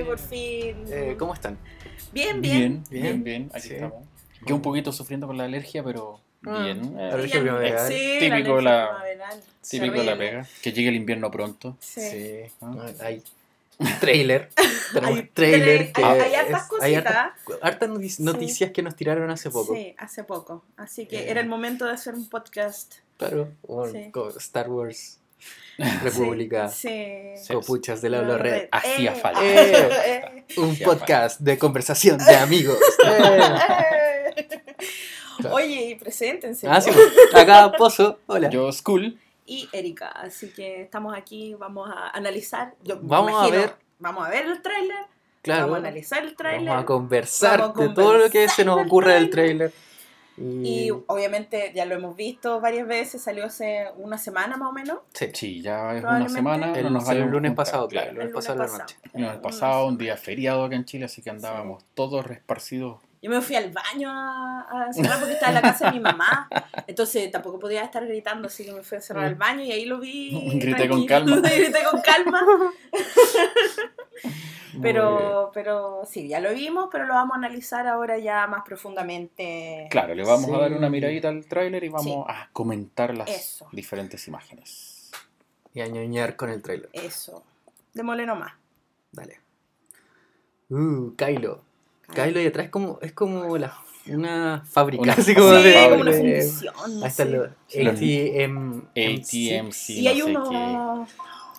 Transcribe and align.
¡Eh! 0.00 0.04
Por 0.04 0.18
fin. 0.18 0.76
Eh, 0.88 1.16
¿Cómo 1.18 1.32
están? 1.34 1.58
Bien, 2.12 2.40
bien. 2.42 2.84
Bien, 2.90 3.02
bien, 3.02 3.24
bien, 3.24 3.50
aquí 3.54 3.68
Sí. 3.68 3.74
estamos. 3.74 4.04
Yo 4.46 4.54
un 4.56 4.62
poquito 4.62 4.92
sufriendo 4.92 5.26
con 5.26 5.38
la 5.38 5.44
alergia, 5.44 5.82
pero 5.82 6.20
Ah. 6.46 6.62
bien. 6.64 6.98
eh, 6.98 7.10
Alergia 7.12 7.40
primaveral. 7.40 7.88
Sí, 7.92 8.16
Típico 8.20 8.60
la 8.60 8.62
la- 8.62 8.84
alergia 8.84 9.00
primaveral. 9.16 9.42
típico 9.68 9.94
de 10.00 10.04
la 10.04 10.18
pega. 10.18 10.46
Que 10.62 10.72
llegue 10.72 10.88
el 10.90 10.96
invierno 10.96 11.30
pronto. 11.30 11.76
Sí. 11.80 12.00
Sí. 12.10 12.40
Ah. 12.60 12.86
Hay 13.00 13.22
trailer. 14.00 14.50
Tenemos 14.92 15.16
Hay 15.18 15.26
trailer. 15.32 15.92
que 15.92 16.04
hay- 16.04 16.20
hay 16.20 16.34
hartas 16.34 16.62
hay 16.62 16.68
cositas. 16.68 17.06
hartas- 17.06 17.58
hartas 17.62 17.88
notic- 17.90 18.20
noticias 18.20 18.70
que 18.70 18.82
nos 18.82 18.94
tiraron 18.96 19.30
hace 19.30 19.50
poco. 19.50 19.74
Sí, 19.74 19.94
hace 19.98 20.24
poco. 20.24 20.62
Así 20.76 21.06
que 21.06 21.20
Eh. 21.20 21.30
era 21.30 21.40
el 21.40 21.48
momento 21.48 21.86
de 21.86 21.92
hacer 21.92 22.14
un 22.14 22.28
podcast. 22.28 22.96
Claro. 23.16 23.48
con- 23.64 23.92
Sí. 23.92 24.10
con 24.10 24.36
Star 24.38 24.68
Wars, 24.68 25.20
República, 26.02 26.68
Sí. 26.68 27.32
sí. 27.36 27.52
Copuchas 27.52 28.00
de 28.02 28.10
la 28.10 28.18
Habla 28.18 28.38
Red. 28.38 28.68
Hacía 28.70 29.12
Eh, 29.12 29.14
falta. 29.14 29.40
eh, 29.44 30.44
Un 30.56 30.70
Hacía 30.72 30.86
podcast 30.86 31.40
de 31.40 31.58
conversación 31.58 32.18
de 32.18 32.36
amigos. 32.36 32.78
Eh. 33.06 34.34
eh. 34.36 34.60
Oye, 35.50 35.90
y 35.90 35.94
preséntense. 35.96 36.68
Ah, 36.68 36.80
sí, 36.80 36.90
pues. 36.92 37.34
Acá 37.34 37.72
Pozo. 37.76 38.20
Hola. 38.26 38.48
Yo, 38.50 38.70
School, 38.72 39.18
y 39.46 39.68
Erika. 39.72 40.08
Así 40.08 40.48
que 40.50 40.82
estamos 40.82 41.14
aquí, 41.16 41.54
vamos 41.54 41.90
a 41.90 42.08
analizar. 42.10 42.74
Yo 42.82 42.98
Vamos 43.02 43.30
a 43.32 43.48
imagino, 43.48 43.56
ver. 43.58 43.74
Vamos 43.98 44.26
a 44.26 44.30
ver 44.30 44.46
el 44.46 44.62
tráiler, 44.62 44.96
claro. 45.42 45.62
vamos 45.62 45.76
a 45.76 45.78
analizar 45.80 46.22
el 46.24 46.36
tráiler. 46.36 46.68
Vamos 46.68 46.82
a 46.82 46.86
conversar 46.86 47.60
Vamos 47.60 47.78
a 47.78 47.82
de 47.82 47.88
todo 47.94 48.14
lo 48.18 48.30
que 48.30 48.48
se 48.48 48.64
nos 48.64 48.76
del 48.76 48.86
ocurre 48.86 49.14
del 49.14 49.30
tráiler. 49.30 49.72
Trailer. 50.34 50.66
Y 50.66 50.90
obviamente 51.06 51.72
ya 51.74 51.84
lo 51.84 51.94
hemos 51.94 52.16
visto 52.16 52.60
varias 52.60 52.86
veces, 52.86 53.22
salió 53.22 53.44
hace 53.46 53.86
una 53.96 54.18
semana 54.18 54.56
más 54.56 54.70
o 54.70 54.72
menos. 54.72 54.98
sí. 55.12 55.26
sí, 55.34 55.62
ya 55.62 55.94
es 55.96 56.02
una 56.02 56.28
semana. 56.28 56.72
El, 56.74 56.84
no 56.84 56.90
nos 56.90 57.04
el 57.04 57.10
habíamos 57.10 57.32
lunes 57.32 57.52
pasado, 57.54 57.88
claro. 57.88 58.10
El 58.10 58.14
lunes 58.16 58.26
El 58.26 58.32
lunes 58.32 58.46
pasado 58.46 58.62
a 58.62 58.66
la 58.66 58.72
pasado. 58.72 58.82
noche. 58.82 58.96
El 59.14 59.22
lunes 59.22 59.38
pasado, 59.38 59.86
un 59.86 59.98
día 59.98 60.16
feriado 60.16 60.64
acá 60.64 60.76
en 60.76 60.84
Chile, 60.84 61.04
así 61.06 61.22
que 61.22 61.30
andábamos 61.30 61.84
todos 61.94 62.26
resparcidos. 62.26 63.00
Yo 63.24 63.30
me 63.30 63.40
fui 63.40 63.56
al 63.56 63.70
baño 63.72 64.10
a, 64.10 64.60
a 64.88 64.92
cerrar 64.92 65.18
porque 65.18 65.32
estaba 65.32 65.48
en 65.48 65.54
la 65.54 65.62
casa 65.62 65.86
de 65.86 65.92
mi 65.92 66.00
mamá. 66.00 66.46
Entonces 66.86 67.30
tampoco 67.30 67.58
podía 67.58 67.82
estar 67.82 68.06
gritando, 68.06 68.48
así 68.48 68.66
que 68.66 68.72
me 68.72 68.82
fui 68.82 68.98
a 68.98 69.00
cerrar 69.00 69.24
al 69.24 69.34
baño 69.34 69.62
y 69.62 69.72
ahí 69.72 69.86
lo 69.86 69.98
vi. 69.98 70.50
Grité 70.60 70.86
con 70.90 71.06
calma. 71.06 71.36
Grité 71.40 71.78
con 71.90 72.02
calma. 72.02 72.42
Pero, 74.82 75.50
pero 75.54 76.02
sí, 76.04 76.28
ya 76.28 76.38
lo 76.40 76.52
vimos, 76.52 76.88
pero 76.92 77.06
lo 77.06 77.14
vamos 77.14 77.34
a 77.34 77.38
analizar 77.38 77.86
ahora 77.86 78.18
ya 78.18 78.46
más 78.46 78.62
profundamente. 78.62 79.86
Claro, 79.90 80.14
le 80.14 80.22
vamos 80.22 80.44
Sí. 80.46 80.52
a 80.54 80.58
dar 80.58 80.72
una 80.74 80.90
miradita 80.90 81.28
al 81.28 81.46
tráiler 81.46 81.82
y 81.84 81.88
vamos 81.88 82.04
Sí. 82.06 82.24
a 82.28 82.50
comentar 82.52 83.16
las 83.16 83.30
Eso. 83.30 83.68
diferentes 83.72 84.28
imágenes. 84.28 85.12
Y 85.72 85.80
a 85.80 85.86
ñoñar 85.86 86.36
con 86.36 86.50
el 86.50 86.60
trailer. 86.60 86.90
Eso. 86.92 87.42
Démosle 87.94 88.26
nomás. 88.26 88.52
Dale. 89.12 89.40
Uh, 90.68 91.14
Kylo. 91.16 91.62
Kylo 92.12 92.40
y 92.40 92.46
atrás 92.46 92.66
es 92.66 92.70
como, 92.70 92.98
es 93.02 93.12
como 93.12 93.56
la, 93.58 93.78
una 94.08 94.64
fábrica. 94.70 95.02
Una 95.02 95.12
así 95.18 95.34
como 95.34 95.56
sí, 95.56 95.62
de. 95.62 95.74
como 95.88 96.00
una 96.02 96.12
fundición. 96.12 96.74
no 96.88 97.04
Ahí 97.04 97.08
está 97.10 97.24
sé. 97.24 97.30
lo 97.30 97.46
Sí. 97.68 97.86
ATM. 97.86 98.82
ATMC, 98.90 99.88
Y 99.90 100.06
hay 100.08 100.22
unos 100.22 101.08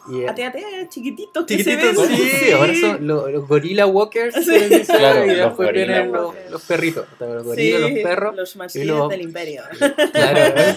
Y, 0.08 0.22
eh, 0.22 0.30
ate 0.30 0.54
chiquititos 0.90 1.46
que 1.48 1.58
Chiquititos, 1.58 2.06
se 2.06 2.08
ven. 2.12 2.18
sí, 2.40 2.52
ahora 2.52 2.74
son 2.80 3.08
los, 3.08 3.32
los 3.32 3.48
gorilla 3.48 3.88
walkers. 3.88 4.36
Sí. 4.36 4.84
Claro, 4.86 5.26
y 5.26 5.30
los 5.30 5.38
después 5.48 5.74
vienen 5.74 6.12
los, 6.12 6.36
los 6.52 6.62
perritos. 6.64 7.08
Los 7.20 7.44
gorilas, 7.44 7.82
Sí, 7.82 7.94
los 7.96 8.04
perros. 8.04 8.36
Los 8.36 8.56
martillos 8.56 8.98
los- 8.98 9.10
del 9.10 9.22
imperio. 9.24 9.64
Claro, 10.14 10.40
¿eh? 10.62 10.76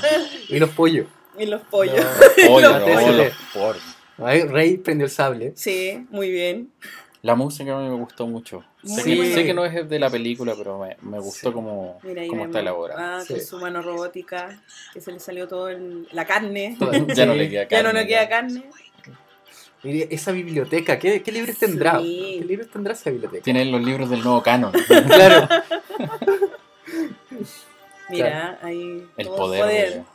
y 0.48 0.58
los 0.58 0.70
pollos. 0.70 1.06
y 1.38 1.44
los 1.44 1.60
pollos. 1.62 1.94
Los- 2.38 2.48
Oye, 2.48 2.62
los 3.12 3.34
los. 3.54 3.76
Ahí 4.20 4.42
Rey 4.42 4.78
prendió 4.78 5.04
el 5.04 5.10
sable. 5.10 5.52
Sí, 5.54 6.06
muy 6.10 6.30
bien. 6.30 6.70
La 7.28 7.34
música 7.34 7.76
a 7.76 7.80
mí 7.82 7.90
me 7.90 7.94
gustó 7.96 8.26
mucho. 8.26 8.64
Sé, 8.82 9.02
Sí. 9.02 9.14
que, 9.20 9.34
sé 9.34 9.44
que 9.44 9.52
no 9.52 9.62
es 9.66 9.86
de 9.86 9.98
la 9.98 10.08
película, 10.08 10.54
pero 10.56 10.78
me, 10.78 10.96
me 11.02 11.18
gustó 11.20 11.50
Sí. 11.50 11.54
como, 11.54 11.98
Mira 12.02 12.26
como 12.26 12.46
está 12.46 12.60
elaborada. 12.60 13.18
Ah, 13.18 13.20
Sí. 13.22 13.34
con 13.34 13.42
su 13.42 13.58
mano 13.58 13.82
robótica, 13.82 14.62
que 14.94 15.02
se 15.02 15.12
le 15.12 15.20
salió 15.20 15.46
todo 15.46 15.68
el, 15.68 16.08
la 16.12 16.24
carne. 16.24 16.78
ya 17.14 17.26
no 17.26 17.34
le 17.34 17.50
queda 17.50 17.64
Ya 17.68 17.82
no 17.82 17.90
carne, 17.90 18.00
nos 18.00 18.08
queda 18.08 18.28
carne. 18.30 18.64
Mire, 19.82 20.08
esa 20.10 20.32
biblioteca, 20.32 20.98
¿qué, 20.98 21.22
qué 21.22 21.30
libros 21.30 21.58
tendrá? 21.58 21.98
¿Qué 21.98 22.42
libros 22.48 22.68
tendrá 22.70 22.94
esa 22.94 23.10
biblioteca? 23.10 23.42
Tienen 23.44 23.70
los 23.70 23.82
libros 23.84 24.08
del 24.08 24.22
nuevo 24.24 24.42
canon. 24.42 24.72
Claro, 25.06 25.48
Mira, 28.08 28.58
ahí 28.62 29.06
El 29.18 29.26
poder. 29.28 29.66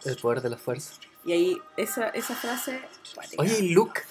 de- 0.04 0.10
el 0.10 0.18
poder 0.18 0.42
de 0.42 0.50
la 0.50 0.58
fuerza. 0.58 0.94
Y 1.26 1.32
ahí 1.32 1.62
esa, 1.78 2.10
esa 2.10 2.36
frase. 2.36 2.82
Oye, 3.38 3.62
Luke, 3.70 4.02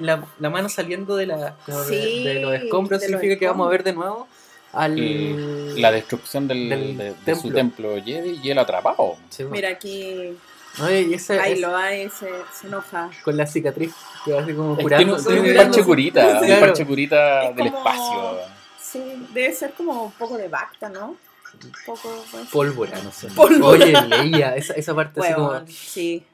la, 0.00 0.24
la 0.38 0.50
mano 0.50 0.68
saliendo 0.68 1.16
de, 1.16 1.26
la, 1.26 1.56
como 1.66 1.80
de- 1.82 2.02
Sí, 2.02 2.24
de, 2.24 2.34
los 2.40 2.54
escombros 2.54 3.00
de 3.00 3.08
los 3.08 3.20
significa 3.20 3.38
que 3.40 3.46
vamos 3.48 3.66
a 3.66 3.70
ver 3.70 3.80
escombros. 3.80 4.04
de 4.04 4.10
nuevo 4.10 4.28
al... 4.72 4.98
El- 4.98 5.80
la 5.82 5.90
destrucción 5.90 6.46
del, 6.46 6.68
Del 6.68 6.96
de, 6.96 7.04
de 7.24 7.34
su 7.34 7.50
templo. 7.52 7.90
templo 7.94 8.04
Jedi 8.04 8.40
y 8.42 8.50
el 8.50 8.58
atrapado. 8.58 9.16
Sí, 9.30 9.42
bueno. 9.42 9.54
Mira 9.56 9.68
aquí. 9.70 10.36
Oye, 10.82 11.02
y 11.02 11.14
esa, 11.14 11.34
Ahí 11.42 11.52
es- 11.54 11.60
lo 11.60 11.76
hay, 11.76 12.08
se, 12.10 12.28
se 12.52 12.66
enoja. 12.68 13.10
con 13.24 13.36
la 13.36 13.46
cicatriz 13.46 13.92
que 14.24 14.32
va 14.32 14.42
así 14.42 14.52
como 14.54 14.72
Es 14.72 14.78
que 14.78 14.82
curando. 14.84 15.16
no- 15.18 15.22
tiene 15.24 15.50
un 15.50 15.56
parche 15.56 15.84
curita, 15.84 16.26
un 16.40 16.46
Claro. 16.46 16.60
parche 16.66 16.86
curita 16.86 17.44
Es 17.50 17.56
del 17.56 17.66
como- 17.66 17.78
espacio. 17.78 18.38
Sí, 18.80 19.26
debe 19.32 19.52
ser 19.52 19.72
como 19.72 20.04
un 20.04 20.12
poco 20.12 20.36
de 20.36 20.46
Bacta, 20.48 20.88
¿no? 20.88 21.16
Un 21.62 21.72
poco. 21.86 22.24
pues, 22.30 22.46
Pólvora, 22.48 22.98
no 23.02 23.10
sé. 23.12 23.28
Pólvora. 23.28 23.84
Oye, 23.84 23.92
leía 24.08 24.54
esa, 24.56 24.74
esa 24.74 24.94
parte 24.94 25.20
así 25.20 25.32
como... 25.34 25.66
sí. 25.68 26.24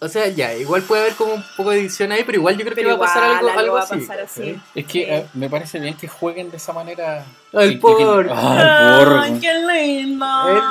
O 0.00 0.08
sea, 0.08 0.28
ya, 0.28 0.52
igual 0.54 0.82
puede 0.82 1.02
haber 1.02 1.14
como 1.14 1.34
un 1.34 1.44
poco 1.56 1.70
de 1.70 1.80
edición 1.80 2.12
ahí, 2.12 2.24
pero 2.24 2.36
igual 2.38 2.56
yo 2.56 2.64
creo 2.64 2.74
Pero 2.74 2.90
que 2.90 2.96
va 2.96 3.04
a 3.04 3.08
pasar 3.08 3.22
algo, 3.24 3.48
algo 3.48 3.60
algo 3.60 3.74
va 3.74 3.80
a 3.80 3.84
así. 3.84 3.96
pasar 3.96 4.20
así. 4.20 4.42
¿eh? 4.42 4.60
Es 4.74 4.86
que 4.86 5.16
eh, 5.16 5.26
me 5.34 5.48
parece 5.48 5.78
bien 5.80 5.96
que 5.96 6.08
jueguen 6.08 6.50
de 6.50 6.58
esa 6.58 6.72
manera. 6.72 7.24
Que- 7.52 7.78
por. 7.80 8.28
Ah, 8.30 8.98
el 9.00 9.06
por. 9.08 9.18
¡Ay, 9.18 9.38
qué 9.40 9.54
lindo! 9.54 10.26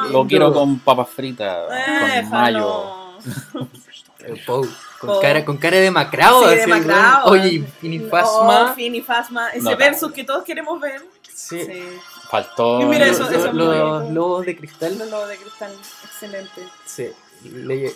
El- 0.06 0.14
Lo 0.14 0.28
quiero 0.28 0.54
con 0.54 0.80
papas 0.80 1.10
fritas, 1.10 1.66
con 2.22 2.30
mayo. 2.30 2.84
El 4.20 4.40
Poe, 4.46 4.68
Con, 5.00 5.22
cara, 5.22 5.44
con 5.44 5.58
cara 5.58 5.78
de 5.78 5.92
macrao. 5.92 6.40
Sí, 6.44 6.46
así, 6.46 6.56
de 6.56 6.64
el 6.64 6.70
macrao. 6.70 7.30
weón. 7.32 7.42
Oye, 7.42 7.64
Finifasma. 7.82 8.72
Oh, 8.72 8.74
Finifasma. 8.76 9.50
Ese 9.50 9.70
No, 9.70 9.76
versus 9.78 10.12
que 10.14 10.24
todos 10.24 10.44
queremos 10.44 10.80
ver. 10.80 11.02
sí. 11.34 11.60
Sí. 11.66 11.84
Faltó. 12.30 12.82
Y 12.82 12.86
mira 12.86 13.06
Los- 13.08 13.18
eso, 13.20 13.30
eso 13.30 13.48
es 13.48 13.54
los, 13.54 13.68
muy 13.68 13.78
los 13.78 14.10
lobos 14.12 14.46
de 14.46 14.56
cristal. 14.56 15.00
El 15.02 15.10
lobo 15.12 15.28
de 15.28 15.38
cristal. 15.38 15.72
Excelente. 16.06 16.62
Sí. 16.86 17.10
Le- 17.44 17.94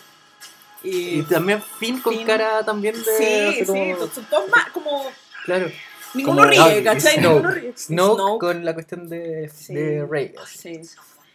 Y, 0.89 1.19
y 1.19 1.23
también 1.23 1.61
Finn 1.79 2.01
con 2.01 2.13
Finn. 2.13 2.25
cara 2.25 2.63
también 2.63 2.95
de. 2.95 3.53
sí, 3.57 3.65
sí. 3.65 3.93
to- 3.97 4.21
Todos 4.29 4.49
más 4.49 4.69
como. 4.69 5.05
Claro. 5.45 5.69
Ninguno 6.13 6.37
Como- 6.43 6.49
ríe, 6.49 6.59
Ah, 6.79 6.83
¿cachai? 6.83 7.15
Snoke. 7.15 7.21
Ninguno 7.33 7.51
ríe. 7.51 7.73
Snoke, 7.77 8.15
Snoke. 8.15 8.39
con 8.39 8.65
la 8.65 8.73
cuestión 8.73 9.09
de, 9.09 9.49
Sí. 9.53 9.73
de 9.75 10.05
Rey. 10.09 10.33
Sí. 10.47 10.81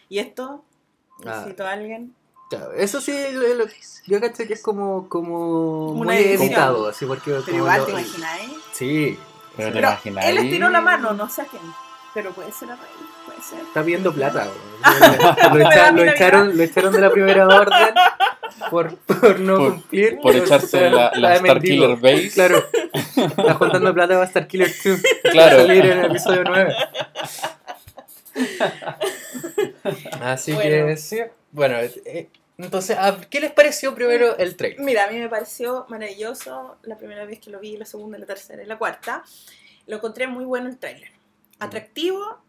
¿Y 0.09 0.19
esto? 0.19 0.63
Ah. 1.25 1.37
Necesito 1.37 1.65
a 1.65 1.71
alguien. 1.71 2.13
Claro, 2.49 2.71
eso 2.73 2.99
sí, 3.01 3.13
lo- 3.31 3.53
lo- 3.53 3.65
yo 4.07 4.19
caché 4.21 4.45
que 4.47 4.53
es 4.53 4.61
como, 4.61 5.07
como 5.09 5.89
Una 5.91 6.13
muy 6.13 6.17
edición. 6.17 6.41
editado, 6.43 6.87
así 6.87 7.05
porque 7.05 7.31
Pero 7.31 7.43
como 7.45 7.57
igual 7.59 7.79
lo- 7.79 7.85
te 7.85 7.91
imagináis. 7.91 8.51
Sí, 8.73 9.17
Pero 9.55 9.69
te 9.69 9.73
Pero 9.75 9.87
imaginas. 9.87 10.25
él 10.25 10.37
estiró 10.39 10.69
la 10.69 10.81
mano, 10.81 11.13
no 11.13 11.29
sé 11.29 11.43
a 11.43 11.45
quién. 11.45 11.61
Pero 12.13 12.31
puede 12.31 12.51
ser 12.51 12.69
a 12.71 12.75
Rey, 12.75 12.85
puede 13.25 13.41
ser. 13.41 13.59
está 13.61 13.83
pidiendo 13.83 14.13
plata. 14.13 14.47
Lo, 15.53 15.59
echa- 15.59 16.13
echaron, 16.13 16.57
lo 16.57 16.63
echaron 16.63 16.93
de 16.93 17.01
la 17.01 17.09
primera 17.11 17.47
orden 17.47 17.93
por, 18.69 18.97
por 18.97 19.39
no 19.39 19.57
Por- 19.57 19.71
cumplir. 19.73 20.19
Por 20.19 20.35
echarse 20.35 20.89
la, 20.89 21.07
está 21.07 21.19
la 21.19 21.29
de 21.29 21.35
Star. 21.37 21.61
Killer 21.61 21.95
Base. 21.97 22.31
Claro, 22.33 22.63
está 23.15 23.53
juntando 23.55 23.93
plata 23.93 24.13
para 24.15 24.25
Star 24.25 24.47
Killer 24.47 24.69
2. 24.83 24.99
Claro. 25.31 25.57
Salir 25.57 25.85
en 25.85 25.99
el 25.99 26.05
episodio 26.11 26.43
9. 26.45 26.75
Así 30.21 30.53
Bueno. 30.53 30.87
que 30.87 30.97
sí. 30.97 31.19
Bueno, 31.51 31.77
eh, 31.79 32.29
entonces, 32.57 32.97
¿a- 32.97 33.19
¿qué 33.29 33.39
les 33.39 33.51
pareció 33.51 33.93
primero 33.95 34.37
el 34.37 34.55
trailer? 34.55 34.79
Mira, 34.81 35.05
a 35.05 35.11
mí 35.11 35.17
me 35.19 35.29
pareció 35.29 35.85
maravilloso 35.89 36.77
la 36.83 36.97
primera 36.97 37.25
vez 37.25 37.39
que 37.39 37.49
lo 37.49 37.59
vi, 37.59 37.77
la 37.77 37.85
segunda, 37.85 38.17
la 38.17 38.25
tercera 38.25 38.63
y 38.63 38.65
la 38.65 38.77
cuarta. 38.77 39.23
Lo 39.87 39.97
encontré 39.97 40.27
muy 40.27 40.45
bueno 40.45 40.69
el 40.69 40.77
tráiler. 40.77 41.09
Atractivo, 41.59 42.39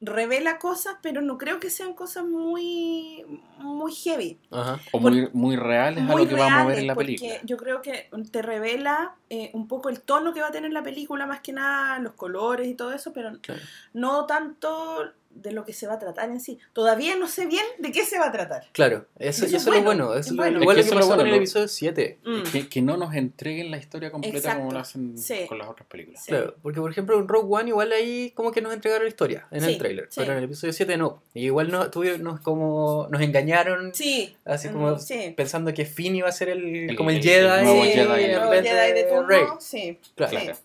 revela 0.00 0.58
cosas, 0.58 0.96
pero 1.02 1.20
no 1.20 1.36
creo 1.36 1.60
que 1.60 1.68
sean 1.68 1.92
cosas 1.94 2.24
muy, 2.24 3.24
muy 3.58 3.92
heavy. 3.92 4.38
Ajá. 4.50 4.80
O 4.92 4.98
muy, 5.00 5.28
muy 5.32 5.56
reales 5.56 6.02
a 6.02 6.06
Muy 6.06 6.22
lo 6.22 6.28
que 6.28 6.34
vamos 6.36 6.58
a 6.60 6.64
ver 6.64 6.78
en 6.78 6.86
la 6.86 6.94
porque 6.94 7.06
película. 7.16 7.40
Yo 7.44 7.56
creo 7.58 7.82
que 7.82 8.08
te 8.32 8.42
revela 8.42 9.14
eh, 9.28 9.50
un 9.52 9.68
poco 9.68 9.90
el 9.90 10.00
tono 10.00 10.32
que 10.32 10.40
va 10.40 10.48
a 10.48 10.52
tener 10.52 10.72
la 10.72 10.82
película, 10.82 11.26
más 11.26 11.40
que 11.40 11.52
nada 11.52 11.98
los 11.98 12.14
colores 12.14 12.66
y 12.66 12.74
todo 12.74 12.92
eso, 12.92 13.12
pero 13.12 13.32
Claro. 13.42 13.60
no 13.92 14.24
tanto 14.26 15.12
de 15.30 15.52
lo 15.52 15.64
que 15.64 15.72
se 15.72 15.86
va 15.86 15.94
a 15.94 15.98
tratar 15.98 16.28
en 16.28 16.40
sí. 16.40 16.58
Todavía 16.72 17.16
no 17.16 17.28
sé 17.28 17.46
bien 17.46 17.64
de 17.78 17.92
qué 17.92 18.04
se 18.04 18.18
va 18.18 18.26
a 18.26 18.32
tratar. 18.32 18.64
Claro, 18.72 19.06
eso, 19.18 19.44
Eso 19.44 19.46
es 19.46 19.52
eso 19.54 19.56
es 19.56 19.64
lo 19.66 19.82
bueno, 19.84 20.06
bueno. 20.06 20.14
es 20.14 20.26
Eso 20.26 20.30
es 20.30 20.36
lo- 20.36 20.42
bueno. 20.42 20.60
igual 20.60 20.78
Es 20.78 20.84
lo 20.86 20.90
que 20.90 20.90
que 20.90 20.90
eso 20.90 20.90
es 20.90 20.94
lo 20.94 21.00
pasó 21.00 21.08
con 21.08 21.16
bueno, 21.18 21.24
el 21.28 21.30
lo- 21.30 21.36
episodio 21.36 21.68
7. 21.68 22.18
Mm. 22.24 22.42
Que, 22.52 22.68
que 22.68 22.82
no 22.82 22.96
nos 22.96 23.14
entreguen 23.14 23.70
la 23.70 23.78
historia 23.78 24.10
completa 24.10 24.38
como 24.40 24.50
Exacto, 24.54 24.74
lo 24.74 24.80
hacen 24.80 25.16
sí. 25.18 25.46
con 25.48 25.58
las 25.58 25.68
otras 25.68 25.86
películas. 25.88 26.22
Sí. 26.24 26.30
Claro, 26.32 26.56
porque 26.62 26.80
por 26.80 26.90
ejemplo 26.90 27.18
en 27.18 27.28
Rogue 27.28 27.48
One 27.48 27.68
igual 27.70 27.92
ahí 27.92 28.32
como 28.32 28.50
que 28.52 28.60
nos 28.60 28.72
entregaron 28.74 29.04
la 29.04 29.08
historia 29.08 29.46
en 29.50 29.60
Sí, 29.62 29.72
el 29.72 29.78
trailer, 29.78 30.06
sí. 30.10 30.20
pero 30.20 30.32
en 30.32 30.38
el 30.38 30.44
episodio 30.44 30.72
7 30.72 30.96
no. 30.96 31.22
Y 31.32 31.44
igual 31.46 31.70
no, 31.70 31.90
tuvieron- 31.90 32.22
nos, 32.22 32.40
como, 32.40 33.06
nos 33.10 33.22
engañaron 33.22 33.94
Sí. 33.94 34.36
así 34.44 34.68
mm, 34.68 34.72
como 34.72 34.98
sí. 34.98 35.32
pensando 35.36 35.72
que 35.72 35.86
Finn 35.86 36.16
iba 36.16 36.28
a 36.28 36.32
ser 36.32 36.48
el, 36.50 36.90
El- 36.90 36.96
como 36.96 37.10
el, 37.10 37.16
el- 37.16 37.22
Jedi, 37.22 37.36
el 37.60 37.64
nuevo 37.64 37.82
Jedi. 37.84 38.24
el 38.24 38.32
nuevo 38.40 38.52
Jedi 38.52 38.92
de 38.92 39.04
turno, 39.04 39.26
Rey. 39.28 39.44
Sí. 39.60 39.98
Claro. 40.16 40.30
Claro. 40.38 40.58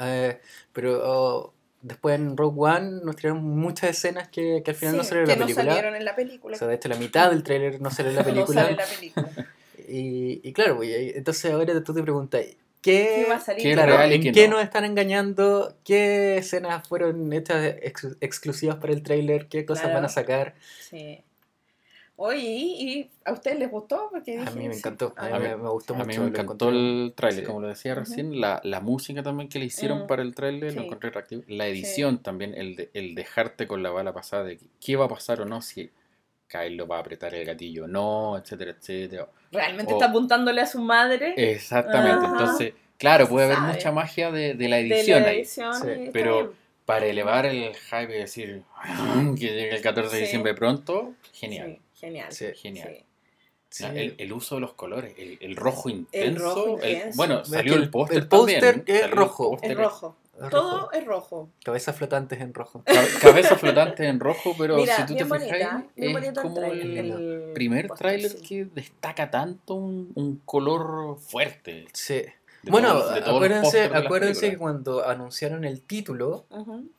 Eh, 0.00 0.40
pero 0.72 1.00
oh, 1.02 1.54
después 1.82 2.14
en 2.16 2.36
Rogue 2.36 2.56
One 2.60 3.00
nos 3.04 3.16
tiraron 3.16 3.42
muchas 3.44 3.90
escenas 3.90 4.28
que, 4.28 4.62
que 4.64 4.70
al 4.72 4.76
final 4.76 4.96
no 4.96 5.04
salieron 5.04 5.30
en 5.30 5.38
la 5.38 5.40
no 5.40 5.46
película. 5.46 5.64
salieron 5.74 5.96
en 5.96 6.04
la 6.04 6.16
película. 6.16 6.56
O 6.56 6.58
sea, 6.58 6.68
de 6.68 6.74
hecho 6.74 6.88
la 6.88 6.96
mitad 6.96 7.30
del 7.30 7.42
trailer 7.42 7.80
no 7.80 7.90
salió 7.90 8.10
en 8.10 8.16
la 8.16 8.22
No 8.26 8.28
película. 8.28 8.60
sale 8.62 8.70
en 8.72 8.76
la 8.78 8.86
película. 8.86 9.46
y, 9.88 10.40
y 10.48 10.52
claro, 10.52 10.76
pues, 10.76 10.90
entonces 11.16 11.50
ahora 11.52 11.82
tú 11.82 11.94
te 11.94 12.02
preguntas, 12.02 12.42
¿qué, 12.82 13.22
¿Qué 13.24 13.26
va 13.28 13.36
a 13.36 13.40
salir? 13.40 13.62
¿Qué 13.62 13.72
Claro, 13.74 13.96
real 13.96 14.12
y 14.12 14.14
¿en 14.16 14.22
qué 14.22 14.32
qué 14.32 14.48
no? 14.48 14.56
nos 14.56 14.64
están 14.64 14.84
engañando? 14.84 15.76
¿Qué 15.84 16.38
escenas 16.38 16.86
fueron 16.88 17.32
hechas 17.32 17.74
ex- 17.82 18.16
exclusivas 18.20 18.76
para 18.76 18.92
el 18.92 19.02
tráiler? 19.02 19.46
¿Qué 19.48 19.64
cosas 19.64 19.84
Claro. 19.84 19.96
van 19.96 20.04
a 20.04 20.08
sacar? 20.08 20.54
Sí. 20.80 21.22
Oye, 22.20 22.40
¿y 22.42 23.10
a 23.24 23.32
ustedes 23.32 23.60
les 23.60 23.70
gustó? 23.70 24.08
Porque 24.10 24.38
A 24.40 24.50
mí 24.50 24.66
me 24.66 24.74
sí. 24.74 24.80
encantó, 24.80 25.14
a 25.16 25.26
mí, 25.26 25.30
Ah, 25.34 25.38
me, 25.38 25.56
me 25.56 25.68
gustó 25.70 25.94
A 25.94 25.98
mucho. 25.98 26.08
mí 26.08 26.18
me 26.18 26.26
encantó 26.38 26.68
el 26.68 27.12
tráiler, 27.14 27.40
sí. 27.42 27.46
como 27.46 27.60
lo 27.60 27.68
decía 27.68 27.94
recién, 27.94 28.40
la, 28.40 28.60
la 28.64 28.80
música 28.80 29.22
también 29.22 29.48
que 29.48 29.60
le 29.60 29.66
hicieron 29.66 30.02
Mm. 30.02 30.06
para 30.08 30.22
el 30.22 30.34
tráiler, 30.34 30.74
lo 30.74 30.82
encontré 30.82 31.10
reactivo. 31.10 31.42
La 31.46 31.68
edición 31.68 32.18
también, 32.18 32.54
el, 32.56 32.74
de- 32.74 32.90
el 32.92 33.14
dejarte 33.14 33.68
con 33.68 33.84
la 33.84 33.90
bala 33.90 34.12
pasada 34.12 34.42
de 34.42 34.58
qué 34.80 34.96
va 34.96 35.04
a 35.04 35.08
pasar 35.08 35.40
o 35.42 35.44
no 35.44 35.62
si 35.62 35.90
Kylo 36.48 36.88
va 36.88 36.96
a 36.96 37.00
apretar 37.00 37.34
el 37.34 37.44
gatillo 37.44 37.84
o 37.84 37.86
no, 37.86 38.36
etcétera, 38.36 38.72
etcétera. 38.72 39.28
Realmente 39.52 39.92
O- 39.92 39.96
está 39.96 40.06
apuntándole 40.10 40.60
a 40.60 40.66
su 40.66 40.80
madre 40.80 41.34
Exactamente, 41.36 42.26
Ajá. 42.26 42.32
entonces, 42.32 42.72
claro, 42.98 43.28
puede 43.28 43.46
haber 43.46 43.58
Sabe. 43.58 43.72
mucha 43.74 43.92
magia 43.92 44.32
de, 44.32 44.54
de 44.54 44.68
la 44.68 44.76
de 44.78 44.82
edición 44.88 45.22
la 45.22 45.28
ahí. 45.28 45.36
edición. 45.38 45.72
Está 45.88 46.12
pero-. 46.12 46.52
Para 46.84 47.04
elevar 47.04 47.44
el 47.44 47.74
hype 47.76 48.16
y 48.16 48.18
decir 48.18 48.62
que 49.38 49.46
llegue 49.46 49.74
el 49.76 49.82
14 49.82 50.08
de 50.10 50.16
Sí. 50.16 50.24
diciembre 50.24 50.54
pronto, 50.54 51.12
genial. 51.34 51.78
Genial. 51.98 52.32
Sí. 52.32 52.46
Genial. 52.54 52.88
Sí. 52.98 53.04
Sí. 53.70 53.82
La- 53.82 53.92
El, 53.94 54.14
el 54.18 54.32
uso 54.32 54.54
de 54.54 54.60
los 54.62 54.72
colores, 54.74 55.14
el, 55.18 55.36
el 55.42 55.54
rojo 55.56 55.90
intenso. 55.90 56.42
rojo 56.42 56.78
el- 56.80 56.92
intenso. 56.92 57.16
bueno, 57.16 57.44
salió 57.44 57.74
el 57.74 57.90
póster. 57.90 58.18
el 58.18 58.28
póster 58.28 58.60
también, 58.76 58.84
es 59.04 59.10
rojo. 59.10 59.50
póster. 59.50 59.70
Es 59.72 59.76
rojo. 59.76 60.16
Todo 60.50 60.92
es 60.92 61.04
rojo. 61.04 61.50
Cabezas 61.64 61.96
flotantes 61.96 62.40
en 62.40 62.54
rojo. 62.54 62.82
Cabe- 62.86 63.08
Cabeza 63.20 63.56
flotante 63.56 64.06
en 64.06 64.20
rojo, 64.20 64.54
pero 64.56 64.76
Mira, 64.76 64.96
si 64.96 65.02
tú 65.06 65.16
te 65.16 65.24
fijas, 65.24 65.28
bonita. 65.40 65.84
Es 65.96 66.38
como 66.40 66.62
el 66.64 66.96
el 66.96 67.52
primer 67.54 67.88
póster, 67.88 68.06
tráiler 68.06 68.30
sí. 68.30 68.46
que 68.46 68.64
destaca 68.66 69.30
tanto 69.30 69.74
un, 69.74 70.12
un 70.14 70.36
color 70.44 71.18
fuerte. 71.18 71.86
Sí. 71.92 72.22
De 72.68 72.72
Bueno, 72.72 73.00
de 73.10 73.20
acuérdense, 73.20 73.84
acuérdense 73.84 74.50
que 74.50 74.58
cuando 74.58 75.06
anunciaron 75.06 75.64
el 75.64 75.82
título 75.82 76.46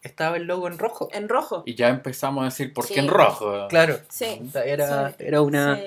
estaba 0.01 0.38
el 0.38 0.44
logo 0.44 0.68
en 0.68 0.77
rojo. 0.77 1.10
En 1.13 1.30
rojo. 1.30 1.63
Y 1.66 1.75
ya 1.75 1.89
empezamos 1.89 2.42
a 2.42 2.45
decir, 2.45 2.74
¿por 2.74 2.88
qué 2.88 3.00
en 3.00 3.07
rojo? 3.07 3.68
Claro. 3.69 3.98
Sí. 4.10 4.42
Era, 4.66 5.10
Sí. 5.12 5.16
era 5.19 5.42
una, 5.42 5.75
Sí. 5.77 5.81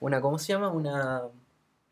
una, 0.00 0.20
¿cómo 0.20 0.38
se 0.38 0.52
llama? 0.52 0.68
Una, 0.70 1.22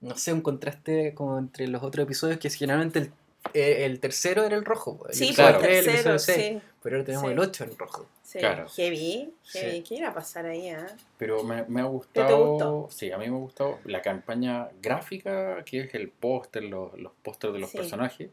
no 0.01 0.17
sé, 0.17 0.33
un 0.33 0.41
contraste 0.41 1.15
como 1.15 1.39
entre 1.39 1.69
los 1.69 1.83
otros 1.83 2.05
episodios 2.05 2.39
que 2.39 2.51
generalmente 2.51 2.99
el, 3.01 3.13
eh, 3.55 3.85
el 3.87 4.01
tercero 4.01 4.45
era 4.45 4.57
el 4.57 4.65
rojo. 4.65 5.01
El 5.09 5.15
Sí, 5.15 5.35
claro. 5.35 5.59
el 5.61 5.85
tercero, 5.85 6.11
episodio 6.15 6.19
sí. 6.19 6.61
Pero 6.83 6.97
ahora 6.97 7.05
tenemos 7.05 7.27
Sí. 7.27 7.33
el 7.33 7.39
8 7.39 7.65
en 7.65 7.79
rojo. 7.79 8.07
sí. 8.23 8.39
Claro. 8.39 8.67
Heavy, 8.77 9.33
heavy. 9.45 9.71
Sí. 9.77 9.85
¿Qué 9.89 9.95
irá 9.97 10.11
a 10.11 10.15
pasar 10.15 10.47
ahí? 10.47 10.69
ah? 10.71 10.87
Pero 11.19 11.43
me, 11.45 11.65
me 11.65 11.81
ha 11.81 11.85
te 11.85 11.89
gustado. 11.91 12.47
gustó? 12.53 12.89
Sí, 12.91 13.11
a 13.13 13.19
mí 13.19 13.29
me 13.29 13.37
ha 13.37 13.39
gustado 13.41 13.79
la 13.85 14.01
campaña 14.03 14.69
gráfica, 14.81 15.63
que 15.65 15.81
es 15.81 15.95
el 15.95 16.09
póster, 16.11 16.63
los, 16.65 16.99
los 16.99 17.13
pósters 17.23 17.53
de 17.55 17.59
los 17.61 17.71
Sí. 17.71 17.79
personajes. 17.79 18.31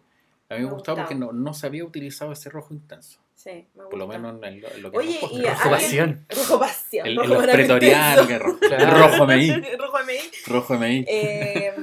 A 0.50 0.54
mí 0.56 0.60
me, 0.62 0.66
Me 0.66 0.70
ha 0.70 0.74
gustado 0.74 0.98
porque 0.98 1.16
gustaba. 1.16 1.34
no, 1.34 1.40
no 1.40 1.54
se 1.54 1.68
había 1.68 1.84
utilizado 1.84 2.32
ese 2.32 2.50
rojo 2.50 2.74
intenso. 2.74 3.20
Sí, 3.36 3.68
me 3.76 3.84
Por 3.84 3.98
lo 4.00 4.06
gusta. 4.06 4.20
menos 4.20 4.38
en, 4.38 4.44
el- 4.46 4.66
en 4.66 4.82
lo 4.82 4.92
que 4.92 4.98
Oye, 4.98 5.20
y. 5.32 5.42
Rojo 5.46 5.70
pasión. 5.70 6.26
Rojo 6.30 6.60
pasión. 6.60 7.06
El, 7.08 7.16
rojo 7.18 7.34
en 7.34 7.34
los 7.48 7.52
pretorianos, 7.52 8.40
rojo. 8.40 8.60
Claro. 8.60 8.98
Rojo 9.08 9.26
MI. 9.28 9.52
rojo 9.78 9.98
MI. 10.06 10.18
Rojo 10.48 10.74
MI. 10.78 11.06
Eh, 11.08 11.74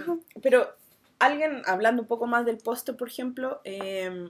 pero 0.42 0.68
alguien, 1.20 1.62
hablando 1.66 2.02
un 2.02 2.08
poco 2.08 2.26
más 2.26 2.44
del 2.44 2.58
póster, 2.58 2.96
por 2.96 3.08
ejemplo, 3.08 3.60
eh, 3.64 4.28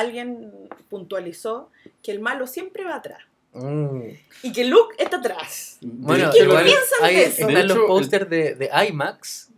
alguien 0.00 0.52
puntualizó 0.88 1.70
que 2.02 2.10
el 2.12 2.20
malo 2.20 2.46
siempre 2.46 2.84
va 2.84 2.96
atrás 2.96 3.20
Mm. 3.54 4.02
y 4.42 4.52
que 4.52 4.64
Luke 4.66 4.94
está 4.98 5.16
atrás. 5.16 5.78
Bueno, 5.80 6.28
hecho, 6.30 6.44
igual 6.44 6.64
piensan 6.64 6.98
hay, 7.02 7.16
de 7.16 7.24
eso? 7.24 7.48
están 7.48 7.66
los 7.66 7.78
pósters 7.78 8.28
de, 8.28 8.54
de 8.54 8.70
IMAX 8.88 9.48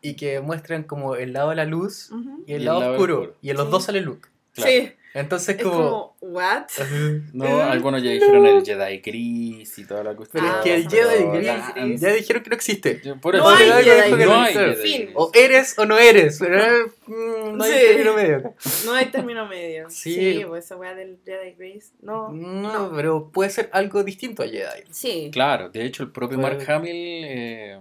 y 0.00 0.14
que 0.16 0.40
muestran 0.40 0.82
como 0.84 1.14
el 1.14 1.34
lado 1.34 1.50
de 1.50 1.56
la 1.56 1.66
luz 1.66 2.10
y 2.46 2.54
el 2.54 2.64
lado 2.64 2.92
oscuro. 2.92 3.34
Y 3.42 3.50
en 3.50 3.56
los 3.58 3.66
Sí. 3.66 3.70
dos 3.70 3.84
sale 3.84 4.00
Luke. 4.00 4.28
Claro. 4.54 4.70
Sí, 4.70 4.92
Entonces 5.14 5.56
es 5.56 5.62
como... 5.62 5.76
como, 5.78 6.16
¿what? 6.34 6.64
No, 7.32 7.62
algunos 7.62 8.02
ya 8.02 8.10
dijeron 8.10 8.44
el 8.46 8.64
Jedi 8.64 8.98
gris 8.98 9.78
y 9.78 9.84
toda 9.86 10.02
la 10.02 10.14
cuestión. 10.16 10.42
Pero 10.44 10.54
Ah, 10.56 10.58
es 10.58 10.64
que 10.64 10.74
el 10.74 10.88
Jedi 10.88 11.24
la- 11.24 11.72
Gris 11.84 12.00
ya 12.00 12.12
dijeron 12.12 12.42
que 12.42 12.50
no 12.50 12.56
existe. 12.56 12.94
Por 13.22 13.36
No 13.36 13.48
hay 13.48 13.64
digo 13.64 13.76
Jedi 13.76 14.10
que 14.10 14.16
Gris. 14.16 14.26
no 14.26 14.34
hay. 14.42 14.54
Jedi 14.54 14.74
Fin. 14.76 15.02
Gris. 15.04 15.10
O 15.14 15.30
eres 15.32 15.78
o 15.78 15.86
no 15.86 15.96
eres. 15.98 16.38
Pero 16.40 16.60
eh, 16.60 16.86
mm, 17.06 17.56
no 17.56 17.62
hay 17.64 17.72
Sí. 17.72 17.78
término 17.86 18.14
medio. 18.14 18.54
No 18.86 18.92
hay 18.94 19.06
término 19.06 19.46
medio. 19.46 19.86
Sí. 19.90 20.14
Sí, 20.14 20.44
pues 20.48 20.64
esa 20.64 20.76
weá 20.76 20.94
del 20.94 21.18
Jedi 21.24 21.52
Grace. 21.52 21.92
No. 22.02 22.30
No, 22.32 22.90
pero 22.94 23.30
puede 23.30 23.50
ser 23.50 23.68
algo 23.72 24.02
distinto 24.02 24.42
a 24.42 24.46
Jedi. 24.48 24.82
Sí. 24.90 25.30
Claro, 25.32 25.68
de 25.68 25.84
hecho 25.84 26.02
el 26.02 26.10
propio 26.10 26.40
Puede- 26.40 26.56
Mark 26.56 26.70
Hamill, 26.70 26.90
eh, 26.92 27.78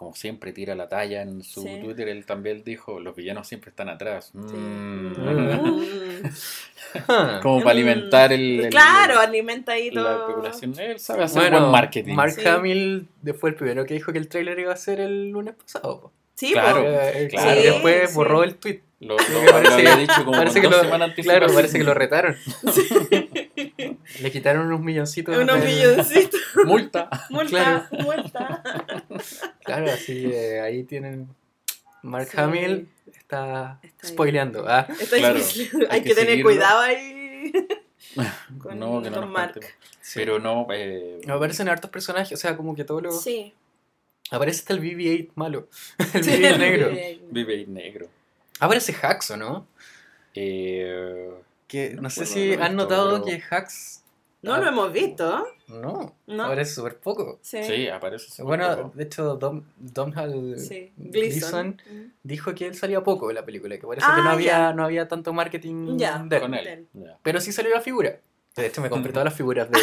como 0.00 0.14
siempre, 0.14 0.54
tira 0.54 0.74
la 0.74 0.88
talla 0.88 1.20
en 1.20 1.44
su 1.44 1.60
Sí. 1.60 1.78
Twitter, 1.84 2.08
él 2.08 2.24
también 2.24 2.64
dijo, 2.64 3.00
los 3.00 3.14
villanos 3.14 3.46
siempre 3.46 3.68
están 3.68 3.90
atrás. 3.90 4.30
Sí. 4.32 4.38
Mm. 4.56 5.12
Mm. 5.12 6.22
Ah. 7.06 7.40
Como 7.42 7.58
para 7.60 7.72
alimentar 7.72 8.32
el, 8.32 8.60
el- 8.64 8.70
Claro, 8.70 9.18
alimenta 9.20 9.72
ahí 9.72 9.90
la 9.90 10.02
todo. 10.02 10.20
especulación. 10.22 10.74
Él 10.80 10.98
sabe 10.98 11.24
hacer 11.24 11.42
Bueno, 11.42 11.60
buen 11.60 11.70
marketing. 11.72 12.14
Mark 12.14 12.32
Sí. 12.32 12.48
Hamill 12.48 13.08
fue 13.38 13.50
el 13.50 13.56
primero 13.56 13.84
que 13.84 13.92
dijo 13.92 14.10
que 14.10 14.18
el 14.18 14.28
tráiler 14.28 14.58
iba 14.58 14.72
a 14.72 14.76
ser 14.76 15.00
el 15.00 15.28
lunes 15.32 15.54
pasado. 15.54 16.00
po. 16.00 16.12
Sí, 16.34 16.52
Claro. 16.52 16.82
Eh, 16.82 17.28
claro. 17.30 17.60
Y 17.60 17.64
después 17.64 18.08
Sí, 18.10 18.16
borró 18.16 18.42
el 18.42 18.54
tweet. 18.54 18.80
Lo, 19.00 19.16
lo- 19.18 19.52
parece 19.52 19.96
dicho 19.98 20.24
como 20.24 20.32
Parece 20.32 20.60
que, 20.62 20.68
lo, 20.70 20.80
claro, 21.22 21.46
parece 21.52 21.76
que 21.78 21.84
lo 21.84 21.92
retaron. 21.92 22.36
Le 24.20 24.30
quitaron 24.30 24.66
unos 24.66 24.80
milloncitos. 24.80 25.36
Unos 25.36 25.62
milloncitos. 25.62 26.39
Multa. 26.64 27.08
Multa, 27.30 27.88
multa. 27.92 28.62
Claro, 29.64 29.86
así 29.92 30.22
que 30.28 30.60
ahí 30.60 30.84
tienen. 30.84 31.28
Mark 32.02 32.28
Sí. 32.30 32.36
Hamill 32.38 32.88
está, 33.14 33.78
Está 33.82 34.08
spoileando. 34.08 34.64
Ah, 34.66 34.86
Está 35.00 35.16
Claro, 35.18 35.34
difícil. 35.34 35.70
hay 35.90 35.98
Hay 35.98 36.02
que 36.02 36.08
que 36.10 36.14
tener 36.14 36.30
seguirlo. 36.30 36.50
cuidado 36.50 36.80
ahí. 36.80 37.52
Con, 38.58 38.78
no, 38.78 39.02
que 39.02 39.10
no 39.10 39.16
con 39.16 39.24
nos 39.26 39.30
Mark. 39.30 39.60
Pero 40.14 40.38
no, 40.38 40.66
eh, 40.72 41.20
aparecen 41.28 41.68
hartos 41.68 41.90
personajes, 41.90 42.32
o 42.32 42.36
sea, 42.40 42.56
como 42.56 42.74
que 42.74 42.84
todo 42.84 43.00
lo. 43.00 43.12
Sí. 43.12 43.52
Aparece 44.30 44.60
hasta 44.60 44.74
el 44.74 44.80
BB-8 44.80 45.30
malo. 45.34 45.68
El 46.14 46.24
Sí, 46.24 46.30
BB-8 46.30 46.58
negro. 46.58 46.90
vive 47.30 47.54
ahí 47.54 47.66
negro. 47.66 48.08
Aparece 48.60 48.94
Hax, 49.02 49.30
¿o 49.32 49.36
no? 49.36 49.66
Eh, 50.34 51.30
Que 51.68 51.90
no 51.94 52.08
sé 52.10 52.26
si 52.26 52.54
han 52.54 52.76
notado 52.76 53.22
pero- 53.22 53.24
que 53.38 53.42
Hax. 53.50 53.99
No 54.42 54.56
lo 54.58 54.66
hemos 54.68 54.92
visto. 54.92 55.46
No, 55.68 56.16
No. 56.26 56.44
aparece 56.44 56.74
súper 56.74 56.98
poco. 56.98 57.38
Sí. 57.42 57.62
sí, 57.62 57.88
aparece. 57.88 58.28
súper 58.30 58.44
Bueno, 58.46 58.76
poco. 58.76 58.92
de 58.96 59.04
hecho, 59.04 59.34
Dom, 59.36 59.62
Domhnall 59.76 60.58
Sí. 60.58 60.92
Gleeson 60.96 61.76
Gleason. 61.76 62.12
dijo 62.22 62.54
que 62.54 62.66
él 62.66 62.74
salía 62.74 63.02
poco 63.02 63.28
en 63.30 63.36
la 63.36 63.44
película, 63.44 63.76
que 63.76 63.82
por 63.86 63.98
eso 63.98 64.06
Ah, 64.08 64.16
que 64.16 64.22
no 64.22 64.30
había, 64.30 64.72
no 64.72 64.84
había 64.84 65.06
tanto 65.08 65.32
marketing 65.32 65.98
Ya. 65.98 66.18
de 66.26 66.36
él. 66.36 66.42
con 66.42 66.54
él. 66.54 66.88
Pero 67.22 67.40
sí 67.40 67.52
salió 67.52 67.72
la 67.74 67.80
figura. 67.82 68.18
De 68.56 68.66
hecho, 68.66 68.80
me 68.82 68.90
compré 68.90 69.12
todas 69.12 69.24
las 69.24 69.34
figuras 69.34 69.70
de, 69.70 69.78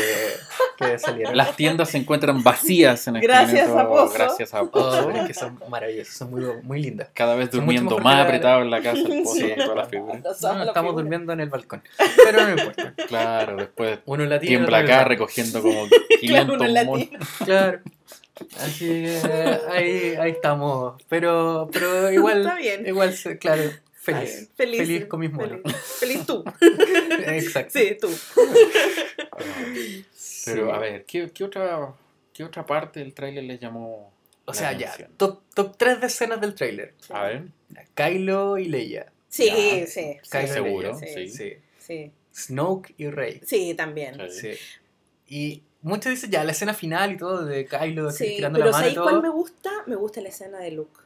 que 0.78 1.00
salieron. 1.00 1.36
Las 1.38 1.56
tiendas 1.56 1.90
se 1.90 1.98
encuentran 1.98 2.44
vacías 2.44 3.08
en 3.08 3.16
este 3.16 3.28
Gracias 3.28 3.70
momento, 3.70 3.92
a 3.94 3.96
Pozo. 4.06 4.14
Gracias 4.14 4.54
a 4.54 4.62
Oh, 4.62 4.70
Pozo. 4.70 5.10
es 5.12 5.28
que 5.28 5.34
son 5.34 5.60
maravillosas, 5.70 6.14
son 6.16 6.32
muy, 6.32 6.44
muy 6.64 6.82
lindas. 6.82 7.10
Cada 7.14 7.36
vez 7.36 7.50
durmiendo 7.50 7.98
más 8.00 8.26
apretado 8.26 8.62
en 8.62 8.70
la 8.70 8.82
casa 8.84 9.00
el 9.00 9.24
Pozo 9.24 9.36
Sí. 9.36 9.48
con 9.50 9.56
todas 9.58 9.76
las 9.78 9.90
figuras. 9.90 10.22
No, 10.24 10.32
estamos 10.32 10.74
figuras. 10.74 10.96
durmiendo 10.96 11.34
en 11.34 11.40
el 11.40 11.50
balcón. 11.50 11.82
Pero 12.24 12.44
no 12.44 12.50
importa. 12.52 12.94
Claro, 13.08 13.56
después 13.56 14.00
Uno 14.06 14.24
en 14.24 14.30
la 14.30 14.40
tiene, 14.40 14.58
tiembla 14.58 14.80
acá 14.80 15.04
recogiendo 15.06 15.62
como 15.62 15.88
Claro, 15.88 16.18
500 16.20 16.56
uno 16.56 16.66
en 16.66 16.86
monos. 16.86 17.00
latino. 17.00 17.20
Claro. 17.46 17.80
Así 18.60 18.86
que 18.86 19.18
eh, 19.26 19.60
ahí, 19.72 20.16
ahí 20.20 20.32
estamos. 20.32 21.02
Pero, 21.10 21.70
pero 21.72 22.12
igual, 22.12 22.42
Está 22.42 22.56
bien. 22.56 22.86
igual, 22.86 23.16
claro, 23.40 23.64
feliz. 24.14 24.50
Feliz. 24.56 24.78
Feliz 24.80 25.06
con 25.06 25.20
mis 25.20 25.32
monos. 25.32 25.60
Feliz, 25.64 25.78
Feliz 26.00 26.26
tú. 26.26 26.44
Exacto. 27.26 27.80
Sí, 27.80 27.98
tú. 28.00 28.10
Pero 30.46 30.74
a 30.74 30.80
ver, 30.80 31.06
¿qué, 31.06 31.30
qué 31.34 31.44
otra, 31.44 31.94
¿qué 32.34 32.44
otra 32.44 32.66
parte 32.66 33.00
del 33.00 33.14
tráiler 33.14 33.44
les 33.44 33.60
llamó 33.60 34.14
O 34.46 34.52
la 34.52 34.54
sea, 34.54 34.72
ya, 34.74 34.96
top, 35.18 35.42
top 35.54 35.76
3 35.78 36.02
de 36.02 36.08
escenas 36.08 36.42
del 36.42 36.56
tráiler. 36.56 36.94
A 37.10 37.24
ver, 37.24 37.48
Kylo 37.94 38.58
y 38.58 38.66
Leia. 38.66 39.12
Sí, 39.28 39.46
Ya. 39.46 39.88
sí. 39.88 40.18
Kylo 40.30 40.48
seguro, 40.48 41.00
Leia, 41.00 41.14
sí. 41.14 41.30
sí. 41.30 41.54
Sí. 41.80 42.12
Snoke 42.34 42.94
y 42.98 43.10
Rey. 43.10 43.42
Sí, 43.46 43.74
también. 43.74 44.18
Sí. 44.30 44.54
Sí. 44.54 44.60
Y 45.28 45.64
muchos 45.82 46.12
dicen 46.12 46.32
ya 46.32 46.44
la 46.44 46.52
escena 46.52 46.74
final 46.74 47.14
y 47.14 47.18
todo 47.18 47.46
de 47.46 47.66
Kylo 47.66 48.12
Sí, 48.12 48.36
tirando 48.38 48.60
pero 48.60 48.72
la 48.72 48.78
mano 48.78 48.88
y 48.88 48.94
¿sabéis 48.94 49.12
cuál 49.12 49.22
me 49.22 49.30
gusta? 49.30 49.72
Me 49.86 49.96
gusta 49.96 50.22
la 50.22 50.30
escena 50.30 50.60
de 50.60 50.72
Luke. 50.72 51.02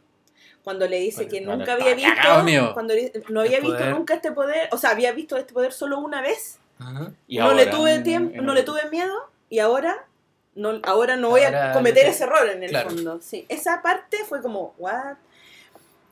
Cuando 0.63 0.87
le 0.87 0.99
dice 0.99 1.23
Bueno, 1.25 1.31
que 1.31 1.39
bueno, 1.45 1.57
nunca 1.57 1.73
había 1.73 1.95
visto, 1.95 2.73
cuando 2.73 2.93
le- 2.93 3.11
no 3.29 3.39
había 3.41 3.57
El 3.57 3.63
visto 3.63 3.77
poder. 3.77 3.93
nunca 3.95 4.13
este 4.13 4.31
poder, 4.31 4.69
o 4.71 4.77
sea, 4.77 4.91
había 4.91 5.11
visto 5.11 5.37
este 5.37 5.53
poder 5.53 5.73
solo 5.73 5.99
una 5.99 6.21
vez. 6.21 6.59
Ajá. 6.79 7.11
Y 7.27 7.37
no 7.39 7.53
le 7.53 7.61
ahora, 7.63 7.71
tuve 7.71 7.93
en- 7.95 8.03
tiempo, 8.03 8.35
en 8.39 8.45
no 8.45 8.51
el- 8.51 8.59
le 8.59 8.63
tuve 8.63 8.81
miedo 8.91 9.13
y 9.49 9.59
ahora 9.59 10.05
no, 10.53 10.79
ahora 10.83 11.15
no 11.15 11.29
voy 11.29 11.41
Ahora 11.43 11.71
a 11.71 11.73
cometer 11.73 12.03
le- 12.03 12.09
ese 12.09 12.25
error 12.25 12.47
en 12.49 12.61
el 12.63 12.69
claro. 12.69 12.89
fondo. 12.89 13.19
Sí, 13.21 13.45
esa 13.49 13.81
parte 13.81 14.17
fue 14.27 14.41
como 14.41 14.75
what? 14.77 15.15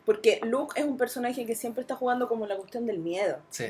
Porque 0.05 0.39
Luke 0.43 0.79
es 0.79 0.85
un 0.87 0.97
personaje 0.97 1.45
que 1.45 1.55
siempre 1.55 1.81
está 1.81 1.95
jugando 1.95 2.27
como 2.27 2.47
la 2.47 2.55
cuestión 2.55 2.85
del 2.87 2.99
miedo. 2.99 3.37
Sí. 3.49 3.65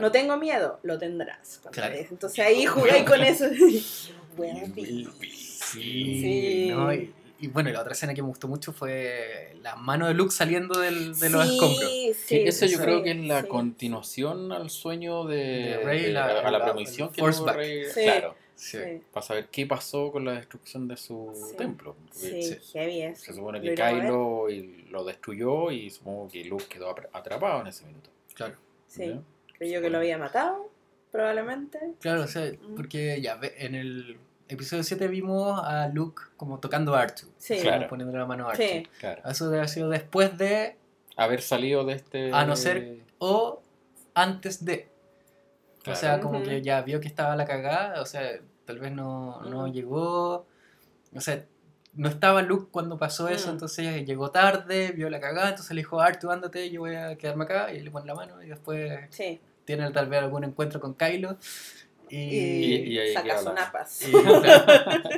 No 0.00 0.10
tengo 0.10 0.38
miedo, 0.38 0.78
lo 0.82 0.98
tendrás. 0.98 1.60
Claro. 1.70 1.92
le. 1.94 2.06
Entonces 2.10 2.38
ahí 2.44 2.64
jugáis 2.64 3.04
con 3.04 3.22
eso. 3.22 3.44
Buena 4.36 4.60
Y- 4.76 5.04
Sí. 5.24 6.20
Sí. 6.20 6.68
¿no? 6.70 6.92
Y, 6.94 7.12
y 7.44 7.48
bueno, 7.48 7.70
y 7.70 7.72
la 7.72 7.80
otra 7.80 7.92
escena 7.92 8.14
que 8.14 8.22
me 8.22 8.28
gustó 8.28 8.48
mucho 8.48 8.72
fue 8.72 9.56
la 9.62 9.76
mano 9.76 10.06
de 10.06 10.14
Luke 10.14 10.32
saliendo 10.32 10.78
del, 10.80 11.18
de 11.18 11.30
los 11.30 11.46
Sí, 11.46 11.54
escombros. 11.54 11.90
Que 11.90 12.14
sí, 12.14 12.36
eso 12.46 12.66
yo 12.66 12.78
sí, 12.78 12.84
creo 12.84 13.02
que 13.02 13.10
es 13.12 13.16
la 13.26 13.42
sí. 13.42 13.48
continuación 13.48 14.52
al 14.52 14.70
sueño 14.70 15.24
de, 15.24 15.36
De 15.36 15.76
Rey, 15.84 16.02
de- 16.04 16.12
la- 16.12 16.26
a, 16.26 16.42
la, 16.42 16.50
la- 16.58 16.64
premonición 16.64 17.10
que 17.12 17.20
Force 17.20 17.38
tuvo 17.38 17.46
back. 17.46 17.56
Rey, 17.56 17.84
Sí. 17.86 18.02
claro, 18.02 18.34
Sí. 18.56 18.78
Sí, 18.78 19.00
para 19.12 19.26
saber 19.26 19.48
qué 19.50 19.66
pasó 19.66 20.12
con 20.12 20.24
la 20.24 20.32
destrucción 20.34 20.86
de 20.86 20.96
su 20.96 21.32
Sí. 21.50 21.56
templo. 21.56 21.96
Sí, 22.12 22.56
heavy 22.72 23.02
eso. 23.02 23.24
Se 23.24 23.32
supone 23.34 23.58
Lo 23.58 23.64
que. 23.64 23.74
Kylo 23.74 24.48
y 24.48 24.86
lo 24.90 25.04
destruyó 25.04 25.72
y 25.72 25.90
supongo 25.90 26.28
que 26.30 26.44
Luke 26.44 26.66
quedó 26.68 26.94
atrapado 27.12 27.62
en 27.62 27.66
ese 27.66 27.84
minuto. 27.84 28.10
Claro. 28.32 28.54
Sí, 28.86 29.06
¿ya? 29.08 29.20
creyó 29.58 29.80
que 29.82 29.90
lo 29.90 29.98
había 29.98 30.18
matado, 30.18 30.70
probablemente. 31.10 31.78
Claro, 32.00 32.22
o 32.22 32.28
sea, 32.28 32.50
Mm. 32.52 32.74
porque 32.76 33.20
ya 33.20 33.34
ve- 33.36 33.54
en 33.58 33.74
el 33.74 34.18
episodio 34.48 34.82
7 34.82 35.08
vimos 35.08 35.60
a 35.64 35.88
Luke 35.88 36.22
como 36.36 36.58
tocando 36.60 36.94
a 36.94 37.06
R2. 37.06 37.26
Sí, 37.38 37.58
Claro. 37.60 37.76
como 37.78 37.88
poniéndole 37.90 38.18
la 38.18 38.26
mano 38.26 38.48
a 38.48 38.54
R2. 38.54 38.56
sí, 38.56 38.88
Claro. 39.00 39.22
Eso 39.28 39.44
debe 39.46 39.58
haber 39.58 39.68
sido 39.68 39.88
después 39.88 40.36
de 40.38 40.76
Haber 41.16 41.42
salido 41.42 41.84
de 41.84 41.92
este. 41.94 42.32
A 42.32 42.44
no 42.44 42.56
ser- 42.56 42.98
o 43.18 43.62
antes 44.14 44.64
de. 44.64 44.88
O 45.86 45.94
sea, 45.94 46.18
como 46.20 46.42
que 46.42 46.60
ya 46.62 46.82
vio 46.82 46.98
que 47.00 47.06
estaba 47.08 47.36
la 47.36 47.44
cagada, 47.44 48.00
o 48.00 48.06
sea, 48.06 48.22
tal 48.64 48.78
vez 48.80 48.90
no, 48.90 49.40
no 49.42 49.68
llegó. 49.68 50.46
O 51.14 51.20
sea, 51.20 51.44
no 51.92 52.08
estaba 52.08 52.42
Luke 52.42 52.68
cuando 52.72 52.98
pasó 52.98 53.28
eso, 53.28 53.48
Mm. 53.48 53.52
entonces 53.52 54.04
llegó 54.06 54.30
tarde, 54.32 54.90
vio 54.92 55.08
la 55.08 55.20
cagada, 55.20 55.50
entonces 55.50 55.72
le 55.76 55.82
dijo, 55.82 56.00
Artu, 56.00 56.30
ándate, 56.32 56.68
yo 56.70 56.80
voy 56.80 56.96
a 56.96 57.16
quedarme 57.16 57.44
acá, 57.44 57.72
y 57.72 57.78
le 57.80 57.90
pone 57.92 58.06
la 58.06 58.14
mano, 58.16 58.42
y 58.42 58.48
después 58.48 58.98
sí. 59.10 59.40
tiene 59.64 59.88
tal 59.92 60.08
vez 60.08 60.20
algún 60.22 60.42
encuentro 60.42 60.80
con 60.80 60.94
Kylo. 60.94 61.36
Y, 62.08 62.16
Y, 62.16 62.74
y 62.94 62.98
ahí 62.98 63.12
saca 63.14 63.24
queda 63.24 63.36
sus 63.38 63.46
la- 63.46 63.52
napas. 63.54 64.08
y- 64.08 64.12
claro. 64.12 65.10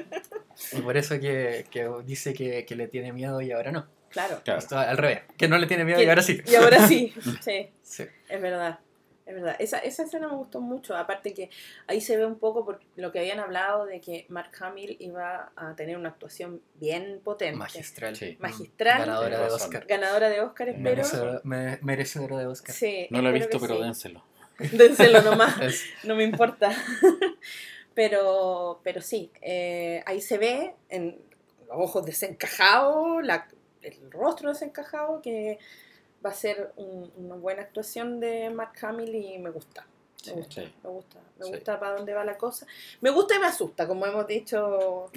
Y 0.73 0.81
por 0.81 0.97
eso 0.97 1.21
que, 1.21 1.67
que 1.71 1.89
dice 2.05 2.33
que, 2.35 2.65
que 2.65 2.77
le 2.77 2.89
tiene 2.89 3.13
miedo 3.13 3.41
y 3.41 3.53
ahora 3.53 3.73
no. 3.73 3.87
Claro. 4.11 4.41
Claro. 4.45 4.59
Esto 4.61 4.79
al 4.79 4.97
revés, 4.97 5.21
que 5.37 5.49
no 5.49 5.59
le 5.59 5.67
tiene 5.67 5.85
miedo 5.85 6.01
y 6.03 6.09
ahora 6.09 6.23
sí. 6.23 6.41
Y 6.47 6.55
ahora 6.55 6.87
sí, 6.89 7.13
sí, 7.43 7.69
Sí. 7.83 8.05
es 8.29 8.41
verdad. 8.41 8.79
Es 9.27 9.35
verdad. 9.35 9.57
Esa, 9.59 9.79
esa 9.81 10.05
escena 10.05 10.29
me 10.29 10.37
gustó 10.37 10.61
mucho. 10.61 10.97
Aparte 10.97 11.35
que 11.35 11.51
ahí 11.89 12.01
se 12.01 12.17
ve 12.17 12.25
un 12.25 12.39
poco 12.39 12.65
por 12.65 12.81
lo 12.95 13.11
que 13.11 13.19
habían 13.19 13.41
hablado 13.41 13.85
de 13.85 14.01
que 14.01 14.25
Mark 14.29 14.53
Hamill 14.61 14.97
iba 15.01 15.51
a 15.57 15.75
tener 15.75 15.97
una 15.99 16.11
actuación 16.11 16.63
bien 16.77 17.21
potente. 17.25 17.57
Magistral. 17.57 18.15
Sí. 18.15 18.37
Magistral. 18.39 19.01
Ganadora 19.01 19.41
de. 19.41 19.47
Oscar. 19.53 19.85
Ganadora 19.89 20.29
de 20.29 20.41
Oscar, 20.41 20.69
espero. 20.69 20.85
Merecedora, 20.85 21.41
me- 21.43 21.79
merecedora 21.83 22.39
de 22.39 22.47
Oscar. 22.47 22.75
Sí, 22.75 23.09
No 23.11 23.21
lo 23.21 23.31
he 23.31 23.33
visto, 23.33 23.59
pero 23.61 23.77
sí. 23.77 23.83
dénselo. 23.83 24.25
Dénselo 24.73 25.23
nomás. 25.23 25.61
Es- 25.61 25.85
no 26.05 26.15
me 26.17 26.25
importa. 26.25 26.71
pero, 27.95 28.81
pero 28.83 29.01
sí, 29.03 29.31
eh, 29.43 30.03
ahí 30.07 30.21
se 30.21 30.39
ve 30.39 30.75
en 30.89 31.19
los 31.69 31.77
ojos 31.79 32.05
desencajados, 32.05 33.25
la- 33.25 33.49
el 33.83 34.11
rostro 34.11 34.49
desencajado, 34.51 35.23
que 35.23 35.59
va 36.25 36.31
a 36.31 36.35
ser 36.35 36.73
un- 36.77 37.11
una 37.17 37.35
buena 37.37 37.63
actuación 37.63 38.21
de 38.21 38.51
Mark 38.51 38.73
Hamill 38.83 39.15
y 39.15 39.39
me 39.39 39.51
gusta. 39.51 39.87
Me 40.27 40.33
gusta, 40.33 40.63
sí. 40.63 40.75
me 40.83 40.91
gusta, 40.91 41.19
me 41.39 41.45
Sí. 41.47 41.53
gusta 41.53 41.79
para 41.79 41.97
dónde 41.97 42.13
va 42.13 42.25
la 42.25 42.37
cosa. 42.37 42.67
Me 43.01 43.11
gusta 43.11 43.37
y 43.37 43.39
me 43.39 43.47
asusta, 43.47 43.87
como 43.87 44.07
hemos 44.07 44.27
dicho. 44.27 45.11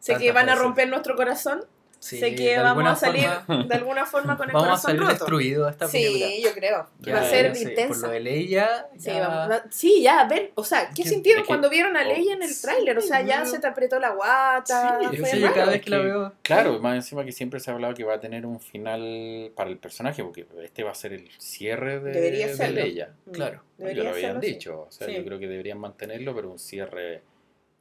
sé 0.00 0.16
que 0.16 0.32
van 0.32 0.48
a 0.48 0.54
romper 0.56 0.88
nuestro 0.88 1.14
corazón, 1.14 1.64
sí, 2.00 2.18
sé 2.18 2.34
que 2.34 2.58
vamos 2.58 2.84
a 2.84 2.96
salir 2.96 3.28
forma 3.46 3.64
de 3.68 3.74
alguna 3.76 4.04
forma 4.06 4.36
con 4.36 4.48
el 4.48 4.52
vamos 4.54 4.66
a 4.66 4.70
corazón 4.70 4.88
salir 4.90 5.00
roto. 5.02 5.12
destruidos 5.12 5.66
de 5.66 5.70
esta 5.70 5.86
película. 5.88 6.26
Sí, 6.28 6.42
yo 6.42 6.52
creo. 6.54 6.86
que 7.04 7.10
Ya, 7.10 7.14
va 7.16 7.20
a 7.22 7.24
ser 7.30 7.54
Sí, 7.54 7.62
intensa. 7.62 7.88
Por 7.88 8.02
lo 8.08 8.08
de 8.10 8.20
Leia, 8.20 8.86
Sí, 8.96 9.04
ya- 9.10 9.28
vamos, 9.28 9.50
va- 9.50 9.64
sí, 9.70 10.02
ya, 10.02 10.24
ven, 10.24 10.50
o 10.56 10.64
sea, 10.64 10.90
¿qué 10.94 11.04
sintieron 11.04 11.42
que- 11.44 11.46
cuando 11.46 11.70
vieron 11.70 11.96
a 11.96 12.02
Leia 12.04 12.34
en 12.34 12.42
el 12.42 12.48
sí, 12.48 12.62
tráiler? 12.62 12.98
O 12.98 13.00
sea, 13.00 13.20
ya 13.22 13.44
se 13.46 13.58
te 13.60 13.66
apretó 13.68 13.98
la 14.00 14.10
guata, 14.10 14.98
Sí, 15.10 15.16
fue 15.18 15.38
yo 15.40 15.52
cada 15.54 15.70
vez 15.70 15.82
que 15.82 15.90
la 15.90 15.98
veo. 15.98 16.32
Claro, 16.42 16.78
más 16.80 16.96
encima 16.96 17.24
que 17.24 17.30
siempre 17.32 17.60
se 17.60 17.70
ha 17.70 17.74
hablado 17.74 17.94
que 17.94 18.02
va 18.04 18.14
a 18.14 18.20
tener 18.20 18.44
un 18.46 18.58
final 18.60 19.52
para 19.54 19.70
el 19.70 19.76
personaje, 19.78 20.24
porque 20.24 20.46
este 20.64 20.82
va 20.82 20.90
a 20.90 20.94
ser 20.94 21.12
el 21.12 21.30
cierre 21.38 22.00
de, 22.00 22.10
Debería 22.12 22.46
de 22.48 22.54
serlo. 22.54 22.80
Leia. 22.80 23.14
Mm, 23.26 23.30
claro. 23.30 23.62
Debería 23.78 24.02
lo 24.04 24.10
habían 24.10 24.32
serlo, 24.32 24.40
dicho, 24.40 24.80
o 24.88 24.90
sea, 24.90 25.06
Sí. 25.06 25.14
yo 25.14 25.24
creo 25.24 25.38
que 25.38 25.46
deberían 25.48 25.78
mantenerlo, 25.78 26.34
pero 26.34 26.50
un 26.50 26.58
cierre 26.58 27.22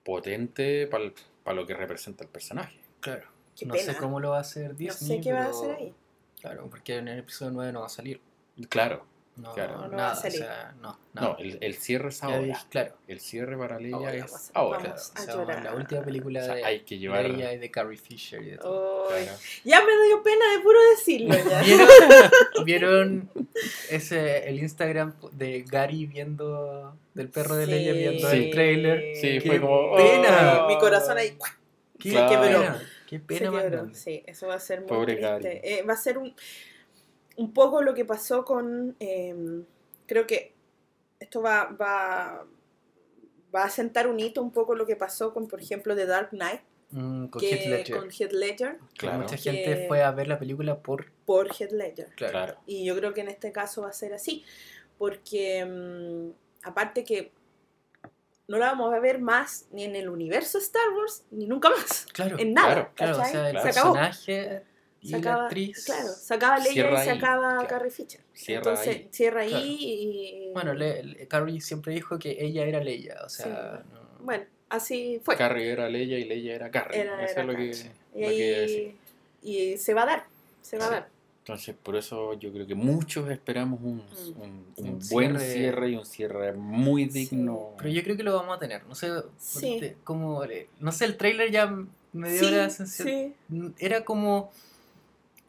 potente 0.03 0.87
para 0.87 1.55
lo 1.55 1.65
que 1.65 1.73
representa 1.73 2.23
el 2.23 2.29
personaje. 2.29 2.77
Claro. 2.99 3.23
Qué 3.59 3.65
no 3.65 3.73
pena. 3.73 3.93
sé 3.93 3.99
cómo 3.99 4.19
lo 4.19 4.31
va 4.31 4.37
a 4.37 4.41
hacer 4.41 4.71
No 4.71 4.77
Disney. 4.77 5.17
sé 5.17 5.21
qué 5.21 5.33
va 5.33 5.43
a 5.45 5.49
hacer 5.49 5.71
ahí. 5.75 5.93
Claro, 6.41 6.67
porque 6.69 6.97
en 6.97 7.07
el 7.09 7.19
episodio 7.19 7.51
9 7.51 7.71
no 7.73 7.81
va 7.81 7.85
a 7.87 7.89
salir. 7.89 8.21
Claro, 8.69 9.05
No, 9.35 9.53
Claro. 9.53 9.77
No, 9.77 9.87
no 9.87 9.97
va 9.97 10.11
a 10.11 10.15
salir. 10.15 10.41
o 10.41 10.45
sea, 10.45 10.73
no, 10.81 10.99
nada. 11.13 11.27
no, 11.29 11.37
el, 11.37 11.57
el 11.61 11.75
cierre 11.75 12.09
es 12.09 12.21
ahora. 12.23 12.39
dije, 12.39 12.59
claro. 12.69 12.93
El 13.07 13.19
cierre 13.21 13.57
para 13.57 13.79
Leia 13.79 13.95
Ahora 13.95 14.13
es 14.13 14.51
ahora. 14.53 14.79
vamos 14.83 15.11
a 15.15 15.21
o 15.21 15.25
sea, 15.25 15.33
llorar. 15.35 15.63
La 15.63 15.73
última 15.75 16.01
película 16.01 16.41
O 16.41 16.43
sea, 16.45 16.55
de 16.55 16.65
hay 16.65 16.79
que 16.81 16.97
llevar. 16.97 17.29
Leia 17.29 17.53
y 17.53 17.57
de 17.57 17.71
Carrie 17.71 17.97
Fisher 17.97 18.41
y 18.41 18.49
de 18.51 18.57
todo. 18.57 19.07
Claro. 19.07 19.31
Ya 19.63 19.79
me 19.81 20.05
dio 20.07 20.21
pena 20.23 20.45
de 20.57 20.59
puro 20.61 20.79
decirlo 20.95 21.35
ya. 21.49 21.61
¿Vieron, 21.61 22.61
¿Vieron 22.65 23.29
ese, 23.89 24.49
el 24.49 24.59
Instagram 24.59 25.13
de 25.31 25.61
Gary 25.63 26.05
viendo, 26.05 26.97
del 27.13 27.29
perro 27.29 27.55
de 27.55 27.67
Leia 27.67 27.93
viendo 27.93 28.29
Sí. 28.29 28.35
el 28.45 28.51
trailer? 28.51 29.15
Sí, 29.15 29.39
Qué 29.39 29.41
fue 29.41 29.61
como. 29.61 29.95
pena. 29.95 30.63
oh. 30.63 30.67
Mi 30.67 30.77
corazón 30.77 31.17
ahí 31.17 31.37
Qué 31.97 32.11
Claro. 32.11 32.41
pena, 32.41 32.83
qué 33.09 33.19
pena 33.19 33.51
más 33.51 33.61
quebró. 33.63 33.77
grande. 33.77 33.95
Sí, 33.95 34.23
eso 34.27 34.47
va 34.47 34.55
a 34.55 34.59
ser 34.59 34.79
muy 34.81 34.87
Pobre 34.89 35.15
triste. 35.15 35.21
Gary. 35.31 35.59
Eh, 35.63 35.83
va 35.83 35.93
a 35.93 35.97
ser 35.97 36.17
un, 36.17 36.33
un 37.37 37.53
poco 37.53 37.81
lo 37.81 37.93
que 37.93 38.05
pasó 38.05 38.43
con... 38.45 38.95
eh, 38.99 39.63
creo 40.05 40.27
que 40.27 40.53
esto 41.19 41.41
va, 41.41 41.65
va, 41.65 42.45
va 43.53 43.63
a 43.63 43.69
sentar 43.69 44.07
un 44.07 44.19
hito 44.19 44.41
un 44.41 44.51
poco 44.51 44.75
lo 44.75 44.85
que 44.85 44.95
pasó 44.95 45.33
con, 45.33 45.47
por 45.47 45.61
ejemplo, 45.61 45.95
The 45.95 46.05
Dark 46.05 46.29
Knight, 46.31 46.61
Mm, 46.91 47.27
con 47.27 47.39
que, 47.39 47.49
Heath 47.51 47.67
Ledger. 47.67 47.97
con 47.99 48.09
Heath 48.09 48.31
Ledger, 48.31 48.79
Claro. 48.97 49.19
Mucha 49.19 49.35
Que- 49.35 49.51
gente 49.51 49.87
fue 49.87 50.01
a 50.01 50.09
ver 50.09 50.27
la 50.27 50.39
película 50.39 50.79
por... 50.79 51.11
por 51.23 51.47
Heath 51.47 51.71
Ledger. 51.71 52.07
Claro. 52.15 52.55
Y 52.65 52.83
yo 52.83 52.95
creo 52.95 53.13
que 53.13 53.21
en 53.21 53.27
este 53.27 53.51
caso 53.51 53.83
va 53.83 53.89
a 53.89 53.93
ser 53.93 54.11
así, 54.11 54.43
porque 54.97 55.63
mm, 55.65 56.31
aparte 56.67 57.03
que 57.03 57.31
no 58.49 58.57
la 58.57 58.65
vamos 58.67 58.93
a 58.93 58.99
ver 58.99 59.19
más 59.19 59.67
ni 59.71 59.85
en 59.85 59.95
el 59.95 60.09
universo 60.09 60.57
Star 60.57 60.89
Wars, 60.97 61.23
ni 61.31 61.45
nunca 61.47 61.69
más, 61.69 62.05
Claro, 62.11 62.37
en 62.37 62.53
nada. 62.53 62.73
Claro, 62.73 62.91
claro, 62.95 63.21
o 63.21 63.25
sea, 63.25 63.49
el. 63.49 63.61
Se 63.61 63.69
acabó. 63.69 63.93
personaje 63.93 64.61
y 65.01 65.07
Se 65.07 65.11
la 65.13 65.17
acaba, 65.19 65.43
actriz... 65.45 65.85
claro, 65.85 66.07
se 66.09 66.33
acaba 66.33 66.57
Leia 66.59 66.71
y 66.71 66.75
se 66.75 67.09
ahí, 67.11 67.17
acaba 67.17 67.51
claro. 67.53 67.67
Carrie 67.69 67.89
Fisher. 67.91 68.19
Cierra 68.33 68.57
Entonces, 68.71 68.87
ahí. 68.97 69.09
cierra 69.11 69.41
ahí 69.41 69.49
Claro. 69.49 69.65
y... 69.65 70.51
Bueno, 70.53 70.73
le- 70.73 71.03
le- 71.03 71.27
Carrie 71.29 71.61
siempre 71.61 71.93
dijo 71.93 72.19
que 72.19 72.35
ella 72.37 72.65
era 72.65 72.79
Leia, 72.83 73.15
o 73.23 73.29
sea... 73.29 73.81
no- 73.93 74.25
Bueno, 74.25 74.43
así 74.67 75.21
fue. 75.23 75.37
Carrie 75.37 75.71
era 75.71 75.87
Leia 75.87 76.19
y 76.19 76.25
Leia 76.25 76.55
era 76.55 76.69
Carrie. 76.69 76.99
Era- 76.99 77.23
Eso 77.23 77.31
era 77.33 77.41
es 77.41 77.47
lo 77.47 77.53
que, 77.55 77.65
lo 78.25 78.31
Y, 78.31 78.37
que 78.37 78.55
a 78.55 78.59
ahí, 78.59 78.97
y 79.41 79.77
se 79.77 79.93
va 79.93 80.01
a 80.03 80.05
dar, 80.05 80.25
se 80.61 80.77
va 80.77 80.83
a 80.85 80.87
Sí. 80.87 80.93
dar. 80.95 81.07
Entonces, 81.39 81.75
por 81.81 81.95
eso 81.95 82.33
yo 82.33 82.51
creo 82.53 82.67
que 82.67 82.75
muchos 82.75 83.29
esperamos 83.31 83.79
un, 83.81 84.03
un- 84.37 84.65
un 84.75 84.87
Un 84.89 84.99
buen 85.09 85.39
cierre. 85.39 85.53
cierre 85.53 85.89
y 85.89 85.95
un 85.95 86.05
cierre 86.05 86.53
muy 86.53 87.05
digno. 87.05 87.71
Pero 87.77 87.89
yo 87.89 88.03
creo 88.03 88.15
que 88.17 88.23
lo 88.23 88.35
vamos 88.35 88.55
a 88.55 88.59
tener, 88.59 88.85
no 88.85 88.93
sé, 88.93 89.09
Sí. 89.37 89.93
como, 90.03 90.43
eh, 90.43 90.69
no 90.79 90.91
sé, 90.91 91.05
el 91.05 91.17
trailer 91.17 91.49
ya 91.51 91.65
me 92.13 92.31
dio 92.31 92.39
Sí, 92.43 92.51
la 92.51 92.69
sensación, 92.69 93.33
sí. 93.49 93.73
era 93.79 94.05
como, 94.05 94.51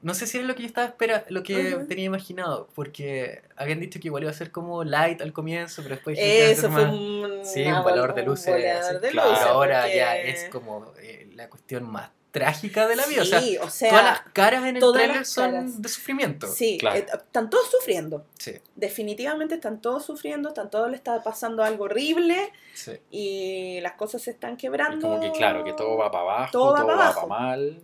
no 0.02 0.14
sé 0.14 0.26
si 0.26 0.38
era 0.38 0.46
lo 0.46 0.54
que 0.54 0.62
yo 0.62 0.66
estaba 0.68 0.86
espera, 0.86 1.26
lo 1.28 1.42
que 1.42 1.76
tenía 1.86 2.06
imaginado, 2.06 2.68
porque 2.74 3.42
habían 3.56 3.80
dicho 3.80 4.00
que 4.00 4.08
igual 4.08 4.22
iba 4.22 4.30
a 4.30 4.34
ser 4.34 4.50
como 4.50 4.84
light 4.84 5.20
al 5.20 5.34
comienzo, 5.34 5.82
pero 5.82 5.96
después 5.96 6.18
Eso 6.18 6.70
fue 6.70 6.82
más- 6.84 6.94
un, 6.94 7.40
Sí, 7.44 7.62
un 7.64 7.82
bol- 7.82 8.14
de 8.14 8.22
luces. 8.22 8.54
de 9.02 9.10
Claro. 9.10 9.30
luces, 9.32 9.44
ahora 9.46 9.82
porque- 9.82 9.96
ya 9.96 10.16
es 10.16 10.48
como 10.48 10.94
eh, 10.98 11.30
la 11.34 11.50
cuestión 11.50 11.84
más 11.90 12.10
trágica 12.30 12.86
de 12.86 12.96
la 12.96 13.06
vida. 13.06 13.24
Sí, 13.24 13.56
o 13.58 13.60
sea, 13.60 13.66
o 13.66 13.70
sea, 13.70 13.90
todas 13.90 14.04
las 14.04 14.20
caras 14.32 14.64
en 14.64 14.76
el 14.76 14.92
trailer 14.92 15.26
son 15.26 15.50
caras. 15.52 15.82
de 15.82 15.88
sufrimiento. 15.88 16.46
sí, 16.46 16.78
Claro. 16.78 16.98
eh, 16.98 17.06
están 17.12 17.50
todos 17.50 17.70
sufriendo. 17.70 18.24
Sí, 18.38 18.52
Definitivamente 18.76 19.54
están 19.56 19.80
todos 19.80 20.04
sufriendo, 20.04 20.48
están 20.50 20.70
todos 20.70 20.90
le 20.90 20.96
está 20.96 21.22
pasando 21.22 21.62
algo 21.62 21.84
horrible 21.84 22.52
sí. 22.74 22.92
y 23.10 23.80
las 23.80 23.92
cosas 23.94 24.22
se 24.22 24.30
están 24.30 24.54
Y 24.54 24.56
quebrando. 24.56 25.08
como 25.08 25.20
que 25.20 25.32
claro, 25.32 25.64
que 25.64 25.72
todo 25.72 25.96
va 25.96 26.10
para 26.10 26.24
abajo, 26.24 26.52
Todo 26.52 26.74
todo, 26.74 26.86
va 26.86 26.94
va 26.94 27.08
pa' 27.08 27.14
para 27.14 27.26
mal. 27.26 27.82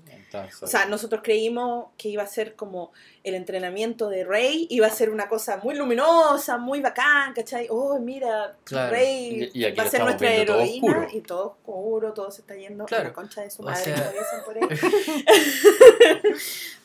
O 0.63 0.67
sea, 0.67 0.87
nosotros 0.87 1.21
creímos 1.25 1.87
que 1.97 2.09
iba 2.09 2.23
a 2.23 2.27
ser 2.27 2.55
como 2.57 2.93
el 3.25 3.35
entrenamiento 3.35 4.09
de 4.09 4.25
Rey, 4.25 4.67
iba 4.71 4.87
a 4.87 4.91
ser 4.91 5.11
una 5.11 5.29
cosa 5.29 5.59
muy 5.63 5.75
luminosa, 5.75 6.59
muy 6.59 6.81
bacán, 6.81 7.33
¿cachai? 7.35 7.67
Oh, 7.71 7.99
mira, 7.99 8.57
Claro. 8.65 8.91
Rey 8.93 9.51
Y- 9.55 9.61
y 9.61 9.65
aquí 9.65 9.77
va 9.79 9.85
a 9.85 9.89
ser 9.91 10.03
nuestra 10.05 10.29
todo 10.45 10.61
heroína 10.61 11.09
y 11.13 11.21
todo 11.21 11.47
oscuro, 11.47 12.13
todo 12.13 12.31
se 12.31 12.41
está 12.43 12.55
yendo 12.55 12.85
a 12.85 12.87
Claro. 12.87 13.05
la 13.05 13.13
concha 13.13 13.43
de 13.43 13.51
su 13.51 13.63
O 13.63 13.65
madre, 13.67 13.85
sea- 13.85 14.13
dicen 14.13 14.45
por 14.45 14.57
ahí. 14.57 14.69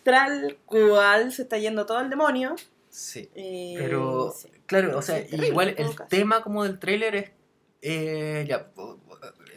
Tal 0.04 0.58
cual 0.66 1.32
se 1.32 1.44
está 1.44 1.58
yendo 1.58 1.86
todo 1.86 2.00
el 2.00 2.10
demonio. 2.10 2.56
Sí. 2.90 3.30
y- 3.36 3.76
Pero, 3.78 4.34
sí. 4.36 4.50
claro, 4.66 4.98
o 4.98 5.02
sea, 5.02 5.20
igual 5.20 5.70
el 5.78 5.96
caso. 5.96 6.06
tema 6.10 6.42
como 6.44 6.64
del 6.64 6.78
tráiler 6.80 7.16
es, 7.16 7.32
eh, 7.82 8.46
ya, 8.48 8.68
po- 8.72 9.00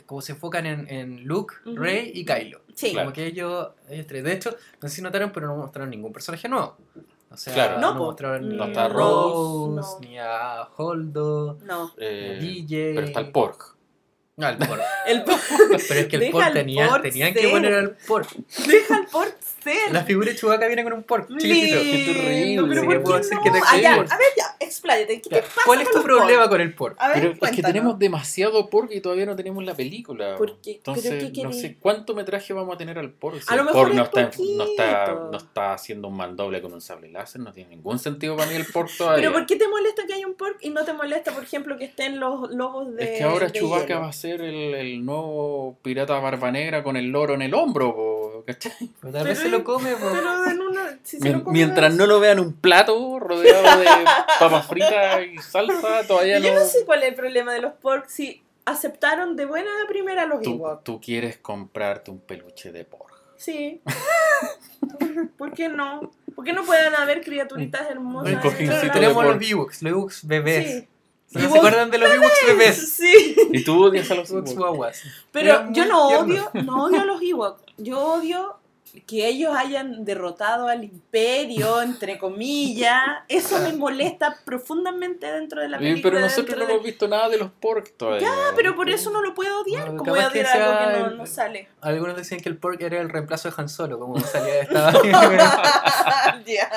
como 0.07 0.21
se 0.21 0.33
enfocan 0.33 0.67
en, 0.67 0.89
en 0.91 1.25
Luke, 1.25 1.55
Ujú. 1.65 1.77
Rey 1.77 2.11
y 2.15 2.25
Kylo. 2.25 2.61
Sí. 2.75 2.91
Claro. 2.93 3.07
Como 3.07 3.15
que 3.15 3.27
ellos, 3.27 3.69
ellos 3.89 4.07
tres. 4.07 4.23
De 4.25 4.33
hecho, 4.33 4.55
no 4.83 4.89
sé 4.89 4.97
si 4.97 5.03
notaron, 5.03 5.31
pero 5.33 5.47
no 5.47 5.57
mostraron 5.57 5.91
ningún 5.91 6.13
personaje 6.13 6.49
nuevo. 6.49 6.77
O 7.31 7.37
sea, 7.37 7.55
Claro. 7.55 7.81
no, 7.81 7.95
No, 7.95 7.99
mostraron 8.01 8.49
ni 8.49 8.57
No 8.57 8.65
a 8.65 8.89
Rose, 8.89 9.81
no. 9.81 10.01
ni 10.01 10.19
a 10.19 10.69
Holdo, 10.77 11.59
No. 11.65 11.93
ni 11.99 12.05
a 12.05 12.09
Eh, 12.09 12.39
DJ. 12.41 12.93
pero 12.95 13.07
está 13.07 13.21
el 13.21 13.31
Pork. 13.33 13.74
Ah, 14.37 14.51
el 14.59 14.59
pork. 14.59 14.83
El 15.07 15.23
Pero 15.89 16.01
es 16.01 16.07
que 16.09 16.17
el 16.17 16.23
el 16.25 16.53
tenía, 16.53 16.89
pork 16.89 17.03
tenían 17.03 17.33
que 17.33 17.41
ser. 17.41 17.51
poner 17.53 17.73
al 17.75 17.97
pork. 18.07 18.35
Deja 18.67 18.99
el 18.99 19.07
port 19.07 19.41
ser. 19.63 19.93
La 19.93 20.03
figura 20.03 20.31
de 20.31 20.37
Chewbacca 20.37 20.67
viene 20.67 20.83
con 20.83 20.93
un 20.93 21.05
pork 21.05 21.29
chiquitito. 21.39 21.79
Qué 21.81 22.13
terrible. 22.13 22.85
Pero 22.85 23.03
¿por 23.05 23.13
qué 23.13 23.19
decir 23.19 23.35
no? 23.37 23.43
que 23.45 23.51
te 23.53 23.59
Ah, 23.65 23.79
ya, 23.81 23.97
pork. 23.97 24.11
a 24.11 24.17
ver, 24.19 24.27
ya, 24.37 24.57
expláyate. 24.59 25.21
¿Qué 25.21 25.31
Ya, 25.31 25.37
te 25.37 25.43
pasa 25.43 25.61
¿Cuál 25.65 25.83
es 25.83 25.91
tu 25.93 26.03
problema 26.03 26.49
con 26.49 26.61
el 26.61 26.75
pork? 26.75 26.97
A 26.99 27.09
ver, 27.11 27.37
Pero 27.39 27.47
es 27.47 27.57
que 27.57 27.63
tenemos 27.63 27.97
demasiado 27.97 28.69
pork 28.71 28.91
y 28.91 29.01
todavía 29.01 29.27
no 29.27 29.37
tenemos 29.37 29.63
la 29.65 29.75
película. 29.75 30.35
¿Por 30.37 30.61
qué? 30.61 30.81
¿Pero 30.85 30.97
Entonces, 30.97 31.33
qué 31.33 31.43
no 31.45 31.53
sé 31.53 31.77
cuánto 31.79 32.15
metraje 32.15 32.53
vamos 32.53 32.75
a 32.75 32.79
tener 32.79 32.99
al 32.99 33.13
pork. 33.13 33.41
Si 33.41 33.45
A 33.53 33.55
lo 33.55 33.63
el 33.63 33.67
mejor 33.67 33.85
pork 33.85 33.95
no 33.95 34.03
es 34.03 34.09
está, 34.09 35.15
no, 35.31 35.39
está, 35.39 35.65
no 35.65 35.73
haciendo 35.73 36.09
un 36.09 36.17
mandoble 36.17 36.61
con 36.61 36.73
un 36.73 36.81
sable 36.81 37.09
láser, 37.09 37.41
no 37.41 37.53
tiene 37.53 37.71
ningún 37.71 38.01
sentido 38.01 38.37
para 38.37 38.51
mí 38.51 38.57
el 38.57 38.67
pork 38.67 38.91
todavía. 38.99 39.23
Pero 39.23 39.33
¿por 39.33 39.47
qué 39.47 39.55
te 39.55 39.69
molesta 39.69 40.03
que 40.09 40.15
haya 40.15 40.27
un 40.27 40.35
pork 40.35 40.57
y 40.61 40.71
no 40.71 40.85
te 40.85 40.93
molesta, 40.93 41.31
por 41.31 41.45
ejemplo, 41.45 41.79
que 41.79 41.85
estén 41.85 42.19
los 42.19 42.51
lobos 42.51 42.97
de 42.97 43.05
Es 43.05 43.19
que 43.19 43.25
ahora 43.25 43.53
Chewbacca 43.53 43.87
hielo? 43.87 44.01
va 44.01 44.09
a 44.09 44.13
ser 44.13 44.24
el, 44.33 44.75
el 44.75 45.05
nuevo 45.05 45.79
pirata 45.83 46.19
barba 46.19 46.51
negra 46.51 46.83
con 46.83 46.97
el 46.97 47.07
loro 47.07 47.35
en 47.35 47.43
el 47.43 47.55
hombro, 47.55 47.95
po, 47.95 48.45
¿cachai? 48.47 48.73
Pero 49.01 49.13
tal 49.13 49.27
vez 49.27 49.39
se 49.39 49.49
lo 49.49 49.63
come, 49.65 49.93
po. 49.97 50.11
Pero 50.13 50.45
en 50.51 50.61
una... 50.61 50.99
Si 51.03 51.19
se 51.19 51.25
Mien- 51.25 51.39
lo 51.39 51.45
come 51.45 51.53
mientras 51.59 51.95
no 51.95 52.07
lo 52.07 52.21
vean 52.21 52.41
un 52.41 52.53
plato 52.55 53.19
rodeado 53.21 53.79
de 53.81 53.87
papas 54.41 54.67
fritas 54.67 55.21
y 55.33 55.39
salsa, 55.39 56.07
todavía 56.07 56.39
Yo 56.39 56.53
no. 56.55 56.61
no 56.61 56.67
sé 56.67 56.85
cuál 56.85 57.03
es 57.03 57.11
el 57.11 57.15
problema 57.15 57.53
de 57.53 57.61
los 57.61 57.73
porks. 57.75 58.13
Si 58.13 58.43
aceptaron 58.65 59.37
de 59.37 59.45
buena 59.47 59.71
primera 59.89 60.25
los 60.27 60.41
Tú, 60.41 60.53
Ewoks. 60.55 60.85
tú 60.85 61.01
quieres 61.01 61.37
comprarte 61.39 62.11
un 62.11 62.21
peluche 62.21 62.73
de 62.73 62.85
pork. 62.85 63.13
Sí. 63.37 63.83
¿Por 65.37 65.53
qué 65.53 65.69
no? 65.69 66.11
¿Por 66.35 66.45
qué 66.45 66.53
no 66.53 66.65
pueden 66.65 66.95
haber 66.95 67.23
criaturitas 67.23 67.89
hermosas? 67.91 68.43
De 68.43 68.91
tenemos 68.93 69.25
los 69.25 69.51
Ewoks, 69.51 69.83
los 69.83 69.93
Ewoks 69.93 70.27
bebés. 70.27 70.67
Sí. 70.81 70.89
¿No 71.35 71.51
¿Se 71.51 71.59
acuerdan 71.59 71.91
de 71.91 71.99
los 71.99 72.11
Ewoks 72.13 72.47
bebés? 72.47 72.93
Sí. 72.95 73.37
Y 73.53 73.65
tú 73.65 73.85
odias 73.85 74.11
a 74.11 74.15
los 74.15 74.31
Ewoks 74.31 74.55
guaguas. 74.55 75.03
Pero 75.33 75.67
yo 75.73 75.85
no 75.87 76.09
odio, 76.09 76.51
no 76.65 76.85
odio 76.85 77.01
a 77.01 77.05
los 77.05 77.21
Ewoks. 77.23 77.63
Yo 77.77 77.99
odio 78.01 78.57
que 79.09 79.27
ellos 79.27 79.53
hayan 79.57 80.05
derrotado 80.05 80.69
al 80.69 80.85
imperio, 80.85 81.83
entre 81.83 82.17
comillas. 82.17 83.03
Eso 83.27 83.59
me 83.59 83.73
molesta 83.73 84.37
profundamente 84.45 85.27
dentro 85.33 85.61
de 85.61 85.69
la 85.69 85.79
película. 85.79 86.03
pero 86.13 86.21
nosotros 86.21 86.57
no 86.57 86.65
de- 86.67 86.73
hemos 86.75 86.85
visto 86.85 87.09
nada 87.09 87.29
de 87.29 87.39
los 87.39 87.51
pork 87.51 87.97
todavía. 87.97 88.29
Ah, 88.31 88.53
pero 88.55 88.77
por 88.77 88.89
eso 88.89 89.11
no 89.11 89.21
lo 89.21 89.35
puedo 89.35 89.63
odiar. 89.63 89.91
No, 89.91 89.97
como 89.99 90.13
voy 90.13 90.21
a 90.21 90.29
odiar 90.29 90.47
algo 90.47 90.79
que 90.79 90.99
no, 91.01 91.07
el- 91.09 91.17
no 91.19 91.27
sale. 91.27 91.69
Algunos 91.81 92.17
decían 92.17 92.41
que 92.41 92.49
el 92.49 92.57
pork 92.57 92.81
era 92.83 93.01
el 93.01 93.09
reemplazo 93.11 93.49
de 93.51 93.55
Han 93.59 93.69
Solo, 93.69 93.99
como 93.99 94.21
salía 94.21 94.61
estaba 94.61 94.93
Ya. 96.47 96.71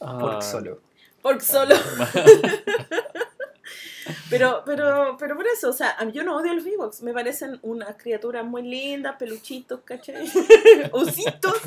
Ah. 0.00 0.18
pork 0.20 0.42
solo. 0.42 0.78
Porque 1.22 1.44
solo. 1.44 1.74
Pero, 4.28 4.62
pero, 4.64 5.16
pero 5.18 5.36
por 5.36 5.46
eso, 5.46 5.70
o 5.70 5.72
sea, 5.72 5.90
a 5.98 6.04
mí- 6.04 6.12
yo 6.12 6.24
no 6.24 6.36
odio 6.36 6.54
los 6.54 6.64
Ewoks. 6.66 7.02
Me 7.02 7.12
parecen 7.12 7.58
unas 7.62 7.96
criaturas 7.96 8.44
muy 8.44 8.62
lindas, 8.62 9.16
peluchitos, 9.18 9.80
¿cachai? 9.84 10.24
Ositos. 10.92 11.60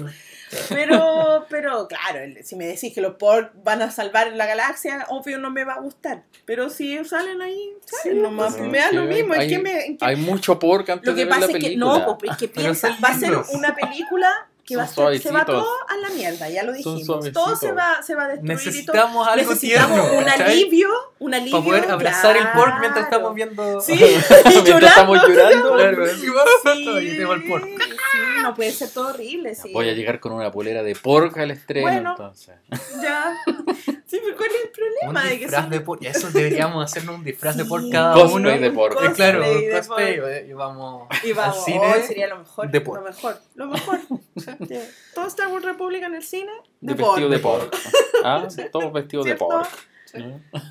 Pero, 0.70 1.46
pero, 1.50 1.88
claro, 1.88 2.20
si 2.44 2.56
me 2.56 2.66
decís 2.66 2.94
que 2.94 3.02
los 3.02 3.16
pork 3.16 3.52
van 3.64 3.82
a 3.82 3.92
salvar 3.92 4.32
la 4.34 4.46
galaxia, 4.46 5.06
obvio 5.10 5.38
no 5.40 5.52
me 5.52 5.64
va 5.64 5.74
a 5.74 5.80
gustar. 5.80 6.24
Pero 6.46 6.70
si 6.70 7.04
salen 7.06 7.42
ahí, 7.42 7.74
salen 7.86 8.18
Sí, 8.18 8.22
nomás. 8.22 8.56
pues, 8.56 8.70
me 8.70 8.78
da 8.80 8.92
lo 8.92 9.04
mismo. 9.04 9.34
hay- 9.34 9.44
¿En 9.44 9.50
qué 9.50 9.60
me, 9.60 9.86
en 9.86 9.98
qué- 9.98 10.06
Hay 10.06 10.16
mucho 10.16 10.58
pork 10.60 10.90
antes 10.90 11.06
Lo 11.08 11.14
de 11.14 11.22
que 11.22 11.26
ver 11.26 11.30
pasa 11.30 11.42
la 11.42 11.46
es 11.48 11.54
que, 11.54 11.60
película. 11.70 12.00
no, 12.00 12.18
pues, 12.18 12.32
es 12.32 12.38
que 12.38 12.48
piensa, 12.48 12.98
va 13.04 13.10
a 13.10 13.20
ser 13.20 13.34
una 13.54 13.76
película 13.76 14.50
que 14.66 14.78
va 14.78 14.84
a 14.84 14.88
ser, 14.88 15.20
se 15.20 15.32
va 15.32 15.44
todo 15.44 15.68
a 15.90 15.98
la 15.98 16.10
mierda, 16.10 16.48
ya 16.50 16.64
lo 16.64 16.72
dijimos. 16.72 17.32
Todo 17.34 17.56
se 17.56 17.72
va, 17.74 18.02
se 18.02 18.16
va 18.16 18.26
a 18.26 18.28
destruir 18.30 18.54
y 18.54 18.86
todo. 18.86 18.96
Necesitamos 18.96 19.28
algo 19.28 19.52
Necesitamos 19.52 20.00
tierno. 20.02 20.18
un 20.20 20.24
¿cachai? 20.24 20.52
alivio, 20.52 20.90
un 21.20 21.34
alivio. 21.34 21.52
Para 21.52 21.66
poder 21.66 21.92
abrazar 21.92 22.38
el 22.38 22.48
pork 22.52 22.80
mientras 22.80 23.08
claro. 23.08 23.30
estamos 23.30 23.36
viendo. 23.36 23.82
Sí, 23.82 23.94
Mientras 24.46 24.64
llorando. 24.66 24.88
estamos 24.88 25.18
llorando. 25.28 25.74
Claro, 25.76 26.06
así, 26.06 26.28
Sí, 26.64 26.90
y 27.08 27.18
tengo 27.18 27.34
el 27.34 27.44
pork. 27.48 27.68
Sí, 28.14 28.42
no 28.44 28.54
puede 28.56 28.72
ser 28.72 28.90
todo 28.92 29.10
horrible, 29.10 29.56
sí. 29.56 29.72
Voy 29.74 29.90
a 29.90 29.94
llegar 29.94 30.20
con 30.20 30.32
una 30.34 30.52
polera 30.52 30.84
de 30.84 30.96
pork 30.96 31.38
al 31.38 31.52
estreno, 31.52 31.88
Bueno. 31.88 32.12
entonces. 32.12 32.56
Ya. 33.02 33.36
Sí, 34.06 34.20
pero 34.24 34.38
¿cuál 34.38 34.50
es 34.52 34.56
el 34.62 34.68
Un 34.68 34.74
problema? 35.14 35.24
de 35.24 35.30
que 35.40 35.46
disfraz 35.46 35.62
son- 35.64 35.70
de 35.72 35.80
pork. 35.80 36.04
Eso 36.04 36.30
deberíamos 36.30 36.86
hacernos 36.86 37.16
un 37.16 37.24
disfraz 37.24 37.58
de 37.58 37.66
pork 37.66 37.86
Sí, 37.86 37.90
cada 37.92 38.24
uno. 38.26 38.48
de 38.48 38.70
pork. 38.70 38.96
Eh, 39.04 39.12
claro, 39.16 39.40
de 39.42 39.72
cosplay. 39.72 40.20
eh, 40.24 40.46
Y 40.50 40.54
vamos. 40.54 41.08
Y 41.24 41.34
vamos, 41.34 41.58
al 41.58 41.64
cine 41.64 41.80
oh, 41.84 42.08
sería 42.08 42.28
lo 42.28 42.38
mejor, 42.38 42.70
de 42.70 42.78
lo 42.78 42.84
pork. 42.86 43.04
mejor, 43.04 43.40
lo 43.56 43.66
mejor. 43.68 44.00
Todo 45.16 45.26
Star 45.26 45.48
Wars 45.52 45.66
República 45.66 46.06
en 46.06 46.14
el 46.14 46.22
cine, 46.24 46.52
De 46.80 46.94
de, 46.94 47.04
vestido 47.04 47.28
pork. 47.28 47.30
de 47.32 47.40
pork. 47.40 47.76
Ah, 48.24 48.48
todos 48.72 48.94
vestidos 48.94 49.26
de 49.26 49.36
pork. 49.36 49.68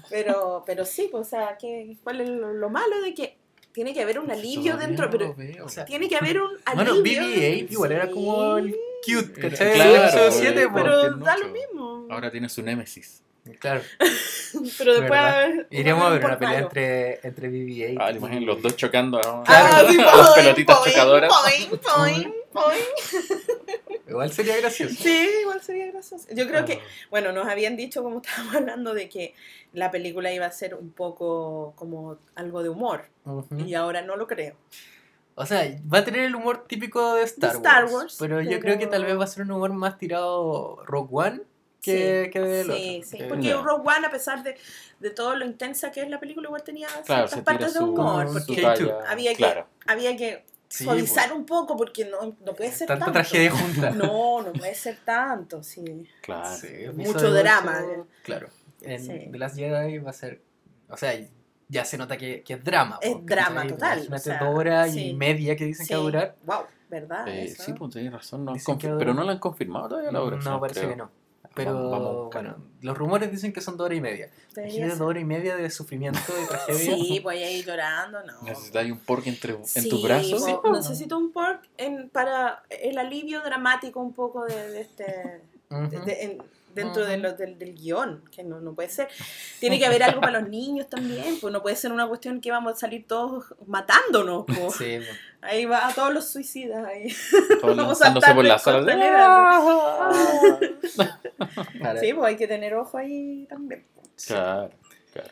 Pero, 0.09 0.63
pero 0.65 0.85
sí, 0.85 1.09
pues, 1.11 1.27
o 1.27 1.31
sea, 1.31 1.57
¿qué, 1.61 1.97
¿cuál 2.05 2.21
es 2.21 2.29
lo, 2.29 2.53
lo 2.53 2.71
malo 2.71 3.01
de 3.01 3.13
que 3.13 3.39
tiene 3.73 3.95
que 3.95 4.03
haber 4.03 4.19
un 4.19 4.31
alivio 4.31 4.73
Todavía 4.75 4.87
dentro? 4.87 5.07
no 5.07 5.11
Pero 5.13 5.35
veo. 5.35 5.65
o 5.67 5.69
sea, 5.69 5.85
tiene 5.85 6.09
que 6.09 6.17
haber 6.17 6.41
un 6.41 6.51
Bueno, 6.75 6.93
alivio. 6.93 7.23
BB-8 7.23 7.67
igual 7.71 7.93
era 7.93 8.11
como 8.11 8.57
el 8.59 8.77
cute, 9.05 9.41
Era- 9.41 9.51
¿cachai? 9.51 9.73
claro, 9.75 9.91
el 9.95 10.01
episodio 10.03 10.29
güey, 10.31 10.41
7, 10.41 10.69
pero- 10.75 11.11
da 11.17 11.37
lo 11.39 11.49
mismo. 11.49 12.07
Ahora 12.11 12.31
tiene 12.31 12.49
su 12.49 12.63
némesis. 12.63 13.23
Claro. 13.59 13.81
pero 14.79 14.95
después 15.01 15.19
a 15.21 15.35
haber- 15.43 15.67
Iríamos 15.71 16.05
va 16.05 16.07
a 16.07 16.11
ver 16.11 16.21
un 16.21 16.27
una 16.27 16.39
pelea 16.39 16.59
entre, 16.61 17.21
entre 17.27 17.49
BB-8. 17.51 17.97
Ah, 18.01 18.13
y- 18.13 18.17
imaginen 18.17 18.47
los 18.47 18.63
dos 18.63 18.77
chocando. 18.77 19.21
¿no? 19.21 19.43
Ah, 19.49 19.83
sí, 19.89 19.97
Las 19.99 20.31
pelotitas 20.31 20.79
poing, 20.79 20.91
chocadoras. 20.93 21.33
poing. 21.33 22.29
Igual 24.13 24.33
sería 24.33 24.57
gracioso. 24.59 24.95
Sí, 24.95 25.29
igual 25.43 25.61
sería 25.61 25.87
gracioso. 25.91 26.27
Yo 26.33 26.47
creo 26.47 26.65
que, 26.65 26.75
Ah. 26.75 26.81
bueno, 27.11 27.33
nos 27.33 27.47
habían 27.49 27.77
dicho, 27.77 28.03
como 28.03 28.21
estábamos 28.23 28.55
hablando, 28.57 28.95
de 28.95 29.09
que 29.09 29.35
la 29.73 29.91
película 29.91 30.33
iba 30.33 30.47
a 30.47 30.51
ser 30.53 30.75
un 30.75 30.91
poco 30.93 31.73
como 31.77 32.19
algo 32.35 32.63
de 32.63 32.69
humor. 32.69 33.07
Y 33.59 33.75
ahora 33.75 34.03
no 34.03 34.17
lo 34.17 34.27
creo. 34.27 34.55
O 35.35 35.47
sea, 35.47 35.63
va 35.93 35.99
a 35.99 36.05
tener 36.05 36.25
el 36.25 36.35
humor 36.35 36.67
típico 36.69 37.15
de 37.15 37.23
Star, 37.23 37.53
Star 37.57 37.85
Wars, 37.85 37.95
Wars, 37.95 38.17
Pero 38.19 38.41
yo 38.43 38.51
pero- 38.51 38.61
creo 38.61 38.79
que 38.79 38.87
tal 38.87 39.05
vez 39.05 39.19
va 39.19 39.25
a 39.25 39.27
ser 39.27 39.45
un 39.45 39.53
humor 39.53 39.73
más 39.73 39.97
tirado 39.99 40.83
Rogue 40.85 41.09
One 41.11 41.41
que, 41.81 42.25
sí, 42.27 42.31
que 42.31 42.39
del 42.41 42.67
sí, 42.67 42.71
otro. 42.99 43.09
sí, 43.09 43.19
Que- 43.19 43.25
porque 43.25 43.51
No. 43.51 43.63
Rogue 43.65 43.83
One, 43.97 44.07
a 44.07 44.11
pesar 44.11 44.43
de, 44.43 44.57
de 45.01 45.11
todo 45.11 45.35
lo 45.35 45.45
intensa 45.47 45.91
que 45.91 46.03
es 46.03 46.09
la 46.11 46.21
película, 46.21 46.49
igual 46.49 46.63
tenía 46.63 46.87
Claro, 47.07 47.27
ciertas 47.29 47.41
partes 47.45 47.73
de 47.75 47.81
humor. 47.81 48.27
Porque 48.31 48.63
K2. 48.63 48.63
talla. 48.79 48.99
había 49.11 49.31
que- 49.33 49.37
Claro. 49.39 49.67
había 49.87 50.17
que 50.19 50.45
Sí, 50.73 50.85
suavizar 50.85 51.29
pues, 51.29 51.39
un 51.39 51.45
poco, 51.45 51.77
porque 51.77 52.07
no, 52.07 52.35
no 52.45 52.55
puede 52.55 52.73
ser 52.73 52.87
Tanta 52.89 53.05
tanto. 53.05 53.19
tragedia 53.21 53.51
junta. 53.51 53.91
No, 53.95 54.41
no 54.43 54.53
puede 54.55 54.75
ser 54.75 54.97
tanto, 55.05 55.63
sí. 55.63 56.09
Claro. 56.23 56.57
Sí, 56.57 56.69
Mucho 56.95 57.31
drama. 57.31 57.79
ocho, 57.87 58.07
Claro. 58.23 58.49
En 58.81 58.99
Sí. 59.03 59.29
The 59.31 59.39
Last 59.39 59.57
Jedi 59.57 59.99
va 59.99 60.11
a 60.11 60.15
ser. 60.15 60.41
O 60.89 60.97
sea, 60.97 61.13
ya 61.69 61.85
se 61.85 61.99
nota 61.99 62.17
que, 62.17 62.43
que 62.43 62.55
es 62.55 62.65
drama. 62.65 62.99
Es 63.03 63.13
po, 63.15 63.21
drama 63.25 63.67
total, 63.67 63.99
Imagínate 64.07 64.15
o 64.17 64.19
sea, 64.19 64.39
dos 64.45 64.59
horas 64.59 64.93
sí. 64.93 65.09
y 65.11 65.15
media 65.15 65.57
que 65.57 65.67
dicen 65.67 65.87
que 65.87 65.95
va 65.95 66.01
a 66.01 66.05
durar. 66.05 66.37
Wow, 66.45 66.63
¿verdad? 66.89 67.29
Eh, 67.29 67.49
sí, 67.49 67.75
pues 67.75 67.93
tenéis 67.93 68.13
razón. 68.13 68.45
No 68.47 68.53
han 68.53 68.79
pero 68.99 69.13
no 69.13 69.25
la 69.25 69.33
han 69.33 69.39
confirmado 69.39 69.89
todavía 69.91 70.11
la 70.11 70.21
duración. 70.21 70.55
No, 70.55 70.61
parece 70.61 70.81
creo. 70.81 70.91
que 70.93 70.97
no. 70.97 71.11
Pero 71.55 71.75
Vamos- 71.75 71.91
vamos 71.91 72.31
bueno, 72.33 72.57
los 72.81 72.97
rumores 72.97 73.31
dicen 73.31 73.53
que 73.53 73.61
son 73.61 73.77
dos 73.77 73.85
horas 73.87 73.99
y 73.99 74.01
media. 74.01 74.31
Imagínate 74.57 74.93
dos 74.97 75.09
horas 75.09 75.23
y 75.23 75.27
media 75.27 75.57
de 75.57 75.71
sufrimiento 75.71 76.21
y 76.43 76.47
tragedia. 76.49 76.95
Sí, 76.97 77.21
voy 77.21 77.43
a 77.43 77.51
ir 77.51 77.65
llorando, 77.67 78.23
no. 78.25 78.41
¿Necesitáis 78.43 78.91
un 78.91 78.99
pork 78.99 79.27
entre, 79.27 79.55
en 79.55 79.67
Sí, 79.67 79.89
tu 79.89 80.03
brazo? 80.03 80.37
po, 80.63 80.69
Sí. 80.75 80.81
necesito 80.81 81.19
un 81.19 81.31
pork 81.33 81.69
en, 81.77 82.09
para 82.09 82.63
el 82.71 82.97
alivio 82.99 83.43
dramático 83.43 84.01
un 84.01 84.15
poco 84.15 84.45
de, 84.47 84.71
de 84.71 84.81
este 84.81 85.43
de- 85.71 86.01
de- 86.01 86.23
en- 86.25 86.43
dentro 86.75 87.05
de 87.05 87.15
Ujú. 87.17 87.23
lo- 87.23 87.33
del, 87.35 87.59
del 87.59 87.75
guion, 87.75 88.25
que 88.35 88.43
no, 88.45 88.59
no 88.61 88.73
puede 88.75 88.89
ser. 88.89 89.09
Tiene 89.61 89.79
que 89.79 89.85
haber 89.85 90.03
algo 90.03 90.23
para 90.23 90.41
los 90.41 90.49
niños 90.49 90.89
también, 90.89 91.39
pues 91.39 91.53
no 91.53 91.61
puede 91.61 91.77
ser 91.77 91.93
una 91.93 92.09
cuestión 92.09 92.41
que 92.41 92.51
vamos 92.51 92.73
a 92.73 92.77
salir 92.77 93.07
todos 93.07 93.55
matándonos. 93.67 94.47
po. 94.47 94.71
Sí, 94.73 94.99
po. 94.99 95.47
Ahí 95.47 95.65
va 95.67 95.87
a 95.89 95.93
todos 95.95 96.15
los 96.15 96.27
suicidas. 96.29 96.87
Ahí. 96.87 97.15
Todos 97.61 97.77
Vamos 97.77 98.01
a 98.03 98.15
por 98.15 98.23
de 98.43 98.49
la 98.49 98.59
sala. 98.59 98.87
Claro. 101.79 102.01
Sí, 102.01 102.13
pues 102.15 102.27
hay 102.29 102.37
que 102.37 102.47
tener 102.49 102.75
ojo 102.75 102.99
ahí 102.99 103.47
también. 103.49 103.85
Claro. 104.27 104.71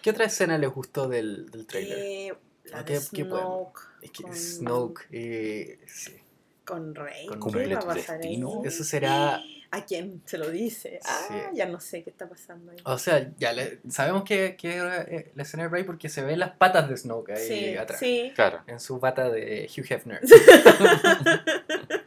¿Qué 0.02 0.10
otra 0.10 0.26
escena 0.26 0.58
les 0.58 0.70
gustó 0.70 1.08
del, 1.08 1.50
del 1.50 1.66
trailer? 1.66 1.98
Eh, 1.98 2.34
la 2.64 2.78
¿A 2.80 2.82
de 2.82 2.94
qué- 2.94 3.00
qué? 3.12 3.24
Snoke 3.24 3.80
Es 4.02 4.10
que 4.10 4.22
con- 4.22 4.36
Snoke, 4.36 5.06
eh, 5.12 5.78
sí. 5.86 6.16
Con 6.64 6.94
Rey. 6.94 7.26
Con 7.26 7.34
¿Qué 7.36 7.40
completo 7.40 7.86
va 7.86 7.92
a 7.92 7.96
pasar 7.96 8.20
ahí? 8.22 8.42
Eso 8.64 8.84
será. 8.84 9.40
¿A 9.72 9.84
quién 9.84 10.20
se 10.26 10.36
lo 10.36 10.50
dice? 10.50 10.98
Ah, 11.04 11.26
Sí. 11.28 11.34
ya 11.56 11.66
no 11.66 11.78
sé 11.78 12.02
qué 12.02 12.10
está 12.10 12.28
pasando 12.28 12.72
ahí. 12.72 12.78
O 12.84 12.98
sea, 12.98 13.30
ya 13.38 13.52
le- 13.52 13.78
sabemos 13.88 14.24
que, 14.24 14.56
que 14.56 14.78
eh, 14.78 15.30
la 15.36 15.42
escena 15.44 15.62
de 15.62 15.68
Rey 15.68 15.84
porque 15.84 16.08
se 16.08 16.22
ven 16.22 16.40
las 16.40 16.50
patas 16.56 16.88
de 16.88 16.96
Snoke 16.96 17.30
ahí 17.30 17.46
sí, 17.46 17.76
atrás. 17.76 18.00
sí. 18.00 18.32
Claro. 18.34 18.62
En 18.66 18.80
su 18.80 18.98
pata 18.98 19.30
de 19.30 19.70
Hugh 19.74 19.86
Hefner. 19.88 20.20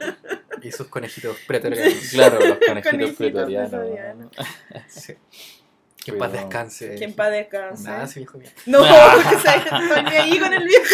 y 0.63 0.71
sus 0.71 0.87
conejitos 0.87 1.37
pretorianos. 1.47 1.93
Claro, 2.11 2.39
los 2.39 2.57
conejitos 2.67 2.91
Conejitos 2.91 3.17
pretorianos. 3.17 4.31
Sí. 4.87 5.13
Que 6.03 6.11
en 6.11 6.17
paz 6.17 6.33
descanse. 6.33 6.95
Que 6.95 7.03
en 7.05 7.13
paz 7.13 7.31
descanse. 7.31 7.83
Nada, 7.83 8.03
ese 8.05 8.19
viejo 8.19 8.37
bien. 8.37 8.51
No, 8.65 8.79
porque 9.23 9.37
se 9.39 9.57
estoy 9.57 10.15
ahí 10.15 10.39
con 10.39 10.53
el 10.53 10.65
viejo. 10.65 10.85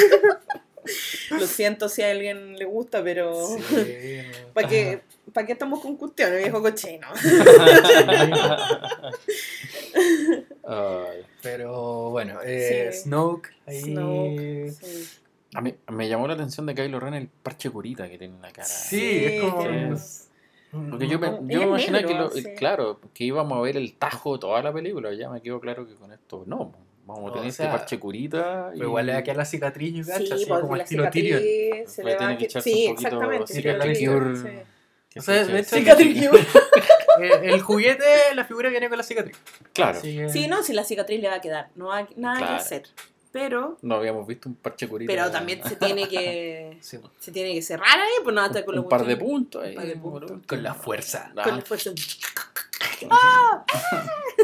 Lo 1.31 1.45
siento 1.45 1.89
si 1.89 2.01
a 2.01 2.11
alguien 2.11 2.57
le 2.57 2.65
gusta, 2.65 3.03
pero 3.03 3.47
Sí. 3.69 4.21
¿para 4.53 4.67
qué, 4.67 5.01
¿para 5.33 5.45
qué 5.45 5.53
estamos 5.53 5.81
con 5.81 5.97
cuestiones, 5.97 6.39
viejo 6.41 6.61
cochino? 6.61 7.07
Pero 11.41 12.09
bueno, 12.09 12.39
eh, 12.43 12.89
Sí. 12.91 13.01
Snoke 13.03 13.49
ahí. 13.65 13.81
Snoke, 13.81 14.71
sí. 14.71 15.09
A 15.53 15.61
mí 15.61 15.75
me 15.91 16.07
llamó 16.07 16.27
la 16.27 16.33
atención 16.35 16.65
de 16.65 16.75
Kylo 16.75 16.99
Ren 16.99 17.13
el 17.15 17.27
parche 17.27 17.69
curita 17.69 18.07
que 18.09 18.17
tiene 18.17 18.35
en 18.35 18.41
la 18.41 18.51
cara. 18.51 18.67
Sí, 18.67 19.25
es 19.25 19.41
como. 19.41 19.61
tiene- 19.61 19.95
Porque 20.91 21.07
yo, 21.07 21.17
me, 21.19 21.27
yo 21.27 21.37
es 21.37 21.41
me 21.47 21.63
imaginé 21.63 21.91
negro, 22.03 22.07
que, 22.09 22.15
lo- 22.15 22.29
sí. 22.29 22.43
claro, 22.55 22.99
que 23.13 23.23
íbamos 23.23 23.57
a 23.57 23.61
ver 23.61 23.75
el 23.77 23.93
tajo 23.95 24.33
de 24.33 24.39
toda 24.39 24.61
la 24.61 24.71
película. 24.71 25.11
Ya 25.13 25.29
me 25.29 25.41
quedó 25.41 25.59
claro 25.59 25.87
que 25.87 25.95
con 25.95 26.11
esto 26.13 26.43
no. 26.45 26.71
Vamos 27.07 27.23
a 27.23 27.27
O 27.31 27.33
tener 27.33 27.51
sea, 27.51 27.65
este 27.65 27.77
parche 27.77 27.99
curita. 27.99 28.69
Pero 28.73 28.85
igual 28.85 29.07
le 29.07 29.13
va 29.13 29.17
a 29.17 29.23
quedar 29.23 29.37
la 29.37 29.45
cicatriz, 29.45 29.93
yo 29.95 30.05
cacho, 30.13 30.25
Sí, 30.27 30.31
así 30.33 30.45
porque 30.45 30.61
como 30.61 30.75
la 30.75 30.83
estilo 30.83 31.09
Tyrion. 31.09 31.41
se 31.87 32.03
le 32.03 32.11
va 32.13 32.17
tener 32.19 32.33
a 32.35 32.37
que 32.37 32.45
echarse 32.45 32.69
Sí, 32.69 32.85
un 32.87 32.93
poquito 32.95 33.07
exactamente. 33.07 33.53
cicatriz 33.53 33.97
sí. 33.97 34.05
O 35.17 35.21
sea, 35.23 35.43
se- 35.45 35.51
de 35.51 35.59
hecho- 35.59 35.75
Cicatriz 35.75 36.29
cure. 36.29 36.43
Eh, 37.21 37.31
el 37.51 37.59
juguete, 37.61 38.05
la 38.35 38.45
figura 38.45 38.69
viene 38.69 38.87
con 38.87 38.97
la 38.97 39.03
cicatriz. 39.03 39.35
Claro, 39.73 39.99
que- 40.01 40.29
Sí, 40.29 40.47
no, 40.47 40.61
si 40.63 40.71
la 40.71 40.83
cicatriz 40.85 41.19
le 41.19 41.27
va 41.27 41.35
a 41.35 41.41
quedar, 41.41 41.67
no 41.75 41.91
hay 41.91 42.05
nada 42.15 42.37
Claro. 42.37 42.53
que 42.55 42.61
hacer. 42.61 42.83
Pero, 43.31 43.77
no 43.83 43.95
habíamos 43.95 44.25
visto 44.25 44.49
un 44.49 44.55
parche 44.55 44.87
curita. 44.87 45.11
pero 45.13 45.29
también 45.31 45.63
se 45.63 45.75
tiene 45.75 46.07
que 46.07 46.77
Sí, 46.81 46.97
se 47.19 47.31
tiene 47.31 47.53
que 47.53 47.61
cerrar 47.61 47.99
ahí, 47.99 48.09
pues 48.23 48.35
no 48.35 48.41
hasta 48.41 48.65
con 48.65 48.79
un 48.79 48.89
par 48.89 49.05
de 49.05 49.17
puntos 49.17 49.63
ahí. 49.63 49.75
par 49.75 49.85
de 49.85 49.95
puntos. 49.97 50.31
Con 50.47 50.63
la 50.63 50.73
fuerza. 50.73 51.31
Ah, 51.37 51.43
Con 51.43 51.57
la 51.57 51.61
fuerza. 51.61 51.91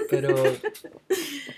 Pero. 0.09 0.35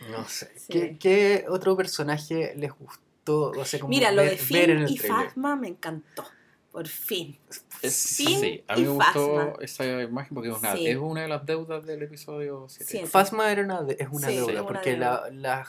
No 0.10 0.26
sé. 0.30 0.50
Sí. 0.56 0.68
¿Qué, 0.70 0.98
qué 0.98 1.46
otro 1.50 1.76
personaje 1.76 2.54
les 2.56 2.72
gustó? 2.72 3.50
O 3.52 3.66
sea, 3.66 3.78
como 3.80 3.90
Mira, 3.90 4.10
lo 4.12 4.22
de 4.22 4.30
ver 4.30 4.40
en 4.40 4.46
Finn 4.46 4.70
el 4.70 4.90
y? 4.90 4.98
Fasma 4.98 5.58
me 5.58 5.68
encantó. 5.68 6.24
Por 6.72 6.88
fin. 6.88 7.38
Es- 7.82 8.16
Finn 8.16 8.40
sí, 8.40 8.64
a 8.70 8.76
mí 8.78 8.82
y 8.82 8.86
me 8.86 8.90
gustó 8.92 9.60
esa 9.60 9.84
imagen 10.02 10.34
porque 10.34 10.50
es 10.50 10.58
una, 10.58 10.76
Sí. 10.78 10.88
es 10.88 10.96
una 10.98 11.24
de 11.24 11.28
las 11.28 11.46
deudas 11.46 11.86
del 11.86 12.04
episodio 12.04 12.68
7. 12.70 12.86
Siete. 12.90 13.08
Fasma 13.08 13.52
era 13.52 13.64
una, 13.64 13.84
de- 13.84 13.98
es 14.00 14.08
una 14.10 14.30
Sí, 14.30 14.36
deuda, 14.38 14.66
porque 14.66 14.92
deuda. 14.92 15.30
la, 15.30 15.60
la 15.60 15.68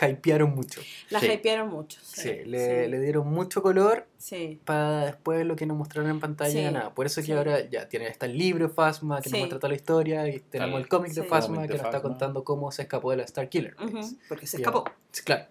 hypearon 0.00 0.54
mucho. 0.54 0.80
La 1.10 1.20
Sí. 1.20 1.26
hypearon 1.26 1.68
mucho. 1.68 1.98
Sí, 2.02 2.20
Sí, 2.22 2.30
le, 2.44 2.84
sí, 2.84 2.90
le 2.90 3.00
dieron 3.00 3.26
mucho 3.28 3.62
color 3.62 4.06
sí. 4.18 4.60
para 4.64 5.06
después 5.06 5.44
lo 5.46 5.56
que 5.56 5.66
nos 5.66 5.76
mostraron 5.76 6.10
en 6.10 6.20
pantalla 6.20 6.50
Sí, 6.68 6.72
nada. 6.72 6.94
Por 6.94 7.06
eso 7.06 7.20
que 7.20 7.26
sí. 7.26 7.32
ahora 7.32 7.68
ya 7.68 7.88
tiene 7.88 8.06
está 8.08 8.26
el 8.26 8.38
libro 8.38 8.68
de 8.68 8.74
Fasma 8.74 9.20
que 9.20 9.28
Sí. 9.28 9.32
nos 9.32 9.40
muestra 9.40 9.58
toda 9.58 9.68
la 9.70 9.76
historia 9.76 10.28
y 10.28 10.40
tenemos 10.40 10.80
El 10.80 10.88
cómic 10.88 11.12
de. 11.12 11.22
Fasma 11.24 11.62
que 11.62 11.68
de 11.72 11.78
nos 11.78 11.86
está 11.86 12.00
contando 12.02 12.44
cómo 12.44 12.70
se 12.70 12.82
escapó 12.82 13.10
de 13.10 13.16
la 13.18 13.24
Star 13.24 13.48
Killer. 13.48 13.74
Porque 14.28 14.46
se 14.46 14.58
escapó. 14.58 14.84
Sí, 15.10 15.22
Claro, 15.24 15.46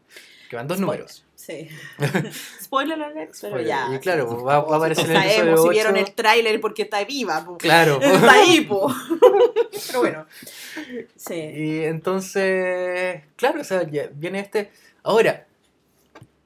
que 0.49 0.55
van 0.55 0.67
dos 0.67 0.77
Spoiler. 0.77 0.99
números. 0.99 1.24
Sí. 1.35 1.67
Spoiler 2.63 3.01
alert, 3.01 3.35
pero 3.39 3.53
Spoiler. 3.57 3.67
ya. 3.67 3.89
Y 3.93 3.99
claro, 3.99 4.43
va, 4.43 4.61
va 4.61 4.75
a 4.75 4.77
aparecer 4.77 5.09
en 5.11 5.17
el 5.17 5.31
Sabemos 5.31 5.63
si 5.63 5.69
vieron 5.69 5.93
8. 5.95 6.05
el 6.05 6.13
tráiler 6.13 6.61
porque 6.61 6.83
está 6.83 7.03
viva. 7.03 7.43
po. 7.45 7.57
Claro. 7.57 7.99
Está 8.01 8.31
ahí, 8.31 8.61
po. 8.61 8.93
Pero 9.87 9.99
bueno. 9.99 10.25
Sí. 11.15 11.35
Y 11.35 11.83
entonces, 11.83 13.21
claro, 13.35 13.61
o 13.61 13.63
sea, 13.63 13.83
viene 14.13 14.39
este. 14.39 14.71
Ahora, 15.03 15.45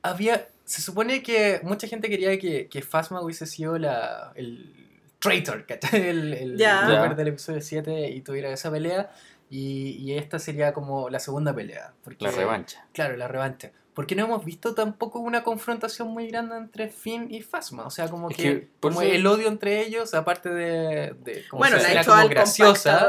había. 0.02 0.48
Se 0.66 0.82
supone 0.82 1.24
que 1.24 1.60
mucha 1.64 1.88
gente 1.88 2.10
quería 2.10 2.38
que, 2.38 2.68
que 2.68 2.82
Phasma 2.84 3.22
hubiese 3.22 3.48
sido 3.48 3.80
la, 3.80 4.32
el 4.36 4.76
traitor, 5.18 5.66
¿cachai? 5.66 6.10
El, 6.10 6.34
el 6.34 6.58
Ya. 6.58 7.08
del 7.16 7.28
episodio 7.30 7.60
7 7.62 8.10
y 8.10 8.22
tuviera 8.22 8.52
esa 8.52 8.70
pelea. 8.70 9.12
Y, 9.50 9.98
y 10.00 10.16
esta 10.16 10.38
sería 10.38 10.74
como 10.74 11.10
la 11.10 11.20
segunda 11.20 11.56
pelea. 11.56 11.94
Porque, 12.04 12.26
La 12.26 12.32
revancha. 12.32 12.86
Claro, 12.94 13.18
la 13.18 13.28
revancha. 13.28 13.72
Porque 14.00 14.16
no 14.16 14.24
hemos 14.24 14.46
visto 14.46 14.74
tampoco 14.74 15.20
una 15.20 15.44
confrontación 15.44 16.08
muy 16.08 16.28
grande 16.30 16.56
entre 16.56 16.88
Finn 16.88 17.28
y 17.30 17.42
Phasma. 17.42 17.86
O 17.86 17.90
sea, 17.90 18.08
como 18.08 18.30
Es 18.30 18.38
que, 18.38 18.44
que, 18.44 18.68
por 18.80 18.94
como 18.94 19.02
el 19.02 19.28
odio 19.28 19.50
entre 19.50 19.86
ellos, 19.86 20.14
aparte 20.14 20.48
de. 20.50 21.14
de 21.22 21.44
como 21.50 21.60
Bueno, 21.60 21.78
si 21.80 21.94
la 21.94 22.00
hecho 22.02 22.14
al 22.14 22.30
graciosa. 22.30 23.08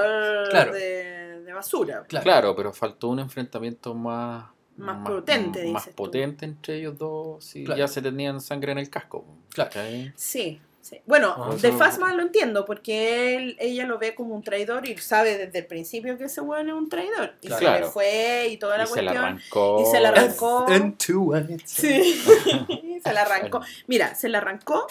claro. 0.50 0.72
de, 0.72 1.42
de 1.44 1.52
basura. 1.52 2.02
Claro. 2.08 2.24
Claro, 2.24 2.56
pero 2.56 2.72
faltó 2.72 3.06
un 3.08 3.20
enfrentamiento 3.20 3.94
más. 3.94 4.46
Más 4.76 5.06
potente, 5.06 5.64
Más 5.70 5.82
dices 5.84 5.94
tú. 5.96 6.02
potente 6.02 6.44
entre 6.44 6.78
ellos 6.78 6.98
dos. 6.98 7.54
Y 7.54 7.64
Claro. 7.64 7.78
ya 7.78 7.86
se 7.86 8.02
tenían 8.02 8.40
sangre 8.40 8.72
en 8.72 8.78
el 8.78 8.90
casco. 8.90 9.24
Claro. 9.50 9.70
Sí, 10.16 10.60
sí. 10.80 11.00
Bueno, 11.06 11.34
Ah, 11.36 11.54
de 11.60 11.72
Fasma 11.72 12.12
lo 12.14 12.22
entiendo, 12.22 12.64
porque 12.64 13.36
él, 13.36 13.56
ella 13.60 13.86
lo 13.86 13.98
ve 13.98 14.14
como 14.14 14.34
un 14.34 14.42
traidor 14.42 14.88
y 14.88 14.96
sabe 14.98 15.36
desde 15.38 15.58
el 15.60 15.66
principio 15.66 16.16
que 16.18 16.24
ese 16.24 16.40
weón 16.40 16.68
es 16.68 16.74
un 16.74 16.88
traidor. 16.88 17.34
Y 17.40 17.48
se 17.48 17.56
Claro. 17.58 17.86
le 17.86 17.90
fue 17.92 18.48
y 18.50 18.56
toda 18.56 18.78
la 18.78 18.84
Y 18.84 18.86
se 18.86 19.02
la 19.02 19.12
cuestión. 19.12 19.24
arrancó. 19.24 19.82
y 19.82 19.90
se 19.90 20.00
la 20.00 20.08
arrancó. 20.08 20.66
It's- 20.68 21.62
Sí, 21.66 22.22
se 23.04 23.12
la 23.12 23.22
arrancó. 23.22 23.60
Mira, 23.86 24.14
se 24.14 24.28
la 24.28 24.38
arrancó. 24.38 24.86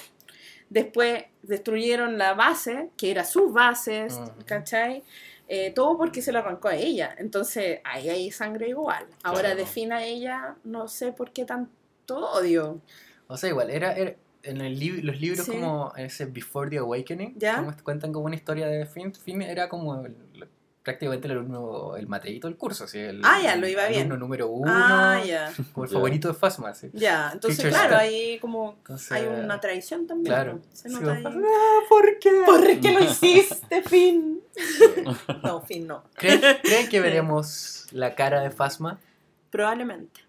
Después 0.70 1.24
destruyeron 1.42 2.18
la 2.18 2.34
base, 2.36 2.90
que 2.96 3.10
era 3.12 3.26
sus 3.26 3.52
bases, 3.52 4.14
Ujú. 4.14 4.32
¿cachai? 4.46 5.04
Eh, 5.48 5.72
todo 5.74 5.98
porque 5.98 6.22
se 6.22 6.32
la 6.32 6.40
arrancó 6.40 6.68
a 6.68 6.76
ella. 6.76 7.16
Entonces, 7.18 7.80
ahí 7.84 8.08
hay 8.08 8.30
sangre 8.32 8.70
igual. 8.70 9.08
Ahora 9.24 9.40
Claro. 9.42 9.56
define 9.56 9.96
a 9.96 10.04
ella, 10.06 10.56
no 10.64 10.88
sé 10.88 11.12
por 11.12 11.32
qué 11.32 11.44
tanto 11.46 12.18
odio. 12.18 12.80
O 13.28 13.36
sea, 13.36 13.50
igual, 13.50 13.72
era, 13.72 13.94
era- 13.94 14.14
en 14.44 14.62
el 14.62 14.80
lib- 14.80 15.02
los 15.04 15.20
libros 15.20 15.46
Sí. 15.46 15.52
como 15.52 15.94
ese 15.98 16.26
Before 16.26 16.70
the 16.70 16.78
Awakening, 16.78 17.36
¿Ya? 17.38 17.58
como 17.58 17.76
te 17.76 17.84
cuentan 17.84 18.14
como 18.14 18.26
una 18.26 18.36
historia 18.36 18.68
de 18.68 18.86
Finn. 18.86 19.14
Finn 19.14 19.42
era 19.42 19.68
como 19.70 20.06
el- 20.06 20.16
prácticamente 20.82 21.28
el 21.28 21.34
alumno, 21.34 21.98
el 21.98 22.08
mateito 22.08 22.48
del 22.48 22.56
curso, 22.58 22.86
así, 22.86 22.98
el, 22.98 23.22
Ah, 23.24 23.40
ya, 23.44 23.56
lo 23.58 23.68
iba 23.68 23.84
el 23.84 23.90
bien. 23.90 24.02
alumno 24.08 24.18
número 24.18 24.48
uno, 24.48 24.72
Ah, 24.74 25.22
ya. 25.24 25.52
como 25.74 25.84
el 25.86 25.92
Ya. 25.92 25.94
favorito 25.94 26.28
de 26.30 26.34
Fasma, 26.34 26.74
sí. 26.74 26.90
Ya, 26.94 27.30
entonces, 27.34 27.66
claro, 27.68 27.98
ahí 27.98 28.40
como 28.40 28.74
Entonces, 28.78 29.12
hay 29.12 29.26
una 29.28 29.60
traición 29.60 30.08
también. 30.08 30.34
Claro. 30.34 30.54
¿no? 30.54 30.62
Se 30.72 30.90
nota 30.90 31.22
como, 31.22 31.40
ahí. 31.40 31.44
"Ah, 31.46 31.80
¿por 31.90 32.18
qué? 32.20 32.32
¿Por 32.46 32.80
qué 32.80 32.92
lo 32.94 33.00
hiciste, 33.04 33.84
Finn? 33.84 34.42
No, 35.44 35.62
Finn 35.62 35.86
no. 35.86 36.04
¿Creen, 36.16 36.42
creen 36.64 36.90
que 36.90 37.00
veremos 37.02 37.86
la 37.92 38.16
cara 38.16 38.42
de 38.42 38.50
Fasma? 38.50 39.00
Probablemente. 39.52 40.22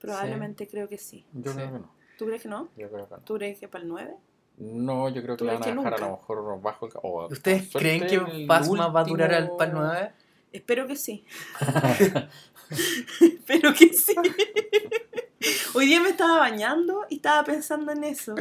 Probablemente 0.00 0.66
creo 0.66 0.88
que 0.88 0.98
sí. 0.98 1.26
Yo 1.32 1.52
Sí. 1.52 1.58
creo 1.58 1.72
que 1.72 1.78
no. 1.80 1.97
¿Tú 2.18 2.26
crees 2.26 2.42
que 2.42 2.48
no? 2.48 2.68
Yo 2.76 2.90
creo 2.90 3.08
que 3.08 3.14
no. 3.14 3.20
¿Tú 3.22 3.34
crees 3.36 3.58
que 3.60 3.68
para 3.68 3.82
el 3.84 3.88
9? 3.88 4.14
No, 4.58 5.08
yo 5.08 5.22
creo 5.22 5.36
¿Tú 5.36 5.44
que 5.44 5.52
la 5.52 5.58
crees 5.60 5.76
van 5.76 5.86
a 5.86 5.90
dejar 5.90 6.02
a 6.02 6.06
lo 6.10 6.16
mejor 6.16 6.60
bajo 6.60 6.86
el. 6.86 6.92
o, 7.02 7.26
¿Ustedes 7.30 7.68
creen 7.72 8.06
que 8.06 8.14
el 8.16 8.46
Fasma 8.46 8.88
va 8.88 9.00
a 9.00 9.04
durar 9.04 9.32
al 9.32 9.42
último- 9.44 9.56
PAL 9.58 9.70
9? 9.74 10.12
Espero 10.52 10.86
que 10.88 10.96
sí. 10.96 11.24
Espero 13.20 13.72
que 13.72 13.92
sí. 13.94 14.14
Hoy 15.74 15.86
día 15.86 16.00
me 16.00 16.08
estaba 16.10 16.38
bañando 16.38 17.06
y 17.08 17.16
estaba 17.16 17.44
pensando 17.44 17.92
en 17.92 18.02
eso. 18.04 18.34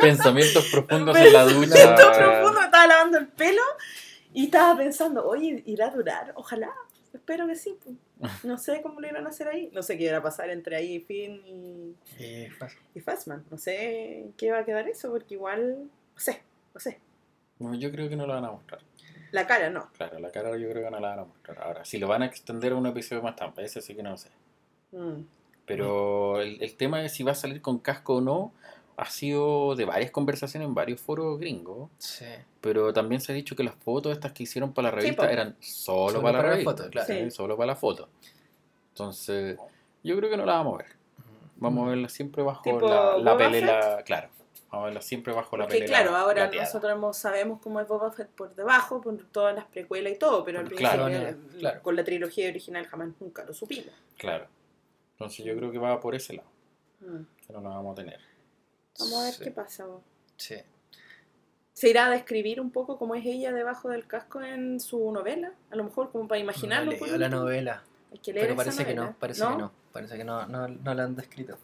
Pensamientos 0.00 0.64
profundos 0.70 1.16
en 1.16 1.32
la 1.32 1.44
ducha. 1.44 1.74
Pensamiento 1.74 2.12
profundo, 2.12 2.52
me 2.60 2.64
estaba 2.66 2.86
lavando 2.86 3.18
el 3.18 3.28
pelo 3.28 3.62
y 4.32 4.46
estaba 4.46 4.76
pensando, 4.76 5.26
oye, 5.26 5.62
¿irá 5.66 5.88
a 5.88 5.90
durar? 5.90 6.32
Ojalá. 6.36 6.70
Espero 7.12 7.46
que 7.46 7.54
sí. 7.56 7.76
pues. 7.82 8.44
No 8.44 8.56
sé 8.58 8.80
cómo 8.82 9.00
lo 9.00 9.08
iban 9.08 9.26
a 9.26 9.28
hacer 9.30 9.48
ahí. 9.48 9.70
No 9.72 9.82
sé 9.82 9.98
qué 9.98 10.04
iba 10.04 10.16
a 10.18 10.22
pasar 10.22 10.50
entre 10.50 10.76
ahí 10.76 11.00
Finn 11.00 11.42
y, 11.46 11.94
Eh, 12.18 12.50
y 12.94 13.00
Fastman. 13.00 13.44
No 13.50 13.58
sé 13.58 14.30
qué 14.36 14.50
va 14.50 14.58
a 14.60 14.64
quedar 14.64 14.88
eso, 14.88 15.10
porque 15.10 15.34
igual, 15.34 15.84
no 16.14 16.20
sé, 16.20 16.42
no 16.74 16.80
sé. 16.80 17.00
No, 17.58 17.74
yo 17.74 17.90
creo 17.90 18.08
que 18.08 18.16
no 18.16 18.26
lo 18.26 18.34
van 18.34 18.44
a 18.44 18.52
mostrar. 18.52 18.80
La 19.30 19.46
cara 19.46 19.70
no. 19.70 19.90
Claro, 19.92 20.18
la 20.18 20.30
cara 20.30 20.56
yo 20.56 20.68
creo 20.70 20.84
que 20.84 20.90
no 20.90 21.00
la 21.00 21.10
van 21.10 21.18
a 21.20 21.24
mostrar. 21.24 21.58
Ahora, 21.62 21.84
si 21.84 21.98
lo 21.98 22.08
van 22.08 22.22
a 22.22 22.26
extender 22.26 22.72
a 22.72 22.76
un 22.76 22.86
episodio 22.86 23.22
más 23.22 23.36
tarde, 23.36 23.64
ese 23.64 23.80
sí 23.80 23.94
que 23.94 24.02
no 24.02 24.10
lo 24.10 24.16
sé. 24.18 24.30
Mm. 24.92 25.24
Pero 25.64 26.40
el, 26.40 26.62
el 26.62 26.74
tema 26.76 27.00
de 27.00 27.08
si 27.08 27.22
va 27.22 27.32
a 27.32 27.36
salir 27.36 27.62
con 27.62 27.78
casco 27.78 28.16
o 28.16 28.20
no 28.20 28.52
ha 28.96 29.06
sido 29.10 29.74
de 29.74 29.84
varias 29.84 30.10
conversaciones 30.10 30.66
en 30.68 30.74
varios 30.74 31.00
foros 31.00 31.38
gringos. 31.38 31.90
Sí. 31.98 32.26
Pero 32.60 32.92
también 32.92 33.20
se 33.20 33.32
ha 33.32 33.34
dicho 33.34 33.56
que 33.56 33.64
las 33.64 33.74
fotos 33.74 34.12
estas 34.12 34.32
que 34.32 34.42
hicieron 34.44 34.72
para 34.72 34.90
la 34.90 34.96
revista 34.96 35.30
eran 35.32 35.56
solo, 35.60 36.10
Solo 36.10 36.22
para, 36.22 36.38
para 36.38 36.42
la 36.42 36.48
la 36.48 36.56
revista. 36.56 36.76
foto, 36.84 36.90
claro. 36.90 37.06
¿sí? 37.14 37.30
Solo 37.30 37.56
para 37.56 37.66
la 37.68 37.76
foto. 37.76 38.08
Entonces, 38.90 39.58
yo 40.02 40.16
creo 40.16 40.30
que 40.30 40.36
no 40.36 40.44
la 40.44 40.54
vamos 40.54 40.74
a 40.74 40.78
ver. 40.84 40.92
Vamos 41.56 41.86
a 41.86 41.90
verla 41.90 42.08
siempre 42.08 42.42
bajo 42.42 42.80
la, 42.80 43.18
la 43.18 43.36
pelela. 43.36 44.02
Claro. 44.04 44.28
Vamos 44.70 44.84
a 44.84 44.86
verla 44.86 45.02
siempre 45.02 45.32
bajo 45.32 45.56
la 45.56 45.64
Porque 45.64 45.80
pelela. 45.80 45.98
claro, 46.02 46.16
ahora 46.16 46.42
plateada. 46.44 46.64
nosotros 46.66 46.92
hemos- 46.92 47.16
sabemos 47.16 47.60
cómo 47.62 47.80
es 47.80 47.86
Boba 47.88 48.10
Fett 48.10 48.28
por 48.28 48.54
debajo, 48.54 49.00
por 49.00 49.16
todas 49.26 49.54
las 49.54 49.64
precuelas 49.66 50.12
y 50.14 50.16
todo, 50.18 50.44
pero 50.44 50.58
al 50.60 50.64
Por 50.66 50.74
principio, 50.76 51.08
eh, 51.08 51.36
claro. 51.58 51.82
con 51.82 51.94
la 51.96 52.04
trilogía 52.04 52.48
original 52.48 52.86
jamás 52.86 53.10
nunca 53.20 53.44
lo 53.44 53.52
supimos. 53.54 53.92
Claro. 54.16 54.46
Entonces 55.12 55.44
yo 55.44 55.54
creo 55.56 55.70
que 55.70 55.78
va 55.78 56.00
por 56.00 56.14
ese 56.14 56.34
lado. 56.34 56.48
Mm. 57.00 57.22
Que 57.46 57.52
no 57.52 57.60
la 57.60 57.68
vamos 57.68 57.92
a 57.92 58.02
tener. 58.02 58.18
Vamos 58.98 59.14
a 59.14 59.24
ver 59.24 59.34
Sí. 59.34 59.44
qué 59.44 59.50
pasa. 59.50 59.86
Sí. 60.36 60.56
¿Se 61.72 61.88
irá 61.88 62.06
a 62.06 62.10
describir 62.10 62.60
un 62.60 62.70
poco 62.70 62.98
cómo 62.98 63.14
es 63.14 63.24
ella 63.24 63.52
debajo 63.52 63.88
del 63.88 64.06
casco 64.06 64.42
en 64.42 64.78
su 64.78 65.10
novela? 65.10 65.52
A 65.70 65.76
lo 65.76 65.84
mejor 65.84 66.10
como 66.12 66.28
para 66.28 66.38
imaginarlo. 66.40 66.92
la 67.16 67.28
novela, 67.28 67.82
Hay 68.12 68.18
que 68.18 68.32
leer 68.32 68.46
pero 68.48 68.56
parece 68.56 68.84
que 68.84 68.94
no, 68.94 69.14
parece 69.18 69.42
que 69.42 69.56
no, 69.56 69.72
parece 69.90 70.16
que 70.18 70.24
no, 70.24 70.46
no, 70.46 70.68
no 70.68 70.94
la 70.94 71.04
han 71.04 71.16
descrito. 71.16 71.56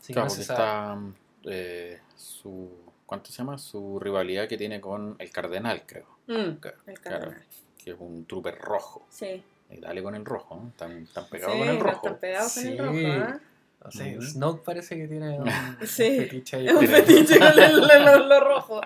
Así 0.00 0.08
que 0.08 0.12
Claro, 0.14 0.28
no 0.28 0.34
se 0.34 0.44
sabe. 0.44 0.60
está 0.60 1.50
eh, 1.50 2.00
su. 2.16 2.70
¿Cuánto 3.04 3.30
se 3.30 3.38
llama? 3.38 3.58
Su 3.58 3.98
rivalidad 4.00 4.48
que 4.48 4.56
tiene 4.56 4.80
con 4.80 5.16
el 5.18 5.30
Cardenal, 5.30 5.82
creo. 5.86 6.06
Mm, 6.28 6.52
Claro. 6.60 6.76
el 6.86 7.00
cardenal. 7.00 7.44
Que 7.76 7.90
es 7.90 7.96
un 7.98 8.24
trooper 8.24 8.56
rojo. 8.58 9.04
Sí. 9.10 9.42
Y 9.68 9.76
dale 9.78 10.02
con 10.02 10.14
el 10.14 10.24
rojo, 10.24 10.56
¿no? 10.56 10.68
Están, 10.68 10.92
están 11.02 11.28
pegados 11.28 11.54
Sí, 11.54 11.58
con 11.60 11.68
el 11.68 11.80
rojo. 11.80 12.06
Están 12.06 12.18
pegados 12.18 12.54
con 12.54 12.66
el 12.66 12.78
rojo, 12.78 13.40
¿ah? 13.80 13.88
O 13.88 13.90
sea, 13.90 14.06
Ujú. 14.12 14.22
Snoke 14.22 14.62
parece 14.64 14.96
que 14.96 15.08
tiene 15.08 15.38
un 15.38 15.46
Sí. 15.86 16.18
fetiche 16.18 16.56
ahí. 16.56 16.68
Un 16.68 16.86
fetiche 16.86 17.38
con 17.38 17.58
el- 17.58 17.80
lo, 17.80 17.98
lo- 17.98 18.26
lo 18.26 18.40
rojo. 18.40 18.80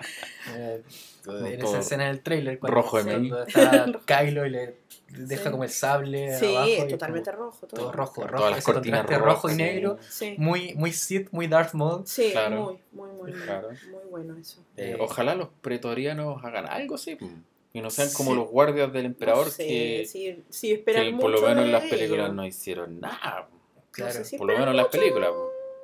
Eh, 0.55 0.81
en 1.27 1.61
esa 1.61 1.79
escena 1.79 2.05
del 2.07 2.21
trailer 2.21 2.59
cuando, 2.59 2.75
rojo 2.81 2.97
de 2.97 3.03
cuando 3.03 3.43
está 3.43 3.85
Kylo 4.05 4.45
y 4.45 4.49
le 4.51 4.75
deja 5.09 5.43
Sí. 5.45 5.49
como 5.51 5.63
el 5.63 5.69
sable 5.69 6.37
Sí, 6.37 6.45
abajo 6.55 6.67
y 6.67 6.73
es 6.73 6.87
totalmente 6.87 7.31
como 7.31 7.43
rojo. 7.45 7.67
Todo, 7.67 7.81
todo 7.81 7.91
rojo, 7.91 8.21
rojo, 8.23 8.35
todas 8.37 8.51
las 8.51 8.59
ese 8.59 8.71
cortinas 8.73 8.99
contraste 9.01 9.25
rojo 9.25 9.47
y 9.49 9.51
rojas, 9.53 9.57
negro, 9.57 9.97
Sí, 10.07 10.35
muy, 10.37 10.73
muy 10.75 10.91
Sith, 10.91 11.29
muy 11.31 11.47
Darth 11.47 11.73
Maul. 11.73 12.05
sí 12.05 12.29
Claro. 12.31 12.61
muy, 12.63 12.79
muy, 12.91 13.09
muy, 13.17 13.31
muy, 13.31 13.41
Claro. 13.41 13.69
muy 13.69 14.03
bueno 14.11 14.37
eso. 14.37 14.63
Eh, 14.77 14.91
Eh, 14.91 14.97
ojalá 14.99 15.33
los 15.35 15.49
pretorianos 15.61 16.43
hagan 16.43 16.67
algo 16.67 16.95
así. 16.95 17.17
Y 17.73 17.81
no 17.81 17.89
sean 17.89 18.09
como 18.13 18.31
Sí. 18.31 18.37
los 18.37 18.49
guardias 18.49 18.93
del 18.93 19.05
emperador 19.07 19.47
No 19.47 19.51
sé, 19.51 19.67
que, 19.67 20.43
sí, 20.49 20.71
esperan 20.71 21.05
que 21.05 21.11
mucho 21.11 21.21
por 21.23 21.31
lo 21.31 21.41
menos 21.41 21.65
en 21.65 21.71
las 21.71 21.83
películas 21.85 22.25
ellos. 22.25 22.35
no 22.35 22.45
hicieron 22.45 22.99
nada. 23.01 23.49
Claro. 24.03 24.11
sé 24.13 24.25
si 24.25 24.37
Por 24.37 24.47
lo 24.47 24.53
menos 24.53 24.69
en 24.69 24.77
las 24.77 24.87
películas. 24.87 25.29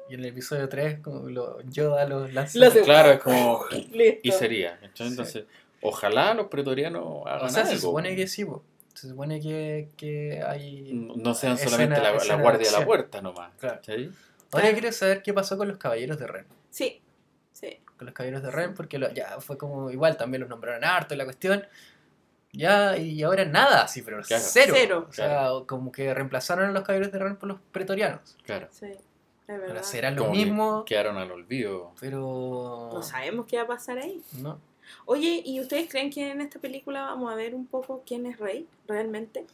Y 0.10 0.16
en 0.16 0.20
el 0.22 0.26
episodio 0.28 0.68
3, 0.68 1.00
como 1.00 1.30
lo, 1.30 1.62
Yoda 1.64 2.06
los 2.06 2.34
lanza. 2.34 2.60
Claro, 2.84 3.12
es 3.12 3.20
como. 3.20 3.66
Y 4.24 4.32
sería. 4.32 4.78
¿cachai? 4.80 5.08
Sí. 5.08 5.12
Entonces, 5.14 5.46
ojalá 5.82 6.34
los 6.34 6.48
pretorianos 6.48 7.26
hagan 7.26 7.46
o 7.46 7.50
sea, 7.50 7.62
algo. 7.64 7.74
se 7.74 7.80
supone 7.80 8.16
que 8.16 8.28
sí, 8.28 8.44
po. 8.46 8.64
se 8.94 9.08
supone 9.10 9.40
que, 9.40 9.90
que 9.96 10.42
hay... 10.46 10.92
No 10.94 11.16
no 11.16 11.34
sean 11.34 11.54
escena- 11.54 11.70
solamente 11.72 12.02
la, 12.02 12.12
la 12.12 12.18
escena 12.18 12.36
de 12.36 12.42
guardia 12.44 12.70
de 12.72 12.78
la 12.80 12.86
puerta 12.86 13.22
nomás. 13.22 13.52
Claro. 13.58 13.80
Ahora 14.52 14.72
quiero 14.74 14.92
saber 14.92 15.24
qué 15.24 15.34
pasó 15.34 15.58
con 15.58 15.70
los 15.70 15.78
caballeros 15.78 16.20
de 16.20 16.28
Ren. 16.28 16.46
Sí, 16.70 17.02
sí. 17.54 17.80
Con 17.98 18.06
los 18.08 18.14
caballeros 18.14 18.44
de 18.44 18.52
Ren, 18.52 18.74
porque 18.74 18.98
lo- 19.00 19.12
ya 19.14 19.40
fue 19.40 19.58
como 19.58 19.90
igual, 19.92 20.18
también 20.18 20.42
los 20.42 20.50
nombraron 20.50 20.84
harto 20.84 21.14
y 21.14 21.18
la 21.18 21.24
cuestión. 21.24 21.66
Ya, 22.54 22.98
y 22.98 23.24
ahora 23.24 23.46
nada, 23.46 23.88
sí, 23.88 24.02
pero 24.02 24.22
Claro. 24.24 24.44
cero. 24.46 24.74
Cero. 24.76 25.08
O 25.10 25.14
sea, 25.14 25.50
como 25.68 25.92
que 25.92 26.14
reemplazaron 26.14 26.66
a 26.70 26.72
los 26.72 26.84
caballeros 26.84 27.12
de 27.12 27.20
Ren 27.20 27.36
por 27.38 27.48
los 27.50 27.60
pretorianos. 27.72 28.36
Claro. 28.46 28.68
Sí, 28.72 28.88
es 28.88 28.98
Ahora 29.48 29.62
verdad. 29.68 29.84
será 29.84 30.12
lo 30.12 30.24
Como 30.24 30.34
que 30.34 30.38
mismo, 30.46 30.86
Quedaron 30.86 31.18
al 31.18 31.32
olvido. 31.32 31.94
pero. 32.00 32.90
No 32.94 33.02
sabemos 33.02 33.46
qué 33.46 33.58
va 33.58 33.64
a 33.64 33.68
pasar 33.68 33.98
ahí. 34.00 34.22
No. 34.42 34.60
Oye, 35.06 35.42
¿y 35.46 35.62
ustedes 35.62 35.90
creen 35.90 36.10
que 36.12 36.32
en 36.32 36.42
esta 36.42 36.60
película 36.60 37.04
vamos 37.04 37.32
a 37.32 37.36
ver 37.36 37.56
un 37.56 37.66
poco 37.66 38.04
quién 38.06 38.26
es 38.26 38.38
Rey 38.40 38.68
realmente? 38.88 39.46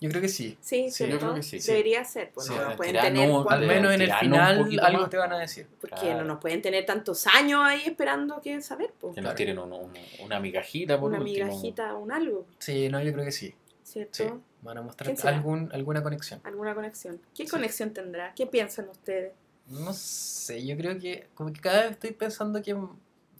Yo 0.00 0.08
creo 0.08 0.22
que 0.22 0.28
sí. 0.28 0.56
Sí, 0.62 0.90
Sí, 0.90 1.06
yo 1.08 1.18
creo 1.18 1.34
que 1.34 1.42
sí, 1.42 1.60
sí. 1.60 1.70
Debería 1.70 2.02
ser, 2.04 2.30
pues 2.32 2.46
Sí, 2.46 2.54
no 2.54 2.64
nos 2.64 2.74
pueden 2.76 2.94
tener 2.94 3.30
al 3.30 3.46
Al 3.48 3.66
menos 3.66 3.92
en 3.94 4.00
el 4.00 4.12
final 4.14 4.80
algo 4.80 5.00
más. 5.02 5.10
te 5.10 5.16
van 5.18 5.32
a 5.34 5.38
decir. 5.38 5.66
porque 5.80 5.94
Claro. 5.96 6.18
no 6.20 6.24
nos 6.24 6.38
pueden 6.40 6.62
tener 6.62 6.86
tantos 6.86 7.26
años 7.26 7.60
ahí 7.62 7.82
esperando 7.84 8.40
que 8.40 8.60
saber, 8.62 8.92
pues. 8.98 9.14
Que 9.14 9.20
Claro. 9.20 9.32
nos 9.32 9.36
tiren 9.36 9.58
un- 9.58 9.72
un- 9.72 9.92
una 10.24 10.40
migajita 10.40 10.98
por 10.98 11.10
Una 11.10 11.20
último. 11.20 11.46
migajita, 11.48 11.94
un 11.94 12.12
algo, 12.12 12.46
Sí, 12.58 12.88
no, 12.88 13.02
yo 13.02 13.12
creo 13.12 13.24
que 13.26 13.32
sí. 13.32 13.54
¿cierto? 13.82 14.14
Sí. 14.14 14.24
Van 14.62 14.78
a 14.78 14.82
mostrar 14.82 15.14
algún, 15.24 15.68
alguna 15.72 16.02
conexión. 16.02 16.40
Alguna 16.44 16.74
conexión. 16.74 17.20
¿Qué 17.34 17.44
Sí. 17.44 17.50
conexión 17.50 17.92
tendrá? 17.92 18.32
¿Qué 18.34 18.46
piensan 18.46 18.88
ustedes? 18.88 19.32
No 19.66 19.92
sé, 19.92 20.64
yo 20.66 20.76
creo 20.76 20.98
que 20.98 21.28
como 21.34 21.52
que 21.52 21.60
cada 21.60 21.82
vez 21.82 21.90
estoy 21.92 22.12
pensando 22.12 22.62
que 22.62 22.74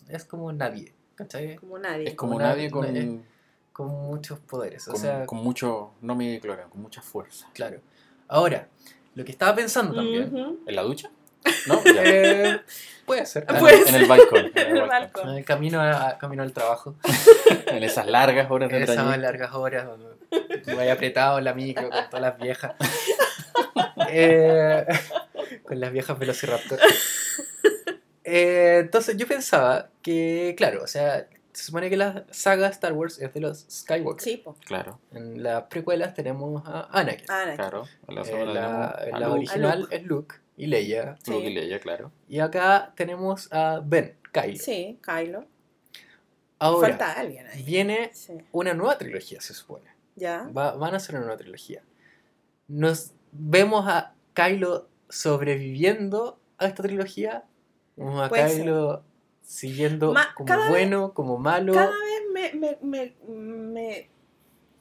es 0.09 0.25
como 0.25 0.53
nadie, 0.53 0.93
¿cachai? 1.15 1.57
Como 1.57 1.79
nadie. 1.79 2.09
Es 2.09 2.15
como 2.15 2.33
Como 2.33 2.43
nadie 2.43 2.65
na- 2.67 2.71
con, 2.71 2.97
eh, 2.97 3.21
Con 3.73 3.89
muchos 3.89 4.39
poderes. 4.41 4.87
O 4.89 4.93
con, 4.93 5.01
sea, 5.01 5.27
con 5.27 5.39
mucho, 5.39 5.93
no 6.03 6.15
me 6.15 6.39
cloro, 6.41 6.69
con 6.71 6.83
mucha 6.83 7.01
fuerza. 7.03 7.49
claro. 7.55 7.81
Ahora, 8.29 8.69
lo 9.15 9.25
que 9.25 9.33
estaba 9.33 9.55
pensando 9.57 9.95
también. 9.95 10.59
¿En 10.67 10.77
la 10.77 10.83
ducha? 10.83 11.11
¿No? 11.67 11.83
Ya. 11.85 12.03
eh, 12.05 12.61
puede 13.07 13.25
ser. 13.27 13.45
En, 13.49 13.57
Puede 13.59 13.89
en 13.89 13.95
el 13.97 14.07
balcón. 14.07 14.51
En 14.55 14.59
En 14.59 14.67
el 14.69 14.77
el 14.77 14.89
balcón. 14.89 15.25
balcón. 15.25 15.43
Camino, 15.43 15.81
a, 15.81 16.17
camino 16.19 16.43
al 16.43 16.53
trabajo. 16.53 16.95
En 17.67 17.83
esas 17.83 18.07
largas 18.07 18.51
horas 18.51 18.69
de 18.71 18.83
Esas 18.83 18.97
trayecto. 18.97 19.21
largas 19.21 19.55
horas 19.55 19.87
donde 19.87 20.75
voy 20.75 20.89
apretado 20.89 21.39
en 21.39 21.45
la 21.45 21.55
micro 21.55 21.89
con 21.91 22.05
todas 22.11 22.21
las 22.23 22.39
viejas. 22.39 22.75
Eh, 24.09 24.85
con 25.67 25.81
las 25.81 25.93
viejas 25.93 26.19
Velociraptor. 26.19 26.79
Eh, 28.25 28.79
entonces 28.81 29.17
yo 29.17 29.27
pensaba 29.27 29.89
que, 30.03 30.55
claro, 30.57 30.83
o 30.83 30.87
sea, 30.87 31.27
se 31.61 31.67
supone 31.67 31.89
que 31.91 31.97
la 31.97 32.25
saga 32.31 32.69
Star 32.69 32.93
Wars 32.93 33.19
es 33.21 33.33
de 33.35 33.41
los 33.41 33.67
Skywalker. 33.71 34.23
Sí, 34.23 34.37
pues. 34.45 34.57
Claro, 34.67 34.99
En 35.13 35.43
las 35.43 35.65
precuelas 35.65 36.15
tenemos 36.15 36.63
a 36.67 36.89
Anakin. 36.91 37.27
Ah, 37.29 37.53
claro. 37.57 37.85
En 38.09 38.15
la, 38.55 38.99
en 39.07 39.13
Luke, 39.21 39.27
original 39.27 39.81
Luke. 39.83 39.97
es 39.97 40.03
Luke 40.05 40.35
y 40.57 40.67
Leia. 40.67 41.17
Sí. 41.23 41.31
Luke 41.33 41.47
y 41.47 41.55
Leia, 41.55 41.79
claro. 41.81 42.11
Y 42.29 42.39
acá 42.41 42.93
tenemos 42.97 43.53
a 43.53 43.81
Ben, 43.85 44.17
Kylo. 44.33 44.57
sí, 44.59 44.99
Kylo. 45.03 45.47
Ahora, 46.59 46.89
Falta 46.89 47.13
alguien 47.13 47.47
ahí. 47.47 47.63
viene 47.63 48.11
Sí. 48.13 48.35
una 48.53 48.75
nueva 48.75 48.99
trilogía, 48.99 49.41
se 49.41 49.55
supone. 49.55 49.87
Ya. 50.17 50.51
Va- 50.57 50.73
van 50.77 50.93
a 50.95 50.99
hacer 50.99 51.15
una 51.15 51.25
nueva 51.25 51.39
trilogía. 51.39 51.83
Nos 52.69 53.13
vemos 53.33 53.87
a 53.89 54.15
Kylo 54.35 54.89
sobreviviendo 55.09 56.39
a 56.59 56.67
esta 56.67 56.83
trilogía. 56.83 57.45
Vemos 57.97 58.21
a 58.23 58.29
Puede 58.29 58.49
ser. 58.51 59.01
Siguiendo 59.51 60.13
Ma- 60.13 60.33
como 60.37 60.47
cada 60.47 60.61
vez- 60.61 60.69
bueno, 60.71 61.13
como 61.13 61.37
malo. 61.37 61.73
Cada 61.73 61.91
vez 61.91 62.23
me, 62.33 62.53
me, 62.55 62.79
me, 62.83 63.15
me, 63.27 64.09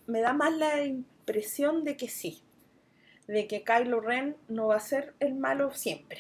me 0.06 0.22
da 0.22 0.32
más 0.34 0.54
la 0.56 0.84
impresión 0.84 1.84
de 1.84 1.98
que 1.98 2.08
sí. 2.08 2.44
De 3.26 3.48
que 3.48 3.64
Kylo 3.64 4.00
Ren 4.00 4.38
no 4.48 4.68
va 4.68 4.76
a 4.76 4.80
ser 4.80 5.16
el 5.20 5.34
malo 5.34 5.74
siempre. 5.74 6.20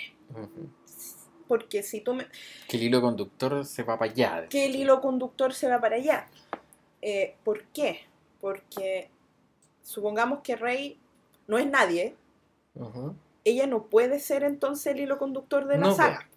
Porque 1.48 1.84
si 1.84 2.02
tú 2.02 2.16
me, 2.16 2.26
Que 2.68 2.78
el 2.78 2.84
hilo 2.84 3.02
conductor 3.02 3.64
se 3.66 3.84
va 3.84 4.00
para 4.00 4.12
allá. 4.12 4.48
que 4.50 4.66
el 4.66 4.76
hilo 4.76 5.00
conductor 5.00 5.54
se 5.54 5.68
va 5.68 5.80
para 5.80 5.98
allá. 5.98 6.28
Eh, 7.04 7.36
¿Por 7.44 7.66
qué? 7.66 8.02
Porque 8.42 9.12
supongamos 9.84 10.40
que 10.42 10.56
Rey 10.56 11.00
no 11.48 11.60
es 11.60 11.68
nadie, 11.68 12.16
ella 13.46 13.68
no 13.68 13.84
puede 13.86 14.20
ser 14.20 14.44
entonces 14.44 14.88
el 14.96 15.02
hilo 15.02 15.20
conductor 15.20 15.66
de 15.68 15.78
la 15.78 15.86
No, 15.88 15.94
saga. 15.96 16.28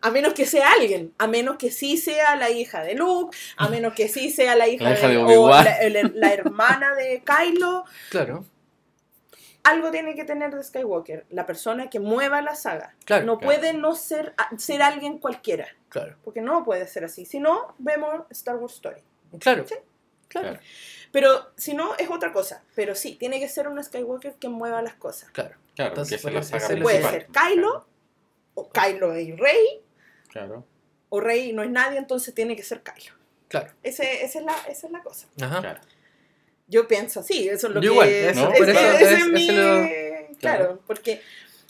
A 0.00 0.10
menos 0.10 0.32
que 0.34 0.46
sea 0.46 0.72
alguien, 0.72 1.12
a 1.18 1.26
menos 1.26 1.56
que 1.56 1.70
sí 1.70 1.96
sea 1.96 2.36
la 2.36 2.50
hija 2.50 2.82
de 2.82 2.94
Luke, 2.94 3.36
a 3.56 3.68
menos 3.68 3.94
que 3.94 4.08
sí 4.08 4.30
sea 4.30 4.54
la 4.54 4.68
hija, 4.68 4.84
La 4.84 4.92
hija 4.92 5.08
de 5.08 5.16
o 5.18 5.24
Obi-Wan. 5.26 5.66
la, 6.14 6.32
hermana 6.32 6.94
de 6.94 7.22
Kylo. 7.24 7.84
Claro, 8.10 8.44
Algo 9.64 9.90
tiene 9.90 10.14
que 10.14 10.24
tener 10.24 10.54
de 10.54 10.62
Skywalker, 10.62 11.26
la 11.30 11.44
persona 11.44 11.90
que 11.90 12.00
mueva 12.00 12.40
la 12.42 12.54
saga. 12.54 12.94
claro, 13.04 13.26
no 13.26 13.38
claro. 13.38 13.54
puede 13.54 13.72
no 13.74 13.94
ser, 13.94 14.34
ser 14.56 14.82
alguien 14.82 15.18
cualquiera, 15.18 15.66
claro, 15.88 16.16
porque 16.24 16.40
no 16.40 16.64
puede 16.64 16.86
ser 16.86 17.04
así. 17.04 17.26
Si 17.26 17.38
no, 17.40 17.74
vemos 17.78 18.22
Star 18.30 18.56
Wars 18.56 18.74
Story. 18.74 19.02
claro, 19.40 19.66
Sí. 19.66 19.74
claro, 20.28 20.48
Claro. 20.50 20.60
Pero 21.10 21.50
si 21.56 21.72
no, 21.74 21.94
es 21.96 22.10
otra 22.10 22.32
cosa. 22.34 22.62
Pero 22.74 22.94
sí, 22.94 23.14
tiene 23.16 23.40
que 23.40 23.48
ser 23.48 23.66
un 23.66 23.82
Skywalker 23.82 24.34
que 24.34 24.48
mueva 24.50 24.80
las 24.82 24.94
cosas. 24.94 25.30
claro. 25.30 25.56
Claro, 25.74 25.90
Entonces, 25.92 26.22
la 26.24 26.42
saga 26.42 26.64
es 26.64 26.70
el- 26.70 26.82
Puede 26.82 27.02
ser 27.02 27.26
Kylo, 27.28 27.86
o 28.54 28.68
Kylo 28.70 29.16
y 29.18 29.32
Rey, 29.32 29.80
Claro. 30.28 30.64
o 31.08 31.20
Rey 31.20 31.52
no 31.52 31.62
es 31.62 31.70
nadie, 31.70 31.98
entonces 31.98 32.34
tiene 32.34 32.54
que 32.56 32.62
ser 32.62 32.82
Kylo. 32.82 33.14
claro. 33.48 33.72
Ese, 33.82 34.24
esa, 34.24 34.38
es 34.40 34.44
la, 34.44 34.54
esa 34.68 34.86
es 34.86 34.92
la 34.92 35.02
cosa. 35.02 35.26
Ajá. 35.40 35.60
Claro. 35.60 35.80
Yo 36.66 36.86
pienso 36.86 37.20
así, 37.20 37.48
eso 37.48 37.68
es 37.68 37.72
lo 37.74 37.80
Yo 37.80 37.90
que... 37.90 37.94
igual, 37.94 38.08
eso- 38.08 38.52
es- 38.52 38.58
por 38.58 38.68
es- 38.68 38.76
eso- 38.76 39.06
es- 39.06 39.12
es 39.22 39.28
mi- 39.28 39.46
lo- 39.46 39.88
Claro, 40.38 40.64
claro. 40.64 40.80
porque... 40.86 41.22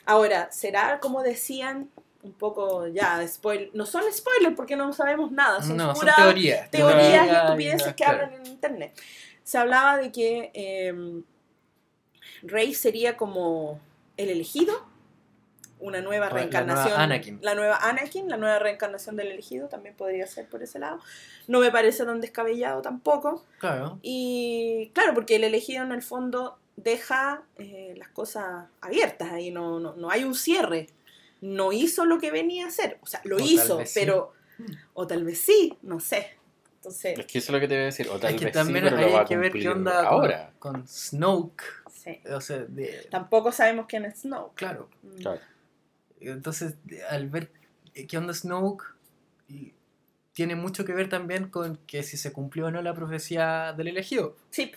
Ahora, 0.07 0.51
¿será 0.51 1.01
como 1.01 1.23
decían 1.23 1.91
un 2.23 2.33
poco 2.33 2.89
ya, 2.89 3.23
spoil 3.29 3.71
no 3.75 3.85
son 3.87 4.03
spoilers 4.13 4.57
porque 4.57 4.75
no 4.75 4.91
sabemos 4.95 5.31
nada, 5.31 5.63
son 5.63 5.77
No, 5.77 5.89
son 5.95 6.01
puras 6.01 6.17
teorías. 6.17 6.71
teorías 6.71 7.27
y 7.27 7.31
estupideces 7.31 7.87
que 7.89 8.05
claro. 8.05 8.25
hablan 8.25 8.41
en 8.41 8.47
internet. 8.47 8.99
Se 9.45 9.59
hablaba 9.59 9.99
de 9.99 10.11
que 10.11 10.51
eh, 10.55 10.95
Rey 12.43 12.75
sería 12.75 13.17
como 13.17 13.81
el 14.17 14.31
elegido, 14.31 14.88
una 15.81 16.01
nueva 16.01 16.27
O 16.27 16.31
la 16.31 16.35
reencarnación. 16.37 16.89
nueva 16.89 17.03
Anakin. 17.05 17.39
La 17.43 17.55
nueva 17.55 17.77
Anakin, 17.77 18.29
la 18.29 18.37
nueva 18.37 18.59
reencarnación 18.59 19.17
del 19.17 19.29
elegido, 19.29 19.69
también 19.69 19.95
podría 19.95 20.27
ser 20.27 20.47
por 20.49 20.63
ese 20.63 20.79
lado. 20.79 21.01
No 21.47 21.61
me 21.61 21.71
parece 21.71 22.05
tan 22.05 22.21
descabellado 22.21 22.83
tampoco. 22.83 23.45
Claro, 23.59 23.99
Y 24.03 24.91
claro, 24.95 25.15
porque 25.15 25.37
el 25.37 25.45
elegido 25.45 25.85
en 25.85 25.93
el 25.93 26.03
fondo 26.03 26.59
deja 26.77 27.43
eh, 27.57 27.95
las 27.97 28.09
cosas 28.09 28.67
abiertas 28.81 29.33
ahí, 29.33 29.51
no, 29.51 29.81
no, 29.81 29.95
no 29.95 30.11
hay 30.11 30.25
un 30.25 30.35
cierre. 30.35 30.87
No 31.41 31.73
hizo 31.73 32.05
lo 32.05 32.19
que 32.19 32.31
venía 32.31 32.65
a 32.65 32.69
hacer, 32.69 32.99
o 33.03 33.07
sea, 33.07 33.21
lo 33.25 33.37
O 33.37 33.41
hizo, 33.41 33.79
vez 33.79 33.93
sí. 33.93 34.01
pero... 34.01 34.33
O 34.95 35.07
tal 35.07 35.23
vez 35.25 35.41
sí, 35.41 35.79
no 35.83 36.01
sé. 36.01 36.31
Entonces, 36.77 37.17
Es 37.19 37.27
que 37.27 37.39
eso 37.39 37.53
es 37.53 37.55
lo 37.55 37.61
que 37.61 37.69
te 37.69 37.75
voy 37.75 37.83
a 37.83 37.87
decir. 37.87 38.09
O 38.09 38.19
tal 38.19 38.35
es 38.35 38.39
que 38.41 38.47
vez 38.47 38.55
también 38.55 38.85
sí, 38.85 38.91
pero 38.91 38.97
hay 39.05 39.11
lo 39.13 39.17
va 39.19 39.25
que 39.25 39.37
ver 39.37 39.53
qué 39.53 39.69
onda 39.69 39.97
con- 39.99 40.07
ahora. 40.07 40.53
con, 40.59 40.89
Snoke. 40.89 41.63
sí. 41.93 42.21
O 42.33 42.41
sea, 42.41 42.59
de, 42.59 43.07
Tampoco 43.11 43.53
sabemos 43.53 43.87
quién 43.89 44.05
es 44.05 44.21
Snow. 44.23 44.51
claro. 44.55 44.89
Mm. 45.03 45.17
Claro. 45.19 45.41
Entonces, 46.21 46.75
al 47.11 47.29
ver 47.29 47.51
que 48.09 48.19
onda 48.19 48.33
Snoke 48.35 48.85
y 49.49 49.73
tiene 50.33 50.55
mucho 50.55 50.85
que 50.85 50.93
ver 50.95 51.09
también 51.09 51.49
con 51.49 51.79
que 51.87 52.03
si 52.03 52.17
se 52.17 52.33
cumplió 52.33 52.67
o 52.67 52.71
no 52.71 52.81
la 52.83 52.95
profecía 52.95 53.73
del 53.77 53.89
elegido. 53.89 54.37
Sí, 54.51 54.73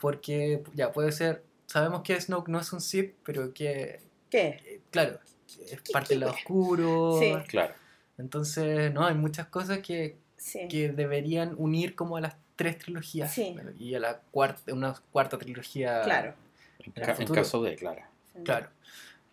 Porque 0.00 0.62
ya 0.74 0.92
puede 0.92 1.12
ser, 1.12 1.42
sabemos 1.66 2.02
que 2.02 2.20
Snoke 2.20 2.48
no 2.48 2.60
es 2.60 2.72
un 2.72 2.80
Sith, 2.80 3.14
pero 3.24 3.52
que, 3.52 4.00
¿qué? 4.30 4.60
eh, 4.64 4.80
claro, 4.90 5.18
es 5.70 5.80
parte 5.92 6.14
del 6.14 6.20
lado 6.20 6.32
oscuro. 6.32 7.18
Sí. 7.20 7.32
Claro. 7.48 7.74
Entonces, 8.18 8.92
no, 8.92 9.04
hay 9.06 9.14
muchas 9.14 9.46
cosas 9.48 9.78
que, 9.78 10.16
Sí. 10.36 10.68
que 10.68 10.90
deberían 10.90 11.54
unir 11.56 11.94
como 11.94 12.16
a 12.16 12.20
las 12.20 12.36
tres 12.56 12.78
trilogías 12.78 13.32
Sí. 13.32 13.56
y 13.78 13.94
a 13.94 14.00
la 14.00 14.20
cuarta, 14.30 14.72
una 14.72 14.94
cuarta 15.12 15.38
trilogía. 15.38 16.02
Claro. 16.02 16.34
En, 16.80 16.86
En 16.86 16.92
el 16.96 17.02
ca- 17.02 17.10
en 17.12 17.16
futuro. 17.18 17.42
caso 17.42 17.62
de, 17.62 17.76
claro. 17.76 18.02
Claro. 18.44 18.68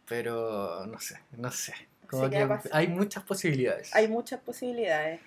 Pero 0.07 0.85
no 0.87 0.99
sé, 0.99 1.19
no 1.37 1.51
sé. 1.51 1.73
Como 2.09 2.29
que 2.29 2.47
hay 2.71 2.87
muchas 2.87 3.23
posibilidades. 3.23 3.95
Hay 3.95 4.07
muchas 4.07 4.39
posibilidades. 4.41 5.19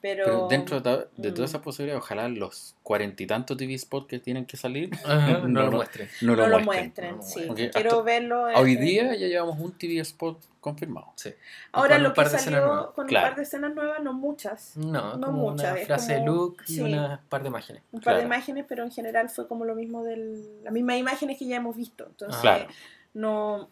Pero, 0.00 0.24
Pero 0.26 0.48
dentro 0.48 0.80
de, 0.82 1.08
de 1.16 1.30
mm. 1.30 1.34
todas 1.34 1.50
esas 1.50 1.62
posibilidades, 1.62 2.02
ojalá 2.04 2.28
los 2.28 2.74
cuarenta 2.82 3.22
y 3.22 3.26
tantos 3.26 3.56
TV 3.56 3.78
spots 3.78 4.06
que 4.06 4.18
tienen 4.18 4.44
que 4.44 4.58
salir 4.58 4.90
Ajá, 5.02 5.38
no, 5.38 5.48
no, 5.48 5.60
lo 5.62 5.70
no. 5.70 5.76
muestre. 5.78 6.10
no, 6.20 6.36
no 6.36 6.42
lo 6.42 6.58
lo 6.58 6.60
muestren. 6.60 7.14
muestren. 7.16 7.16
No 7.16 7.16
lo 7.16 7.22
sí. 7.22 7.46
muestren. 7.46 7.70
Quiero 7.72 7.90
Hasta- 7.90 8.02
verlo. 8.02 8.48
en- 8.50 8.56
Hoy 8.56 8.76
día 8.76 9.14
ya 9.14 9.26
llevamos 9.28 9.58
un 9.58 9.72
TV 9.78 10.00
spot 10.00 10.38
confirmado. 10.60 11.10
Sí. 11.16 11.32
Ahora 11.72 11.98
lo 11.98 12.10
un 12.10 12.14
par 12.14 12.26
que 12.26 12.30
de 12.32 12.36
escenas 12.36 12.60
salió 12.60 12.66
nuevas. 12.74 12.94
con 12.94 13.06
Claro. 13.06 13.24
un 13.26 13.30
par 13.30 13.36
de 13.38 13.42
escenas 13.44 13.74
nuevas, 13.74 14.02
no 14.02 14.12
muchas. 14.12 14.76
No, 14.76 15.16
No 15.16 15.26
como 15.28 15.50
muchas, 15.50 15.70
una 15.72 15.80
es 15.80 15.86
frase 15.86 16.12
de 16.12 16.18
como- 16.20 16.32
Luke 16.32 16.64
y 16.68 16.74
sí. 16.74 16.80
una 16.82 17.22
par 17.30 17.42
de 17.42 17.48
imágenes. 17.48 17.82
Un 17.90 18.00
par 18.02 18.16
de 18.18 18.22
imágenes, 18.24 18.66
pero 18.68 18.84
en 18.84 18.90
general 18.92 19.30
fue 19.30 19.48
como 19.48 19.64
lo 19.64 19.74
mismo 19.74 20.04
del. 20.04 20.62
Las 20.62 20.72
mismas 20.74 20.98
imágenes 20.98 21.38
que 21.38 21.46
ya 21.46 21.56
hemos 21.56 21.74
visto. 21.76 22.04
Entonces, 22.06 22.40
Claro. 22.42 22.66
no, 23.14 23.70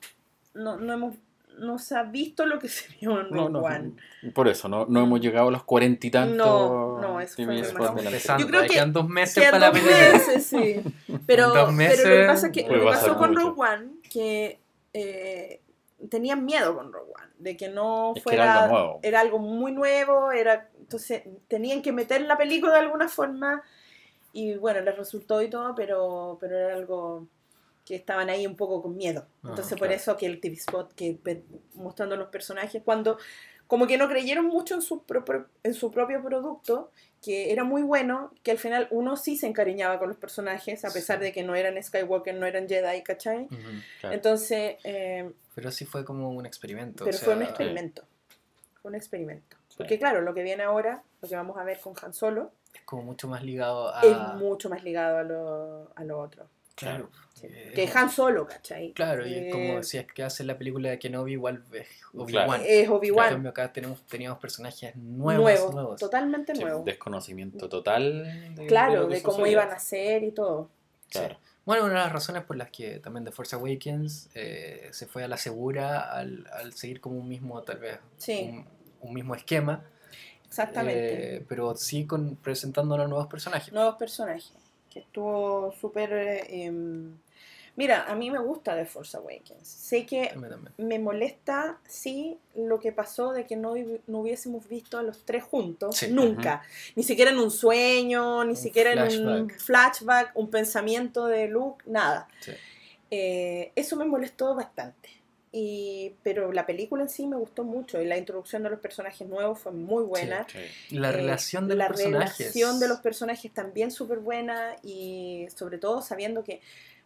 no, 0.54 0.76
no 0.78 0.92
hemos. 0.92 1.14
No 1.58 1.78
se 1.78 1.94
ha 1.94 2.02
visto 2.02 2.46
lo 2.46 2.58
que 2.58 2.68
se 2.68 2.88
vio 2.98 3.20
en 3.20 3.28
Rogue 3.30 3.50
no, 3.52 3.58
One. 3.60 3.92
por 4.34 4.48
eso, 4.48 4.68
no, 4.70 4.86
no 4.86 5.02
hemos 5.02 5.20
llegado 5.20 5.48
a 5.48 5.50
los 5.50 5.64
cuarenta 5.64 6.06
y 6.06 6.10
tantos 6.10 6.36
No, 6.38 6.98
no, 6.98 7.20
eso 7.20 7.34
fue 7.44 7.44
la 7.56 8.38
Yo 8.38 8.46
creo 8.46 8.62
que 8.62 8.68
quedan 8.68 8.92
dos 8.94 9.06
meses 9.06 9.34
Quedan 9.34 9.50
para 9.52 9.66
la 9.66 9.70
dos 9.70 9.78
película. 9.80 10.12
meses, 10.12 10.46
sí. 10.46 10.82
Pero, 11.26 11.52
pero 11.52 11.66
lo 11.66 11.76
que 11.76 12.24
pasa 12.26 12.46
es 12.46 12.52
que 12.52 12.64
Puede 12.64 12.78
lo 12.78 12.84
pasó 12.86 13.18
con 13.18 13.34
mucho. 13.34 13.48
Rogue 13.50 13.60
One, 13.70 13.88
que 14.10 14.60
eh, 14.94 15.60
tenían 16.08 16.44
miedo 16.46 16.74
con 16.74 16.90
Rogue 16.90 17.12
One, 17.22 17.32
de 17.38 17.56
que 17.56 17.68
no 17.68 18.14
Es 18.16 18.24
que 18.24 18.34
era 18.34 18.44
fuera. 18.44 18.64
algo 18.64 18.74
nuevo. 18.78 19.00
era 19.02 19.20
algo 19.20 19.38
muy 19.38 19.72
nuevo, 19.72 20.32
era 20.32 20.70
entonces 20.80 21.22
tenían 21.48 21.82
que 21.82 21.92
meter 21.92 22.22
la 22.22 22.38
película 22.38 22.72
de 22.72 22.78
alguna 22.80 23.08
forma 23.08 23.62
y 24.32 24.54
bueno, 24.56 24.80
les 24.80 24.96
resultó 24.96 25.42
y 25.42 25.50
todo, 25.50 25.74
pero, 25.74 26.38
pero 26.40 26.56
era 26.58 26.74
algo 26.74 27.26
que 27.84 27.96
estaban 27.96 28.30
ahí 28.30 28.46
un 28.46 28.56
poco 28.56 28.80
con 28.82 28.96
miedo. 28.96 29.26
Ah, 29.42 29.48
Entonces 29.50 29.72
por 29.78 29.88
claro. 29.88 29.94
eso 29.94 30.16
que 30.16 30.26
el 30.26 30.40
TV 30.40 30.54
spot 30.54 30.92
que 30.94 31.18
mostrando 31.74 32.16
los 32.16 32.28
personajes 32.28 32.82
cuando 32.84 33.18
como 33.66 33.86
que 33.86 33.96
no 33.96 34.06
creyeron 34.08 34.44
mucho 34.46 34.74
en 34.74 34.82
su, 34.82 35.02
propio, 35.04 35.46
en 35.62 35.72
su 35.72 35.90
propio 35.90 36.22
producto, 36.22 36.90
que 37.22 37.52
era 37.52 37.64
muy 37.64 37.82
bueno, 37.82 38.30
que 38.42 38.50
al 38.50 38.58
final 38.58 38.86
uno 38.90 39.16
sí 39.16 39.36
se 39.38 39.46
encariñaba 39.46 39.98
con 39.98 40.08
los 40.10 40.18
personajes, 40.18 40.84
a 40.84 40.92
pesar 40.92 41.18
Sí. 41.18 41.24
de 41.24 41.32
que 41.32 41.42
no 41.42 41.54
eran 41.54 41.82
Skywalker, 41.82 42.34
no 42.34 42.44
eran 42.44 42.68
Jedi, 42.68 43.02
¿cachai? 43.02 43.44
Ujú. 43.46 43.56
Claro. 44.00 44.14
Entonces, 44.14 44.76
eh, 44.84 45.32
Pero 45.54 45.70
sí 45.70 45.86
fue 45.86 46.04
como 46.04 46.30
un 46.32 46.44
experimento. 46.44 47.04
o 47.04 47.06
pero 47.06 47.16
sea, 47.16 47.24
fue 47.24 47.34
un 47.34 47.42
experimento. 47.44 48.02
Fue 48.82 48.90
un 48.90 48.94
experimento. 48.94 49.56
Sí. 49.68 49.76
Porque 49.78 49.98
claro, 49.98 50.20
lo 50.20 50.34
que 50.34 50.42
viene 50.42 50.64
ahora, 50.64 51.02
lo 51.22 51.28
que 51.28 51.34
vamos 51.36 51.56
a 51.56 51.64
ver 51.64 51.80
con 51.80 51.94
Han 52.02 52.12
Solo, 52.12 52.52
Es 52.74 52.82
como 52.82 53.02
mucho 53.04 53.26
más 53.26 53.42
ligado 53.42 53.94
a. 53.94 54.02
es 54.02 54.34
mucho 54.38 54.68
más 54.68 54.84
ligado 54.84 55.16
a 55.16 55.22
lo, 55.22 55.92
a 55.96 56.04
lo 56.04 56.18
otro. 56.20 56.46
Claro. 56.74 57.10
Sí. 57.34 57.46
Eh, 57.50 57.72
Que 57.74 57.90
Han 57.94 58.08
Solo, 58.10 58.46
¿cachai? 58.46 58.92
Claro, 58.92 59.26
y 59.26 59.50
como 59.50 59.78
Eh, 59.78 59.82
si 59.84 59.98
es 59.98 60.06
que 60.06 60.22
hace 60.22 60.44
la 60.44 60.56
película 60.56 60.90
de 60.90 60.98
Kenobi, 60.98 61.32
igual 61.32 61.64
es 61.72 61.86
Claro. 62.12 62.24
Obi-Wan. 62.24 62.60
Es 62.64 62.84
En 62.86 62.92
Obi-Wan. 62.92 63.28
cambio, 63.30 63.50
acá 63.50 63.72
tenemos, 63.72 64.02
teníamos 64.06 64.38
personajes 64.38 64.94
nuevos. 64.96 65.42
Nuevo, 65.44 65.72
nuevos. 65.72 66.00
totalmente 66.00 66.54
Sí, 66.54 66.62
nuevo. 66.62 66.84
desconocimiento 66.84 67.68
total 67.68 68.54
de, 68.54 68.66
Claro, 68.66 69.06
de 69.06 69.22
cómo 69.22 69.46
iban 69.46 69.70
a 69.70 69.78
ser 69.78 70.22
y 70.22 70.30
todo. 70.32 70.70
Claro. 71.10 71.36
Bueno, 71.64 71.84
una 71.84 71.94
de 71.94 72.00
las 72.00 72.12
razones 72.12 72.42
por 72.44 72.56
las 72.56 72.70
que 72.70 72.98
también 72.98 73.24
The 73.24 73.30
Force 73.32 73.54
Awakens 73.54 74.30
eh, 74.34 74.88
se 74.92 75.06
fue 75.06 75.22
a 75.24 75.28
la 75.28 75.36
segura 75.36 76.00
al, 76.12 76.46
al 76.52 76.72
seguir 76.72 77.00
como 77.00 77.16
un 77.18 77.28
mismo, 77.28 77.62
tal 77.62 77.78
vez, 77.78 77.98
Sí. 78.18 78.50
un, 78.52 78.66
un 79.08 79.14
mismo 79.14 79.34
esquema, 79.36 79.84
Exactamente. 80.46 81.36
eh, 81.36 81.44
pero 81.48 81.74
sí 81.76 82.04
con, 82.06 82.36
presentándonos 82.36 83.08
nuevos 83.08 83.26
personajes. 83.28 83.72
Nuevos 83.72 83.94
personajes. 83.96 84.52
Que 84.92 85.00
estuvo 85.00 85.72
súper. 85.80 86.12
eh, 86.12 86.72
Mira, 87.74 88.04
a 88.04 88.14
mí 88.14 88.30
me 88.30 88.38
gusta 88.38 88.76
The 88.76 88.84
Force 88.84 89.16
Awakens. 89.16 89.66
Sé 89.66 90.04
que 90.04 90.26
también. 90.26 90.60
me 90.76 90.98
molesta, 90.98 91.78
sí, 91.88 92.36
lo 92.54 92.78
que 92.78 92.92
pasó 92.92 93.32
de 93.32 93.46
que 93.46 93.56
no, 93.56 93.72
no 94.08 94.18
hubiésemos 94.18 94.68
visto 94.68 94.98
a 94.98 95.02
los 95.02 95.24
tres 95.24 95.42
juntos, 95.42 95.96
Sí. 95.96 96.08
nunca. 96.10 96.62
Ni 96.96 97.02
siquiera 97.02 97.30
en 97.30 97.38
un 97.38 97.50
sueño, 97.50 98.44
ni 98.44 98.50
Un 98.50 98.56
siquiera 98.56 98.92
en 98.92 98.98
un 98.98 99.48
flashback. 99.48 99.58
flashback, 99.58 100.30
un 100.36 100.50
pensamiento 100.50 101.24
de 101.26 101.48
Luke, 101.48 101.82
nada. 101.86 102.28
Sí. 102.40 102.52
Eh, 103.10 103.72
eso 103.74 103.96
me 103.96 104.04
molestó 104.04 104.54
bastante. 104.54 105.08
Y, 105.54 106.14
pero 106.22 106.50
la 106.50 106.64
película 106.64 107.02
en 107.02 107.10
sí 107.10 107.26
me 107.26 107.36
gustó 107.36 107.62
mucho 107.62 108.00
y 108.00 108.06
la 108.06 108.16
introducción 108.16 108.62
de 108.62 108.70
los 108.70 108.80
personajes 108.80 109.28
nuevos 109.28 109.58
fue 109.58 109.70
muy 109.72 110.02
buena. 110.02 110.46
Sí. 110.48 110.96
La 110.96 111.10
Eh, 111.10 111.12
relación 111.12 111.68
de 111.68 111.74
la 111.76 111.88
los 111.88 111.96
personajes. 112.00 112.38
relación 112.38 112.80
de 112.80 112.88
los 112.88 113.00
personajes 113.00 113.52
también 113.52 113.90
súper 113.90 114.18
buena 114.20 114.76
y 114.82 115.46
sobre 115.54 115.76
todo 115.76 116.00
sabiendo 116.00 116.42
que 116.42 116.62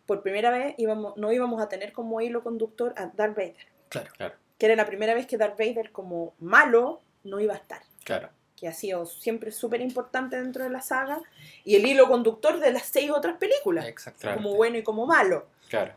por 0.07 0.23
primera 0.23 0.51
vez 0.51 0.75
íbamos, 0.79 1.17
no 1.17 1.33
íbamos 1.33 1.61
a 1.61 1.69
tener 1.69 1.93
como 1.93 2.21
hilo 2.21 2.45
conductor 2.45 2.95
a 2.97 3.07
Darth 3.07 3.37
Vader, 3.37 3.57
Claro, 3.89 4.11
que 4.59 4.67
era 4.67 4.77
la 4.77 4.87
primera 4.87 5.15
vez 5.15 5.27
que 5.27 5.37
Darth 5.37 5.59
Vader 5.59 5.91
como 5.91 6.35
malo 6.39 7.01
no 7.25 7.41
iba 7.41 7.55
a 7.55 7.57
estar, 7.57 7.83
Claro. 8.05 8.29
que 8.55 8.69
ha 8.69 8.73
sido 8.73 9.07
siempre 9.07 9.51
súper 9.51 9.81
importante 9.81 10.41
dentro 10.41 10.63
de 10.63 10.71
la 10.71 10.81
saga 10.81 11.21
y 11.65 11.75
el 11.75 11.85
hilo 11.85 12.07
conductor 12.07 12.61
de 12.61 12.71
las 12.73 12.85
seis 12.85 13.11
otras 13.11 13.39
películas, 13.39 13.87
exactamente. 13.87 14.41
como 14.45 14.55
bueno 14.55 14.79
y 14.79 14.85
como 14.85 15.05
malo, 15.07 15.49
Claro. 15.69 15.95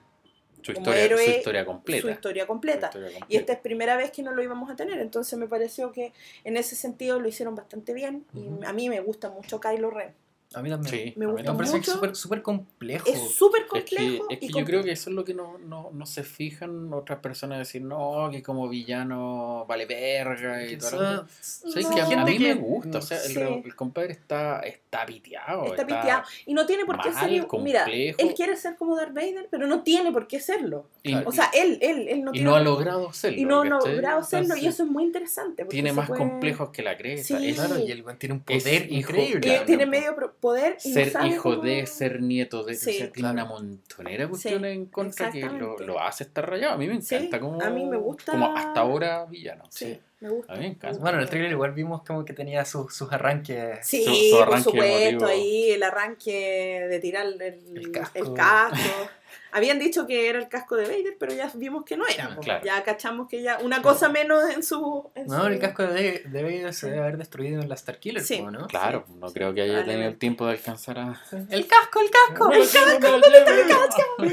Su 0.61 0.71
historia, 0.71 1.03
héroe, 1.03 1.25
su 1.25 1.31
historia 1.31 1.65
completa. 1.65 2.01
su 2.01 2.09
historia 2.09 2.45
Su 2.45 2.47
completa. 2.47 2.91
Y 3.27 3.37
esta 3.37 3.53
es 3.53 3.59
primera 3.59 3.95
vez 3.95 4.11
que 4.11 4.23
no 4.23 4.31
lo 4.31 4.43
íbamos 4.43 4.69
a 4.69 4.75
tener, 4.75 4.99
entonces 4.99 5.37
me 5.37 5.47
pareció 5.47 5.91
que 5.91 6.13
en 6.43 6.57
ese 6.57 6.75
sentido 6.75 7.19
lo 7.19 7.27
hicieron 7.27 7.55
bastante 7.55 7.93
bien 7.93 8.25
y 8.33 8.65
a 8.65 8.73
mí 8.73 8.89
me 8.89 8.99
gusta 8.99 9.29
mucho 9.29 9.59
Kylo 9.59 9.89
Ren. 9.89 10.13
A 10.55 10.63
mí 10.63 10.69
también. 10.71 10.91
Sí, 10.95 11.13
Me 11.15 11.25
a 11.25 11.27
gusta 11.27 11.43
Me 11.43 11.47
también. 11.47 11.57
parece 11.71 11.73
que 11.85 11.91
es 11.91 12.01
mucho. 12.01 12.15
súper 12.15 12.41
complejo. 12.41 13.07
Es 13.07 13.31
súper 13.35 13.62
Es 13.62 13.67
que, 13.83 13.95
complejo. 13.95 14.25
es 14.31 14.39
que 14.39 14.45
y 14.47 14.51
yo 14.51 14.65
creo 14.65 14.83
que 14.83 14.91
eso 14.91 15.09
es 15.12 15.15
lo 15.15 15.23
que 15.23 15.35
no, 15.35 15.59
no, 15.59 15.91
no 15.93 16.05
se 16.07 16.23
fijan 16.23 16.91
otras 16.91 17.19
personas 17.19 17.59
decir, 17.59 17.83
no, 17.83 18.29
que 18.31 18.41
como 18.41 18.67
villano 18.67 19.65
vale 19.67 19.85
verga 19.85 20.65
y 20.65 20.75
todo 20.77 21.27
Sí, 21.39 21.81
No. 21.83 21.93
que 21.95 22.01
a, 22.01 22.07
mí- 22.07 22.35
a 22.35 22.39
me 22.39 22.53
gusta, 22.55 22.97
o 22.97 23.01
sea, 23.01 23.17
el, 23.23 23.29
Sí. 23.31 23.33
re- 23.35 23.62
el 23.63 23.75
compadre 23.75 24.12
está, 24.13 24.62
está 24.62 25.05
piteado. 25.05 25.65
Está 25.65 25.85
piteado. 25.85 26.23
Y 26.47 26.53
no 26.55 26.65
tiene 26.65 26.83
por 26.85 26.99
qué 26.99 27.12
mal, 27.12 27.19
ser. 27.19 27.29
Mira, 27.29 27.45
complejo. 27.47 28.17
él 28.19 28.33
quiere 28.35 28.55
ser 28.57 28.75
como 28.75 28.95
Darth 28.95 29.13
Vader, 29.13 29.47
pero 29.51 29.67
no 29.67 29.83
tiene 29.83 30.12
por 30.12 30.27
qué 30.27 30.39
serlo. 30.39 30.88
Y. 31.03 31.13
O 31.13 31.31
sea, 31.31 31.51
él, 31.53 31.77
él, 31.81 32.07
él 32.07 32.23
no 32.23 32.31
y 32.31 32.33
tiene. 32.33 32.49
no 32.49 32.55
ha 32.55 32.59
logrado 32.62 33.13
serlo. 33.13 33.38
y 33.39 33.45
no 33.45 33.62
ha 33.62 33.65
logrado 33.65 34.23
serlo, 34.23 34.55
y 34.57 34.65
eso 34.65 34.81
es 34.83 34.89
muy 34.89 35.03
interesante. 35.03 35.63
Tiene 35.65 35.93
más 35.93 36.07
puede- 36.07 36.19
complejos 36.19 36.69
que 36.71 36.81
la 36.81 36.97
cresta. 36.97 37.38
Sí. 37.39 37.53
Claro, 37.53 37.77
y 37.79 37.91
el 37.91 38.01
weón 38.03 38.17
tiene 38.17 38.33
un 38.33 38.41
poder 38.41 38.91
Y 38.91 38.97
increíble. 38.97 39.62
Tiene 39.67 39.85
medio 39.85 40.15
poder. 40.39 40.78
Y 40.84 40.93
ser 40.93 41.13
hijo 41.25 41.43
cómo- 41.52 41.62
de, 41.63 41.86
ser 41.86 42.21
nieto 42.21 42.63
de, 42.63 42.75
Sí. 42.75 42.89
o 42.89 42.93
sea, 42.93 43.12
tiene 43.12 43.32
una 43.32 43.45
montonera 43.45 44.23
de 44.23 44.30
cuestiones 44.30 44.75
en 44.75 44.86
contra 44.88 45.32
que 45.32 45.41
lo, 45.41 45.78
lo 45.80 45.99
hace 45.99 46.23
estar 46.23 46.49
rayado. 46.49 46.73
A 46.73 46.78
mí 46.78 46.88
me 46.88 47.02
Sí, 47.02 47.15
encanta 47.15 47.39
como, 47.39 47.62
a 47.62 47.69
mí 47.69 47.86
me 47.86 47.97
gusta- 47.97 48.32
como 48.32 48.56
hasta 48.56 48.80
ahora 48.82 49.25
villano. 49.25 49.65
Sí, 49.69 49.99
me 50.21 50.29
gusta. 50.29 50.53
A 50.53 50.55
mí 50.58 50.62
me 50.63 50.67
encanta. 50.71 50.99
Bueno, 50.99 51.17
en 51.17 51.23
el 51.23 51.29
trailer 51.29 51.51
igual 51.51 51.71
vimos 51.71 52.03
como 52.03 52.25
que 52.25 52.34
tenía 52.34 52.65
sus, 52.65 52.93
sus 52.95 53.12
arranques. 53.12 53.79
Sí, 53.88 54.03
Su- 54.03 54.13
su 54.13 54.32
por 54.38 54.43
arranque 54.47 54.63
supuesto, 54.63 55.08
emotivo. 55.10 55.25
ahí 55.29 55.71
el 55.71 55.84
arranque 55.84 56.88
de 56.89 56.99
tirar 56.99 57.25
el, 57.25 57.41
El 57.41 57.91
casco. 57.91 58.17
el 58.19 58.34
casco. 58.34 59.10
Habían 59.51 59.79
dicho 59.79 60.05
que 60.05 60.29
era 60.29 60.38
el 60.38 60.47
casco 60.47 60.75
de 60.75 60.84
Vader, 60.84 61.15
pero 61.19 61.34
ya 61.34 61.51
vimos 61.55 61.84
que 61.84 61.97
no 61.97 62.05
era. 62.05 62.36
Claro. 62.39 62.63
Ya 62.63 62.84
cachamos 62.84 63.27
que 63.27 63.41
ya 63.41 63.58
una 63.63 63.82
cosa 63.82 64.08
menos 64.08 64.47
en 64.47 64.62
su... 64.62 65.10
en 65.15 65.25
No, 65.25 65.41
su- 65.41 65.47
el 65.47 65.58
casco 65.60 65.82
de, 65.88 66.21
de 66.25 66.43
Vader 66.43 66.71
se 66.71 66.88
debe 66.91 66.99
haber 67.01 67.17
destruido 67.17 67.60
en 67.60 67.67
la 67.67 67.75
Starkiller, 67.75 68.21
Sí. 68.23 68.41
¿no? 68.43 68.67
Claro, 68.67 69.05
no 69.19 69.34
creo 69.34 69.51
que 69.55 69.62
haya 69.63 69.84
tenido 69.84 70.08
el 70.10 70.17
tiempo 70.19 70.45
de 70.45 70.51
alcanzar 70.51 70.99
a. 70.99 71.19
El 71.49 71.65
casco, 71.65 71.99
el 71.99 72.12
casco. 72.12 72.47
¡Me 72.49 72.60
lo 72.60 72.63
llevo, 72.63 72.99
me 72.99 73.10
lo 73.10 74.29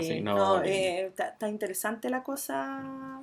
Sí. 0.00 0.12
Así, 0.12 0.20
no, 0.20 0.36
no. 0.58 0.62
eh, 0.64 1.06
está, 1.06 1.28
está 1.28 1.48
interesante 1.48 2.08
la 2.10 2.22
cosa. 2.22 3.22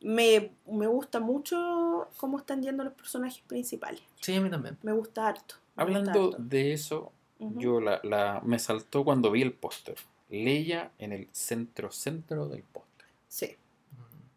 Me, 0.00 0.52
me 0.66 0.86
gusta 0.86 1.18
mucho 1.20 2.08
cómo 2.18 2.38
están 2.38 2.62
yendo 2.62 2.84
los 2.84 2.92
personajes 2.94 3.42
principales. 3.46 4.00
Sí, 4.20 4.34
a 4.36 4.40
mí 4.40 4.48
también. 4.50 4.78
Me 4.82 4.92
gusta 4.92 5.26
harto. 5.26 5.56
me 5.76 5.84
gusta 5.84 5.98
Hablando 6.00 6.24
harto. 6.30 6.36
de 6.38 6.72
eso, 6.72 7.12
yo 7.38 7.80
la, 7.80 8.00
la, 8.04 8.40
me 8.44 8.58
saltó 8.58 9.04
cuando 9.04 9.30
vi 9.30 9.42
el 9.42 9.52
póster. 9.52 9.96
Leia 10.30 10.92
en 10.98 11.12
el 11.12 11.28
centro 11.32 11.90
centro 11.90 12.48
del 12.48 12.62
póster. 12.62 13.06
Sí, 13.28 13.56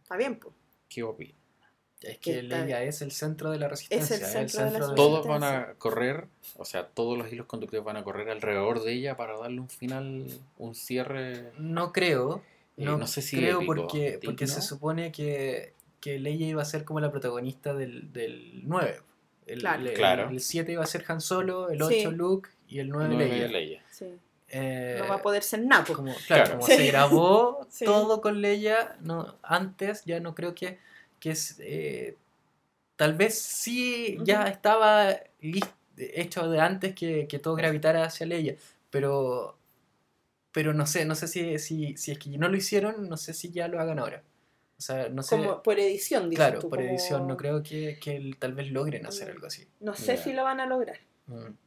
está 0.01 0.15
bien, 0.17 0.39
pues. 0.39 0.53
¿Qué 0.89 1.03
opinas? 1.03 1.35
Es 2.01 2.17
que 2.17 2.39
Está- 2.39 2.63
Leia 2.65 2.81
es 2.83 3.01
el 3.03 3.11
centro 3.11 3.51
de 3.51 3.59
la 3.59 3.67
resistencia. 3.67 4.15
Es 4.15 4.21
el 4.23 4.27
centro 4.49 4.65
de 4.71 4.79
la 4.79 4.87
del- 4.87 4.95
Todos 4.95 5.27
van 5.27 5.43
a 5.43 5.73
correr, 5.77 6.27
o 6.57 6.65
sea, 6.65 6.87
todos 6.87 7.17
los 7.17 7.31
hilos 7.31 7.45
conductores 7.45 7.85
van 7.85 7.97
a 7.97 8.03
correr 8.03 8.29
alrededor 8.29 8.83
de 8.83 8.93
ella 8.93 9.15
para 9.15 9.37
darle 9.37 9.59
un 9.61 9.69
final, 9.69 10.25
un 10.57 10.73
cierre. 10.75 11.51
No 11.59 11.91
creo. 11.93 12.41
eh, 12.77 12.85
No, 12.85 12.97
no, 12.97 13.05
sé 13.05 13.21
si 13.21 13.37
creo 13.37 13.57
épico, 13.57 13.75
porque, 13.75 14.19
porque 14.23 14.47
se 14.47 14.61
supone 14.61 15.11
que, 15.11 15.73
que 15.99 16.17
Leia 16.19 16.47
iba 16.47 16.61
a 16.61 16.65
ser 16.65 16.85
como 16.85 16.99
la 17.01 17.11
protagonista 17.11 17.73
del, 17.75 18.11
del 18.13 18.61
9. 18.67 18.99
El, 19.45 19.59
Claro. 19.59 19.83
el- 19.85 19.93
Claro. 19.93 20.29
el 20.29 20.39
7 20.39 20.71
iba 20.71 20.83
a 20.83 20.87
ser 20.87 21.03
Han 21.07 21.21
Solo, 21.21 21.69
el 21.69 21.81
8 21.81 22.09
Sí. 22.09 22.15
Luke 22.15 22.49
y 22.67 22.79
el 22.79 22.89
9 22.89 23.09
Nueve 23.13 23.29
Leia. 23.29 23.47
Leia. 23.49 23.83
Sí. 23.91 24.05
Eh, 24.47 24.97
No 24.99 25.07
va 25.07 25.15
a 25.15 25.21
poder 25.21 25.43
ser 25.43 25.61
napo. 25.65 25.93
como, 25.93 26.13
claro, 26.27 26.43
Claro. 26.45 26.51
como 26.53 26.65
Sí. 26.65 26.73
se 26.77 26.87
grabó 26.87 27.67
Sí. 27.69 27.85
todo 27.85 28.21
con 28.21 28.41
Leia 28.41 28.95
no, 29.01 29.35
antes, 29.43 30.03
ya 30.05 30.19
no 30.19 30.33
creo 30.33 30.55
que, 30.55 30.79
que 31.21 31.31
es... 31.31 31.55
eh, 31.59 32.17
tal 32.97 33.15
vez 33.15 33.39
sí 33.39 34.17
ya 34.23 34.43
estaba 34.49 35.15
hecho 35.97 36.49
de 36.49 36.59
antes 36.59 36.93
que, 36.95 37.27
que 37.27 37.39
todo 37.39 37.55
gravitara 37.55 38.03
hacia 38.03 38.25
Leia, 38.27 38.55
pero... 38.89 39.57
Pero 40.53 40.73
no 40.73 40.85
sé, 40.85 41.05
no 41.05 41.15
sé 41.15 41.29
si, 41.29 41.57
si, 41.59 41.95
si 41.95 42.11
es 42.11 42.19
que 42.19 42.29
no 42.37 42.49
lo 42.49 42.57
hicieron, 42.57 43.07
no 43.07 43.15
sé 43.15 43.33
si 43.33 43.51
ya 43.51 43.69
lo 43.69 43.79
hagan 43.79 43.99
ahora. 43.99 44.21
O 44.77 44.81
sea, 44.81 45.07
no 45.07 45.23
sé... 45.23 45.37
Como 45.37 45.63
por 45.63 45.79
edición, 45.79 46.29
dices 46.29 46.45
Claro, 46.45 46.59
tú, 46.59 46.69
por 46.69 46.79
como- 46.79 46.89
edición, 46.89 47.25
no 47.25 47.37
creo 47.37 47.63
que, 47.63 47.97
que 48.01 48.35
tal 48.37 48.53
vez 48.53 48.69
logren 48.69 49.05
hacer 49.05 49.29
Mm. 49.29 49.31
algo 49.31 49.47
así. 49.47 49.65
No 49.79 49.95
sé 49.95 50.17
Ya. 50.17 50.23
si 50.23 50.33
lo 50.33 50.43
van 50.43 50.59
a 50.59 50.65
lograr. 50.65 50.99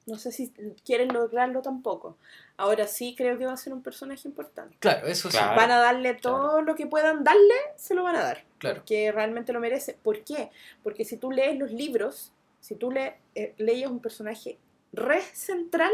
No 0.06 0.18
sé 0.18 0.32
si 0.32 0.50
quieren 0.84 1.12
lograrlo 1.12 1.62
tampoco. 1.62 2.16
Ahora 2.56 2.86
sí 2.86 3.14
creo 3.16 3.38
que 3.38 3.46
va 3.46 3.52
a 3.52 3.56
ser 3.56 3.72
un 3.72 3.82
personaje 3.82 4.28
importante. 4.28 4.76
Claro, 4.80 5.06
eso 5.06 5.30
sí. 5.30 5.36
Claro. 5.38 5.56
Van 5.56 5.70
a 5.70 5.78
darle 5.78 6.14
todo 6.14 6.62
lo 6.62 6.74
que 6.74 6.86
puedan 6.86 7.24
darle, 7.24 7.54
se 7.76 7.94
lo 7.94 8.02
van 8.02 8.16
a 8.16 8.22
dar. 8.22 8.44
Claro. 8.58 8.82
Que 8.86 9.10
realmente 9.12 9.52
lo 9.52 9.60
merece. 9.60 9.94
¿Por 10.02 10.22
qué? 10.24 10.50
Porque 10.82 11.04
si 11.04 11.16
tú 11.16 11.30
lees 11.32 11.58
los 11.58 11.70
libros, 11.72 12.32
si 12.60 12.74
tú 12.76 12.90
le, 12.90 13.16
eh, 13.34 13.54
lees 13.58 13.86
un 13.88 14.00
personaje 14.00 14.58
re 14.92 15.20
central 15.20 15.92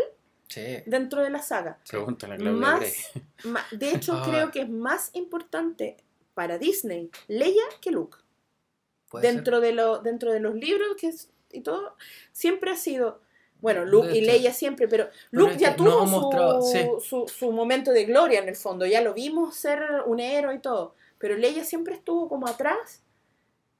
Sí. 0.48 0.78
dentro 0.86 1.22
de 1.22 1.30
la 1.30 1.40
saga. 1.42 1.78
Pregúntale 1.88 2.34
a 2.34 2.36
Claudia 2.38 2.60
Más, 2.60 2.82
de 3.72 3.90
hecho, 3.94 4.14
Ah. 4.14 4.26
creo 4.28 4.50
que 4.50 4.62
es 4.62 4.68
más 4.68 5.10
importante 5.14 5.96
para 6.34 6.58
Disney 6.58 7.10
Leia 7.28 7.62
que 7.80 7.90
Luke. 7.92 8.18
ser. 9.12 9.20
Dentro 9.22 9.60
de, 9.60 9.72
lo, 9.72 9.98
dentro 10.00 10.32
de 10.32 10.40
los 10.40 10.54
libros 10.54 10.96
que 11.00 11.08
es- 11.08 11.30
y 11.52 11.60
todo, 11.62 11.96
siempre 12.32 12.70
ha 12.70 12.76
sido. 12.76 13.20
Bueno, 13.60 13.84
Luke 13.84 14.16
y. 14.16 14.20
Leia 14.22 14.52
siempre, 14.52 14.88
pero 14.88 15.08
Pero 15.30 15.42
Luke 15.44 15.56
ya 15.58 15.70
no 15.70 15.76
tuvo 15.76 16.06
mostrado- 16.06 16.62
su, 16.62 16.72
sí. 16.72 16.86
su, 17.08 17.28
su 17.28 17.52
momento 17.52 17.90
de 17.92 18.04
gloria 18.04 18.40
en 18.40 18.48
el 18.48 18.56
fondo, 18.56 18.86
ya 18.86 19.00
lo 19.00 19.14
vimos 19.14 19.54
ser 19.56 19.82
un 20.06 20.20
héroe 20.20 20.54
y 20.56 20.58
todo, 20.58 20.94
pero 21.18 21.36
Leia 21.36 21.64
siempre 21.64 21.94
estuvo 21.94 22.28
como 22.28 22.46
atrás 22.48 23.02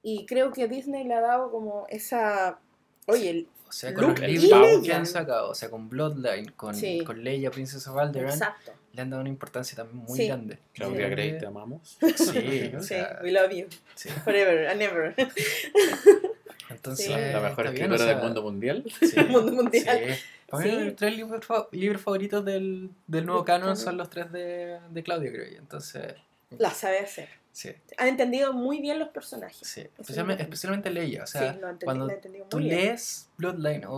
y 0.03 0.25
creo 0.25 0.51
que 0.51 0.67
Disney 0.67 1.03
le 1.03 1.13
ha 1.15 1.21
dado 1.21 1.51
como 1.51 1.85
esa... 1.89 2.59
Oye, 3.07 3.29
el- 3.29 3.47
O 3.67 3.71
sea, 3.71 3.93
con 3.93 4.07
Luke 4.09 4.21
los 4.21 4.29
y 4.31 4.37
libros 4.37 4.83
que 4.83 4.93
han 4.93 5.05
sacado, 5.05 5.49
o 5.49 5.55
sea, 5.55 5.69
con 5.69 5.89
Bloodline, 5.89 6.51
con, 6.51 6.75
Sí. 6.75 7.03
con 7.05 7.23
Leia, 7.23 7.49
Princess 7.51 7.87
of 7.87 7.97
Alderaan, 7.97 8.31
exacto. 8.33 8.71
le 8.93 9.01
han 9.01 9.09
dado 9.09 9.21
una 9.21 9.29
importancia 9.29 9.75
también 9.75 10.03
muy 10.05 10.17
Sí. 10.17 10.27
grande. 10.27 10.59
Claudia 10.73 11.05
Muy 11.07 11.09
Grey, 11.11 11.37
te 11.39 11.45
amamos. 11.45 11.97
Sí, 11.99 12.71
o 12.75 12.81
Sí, 12.81 12.87
sea, 12.87 13.19
we 13.23 13.31
love 13.31 13.51
you, 13.51 13.67
sí. 13.95 14.09
forever 14.23 14.67
and 14.67 14.81
ever. 14.81 15.15
Entonces, 16.71 17.05
Sí. 17.05 17.11
La 17.11 17.39
mejor 17.39 17.67
escritora 17.67 17.95
o 17.95 17.97
sea, 17.97 18.07
del 18.15 18.17
mundo 18.23 18.41
mundial. 18.43 18.83
sí, 18.99 19.11
El 19.15 19.29
mundo 19.29 19.51
mundial. 19.51 19.99
sí. 20.15 20.21
Para 20.47 20.63
mí, 20.65 20.69
Sí. 20.71 20.79
los 20.85 20.95
tres 20.95 21.15
libros, 21.15 21.45
libros 21.71 22.01
favoritos 22.01 22.43
del, 22.43 22.89
del 23.07 23.25
nuevo 23.25 23.45
canon 23.45 23.77
son 23.77 23.97
los 23.97 24.09
tres 24.09 24.31
de, 24.31 24.79
de 24.89 25.03
Claudia 25.03 25.31
Grey. 25.31 25.55
Entonces, 25.55 26.13
La 26.57 26.71
sabe 26.71 26.99
hacer. 26.99 27.29
sí, 27.53 27.71
Han 27.97 28.07
entendido 28.09 28.51
muy 28.51 28.81
bien 28.81 28.99
los 28.99 29.09
personajes. 29.09 29.65
sí. 29.67 29.87
Especialmente, 29.97 30.43
especialmente 30.43 30.89
Leia. 30.89 31.23
O 31.23 31.27
sea, 31.27 31.53
sí, 31.53 31.59
lo 31.61 31.67
han 31.67 31.75
entendi- 31.79 31.85
cuando 31.85 32.07
lo 32.07 32.45
tú 32.49 32.57
bien. 32.57 32.69
lees 32.77 33.29
Bloodline 33.37 33.85
o, 33.85 33.93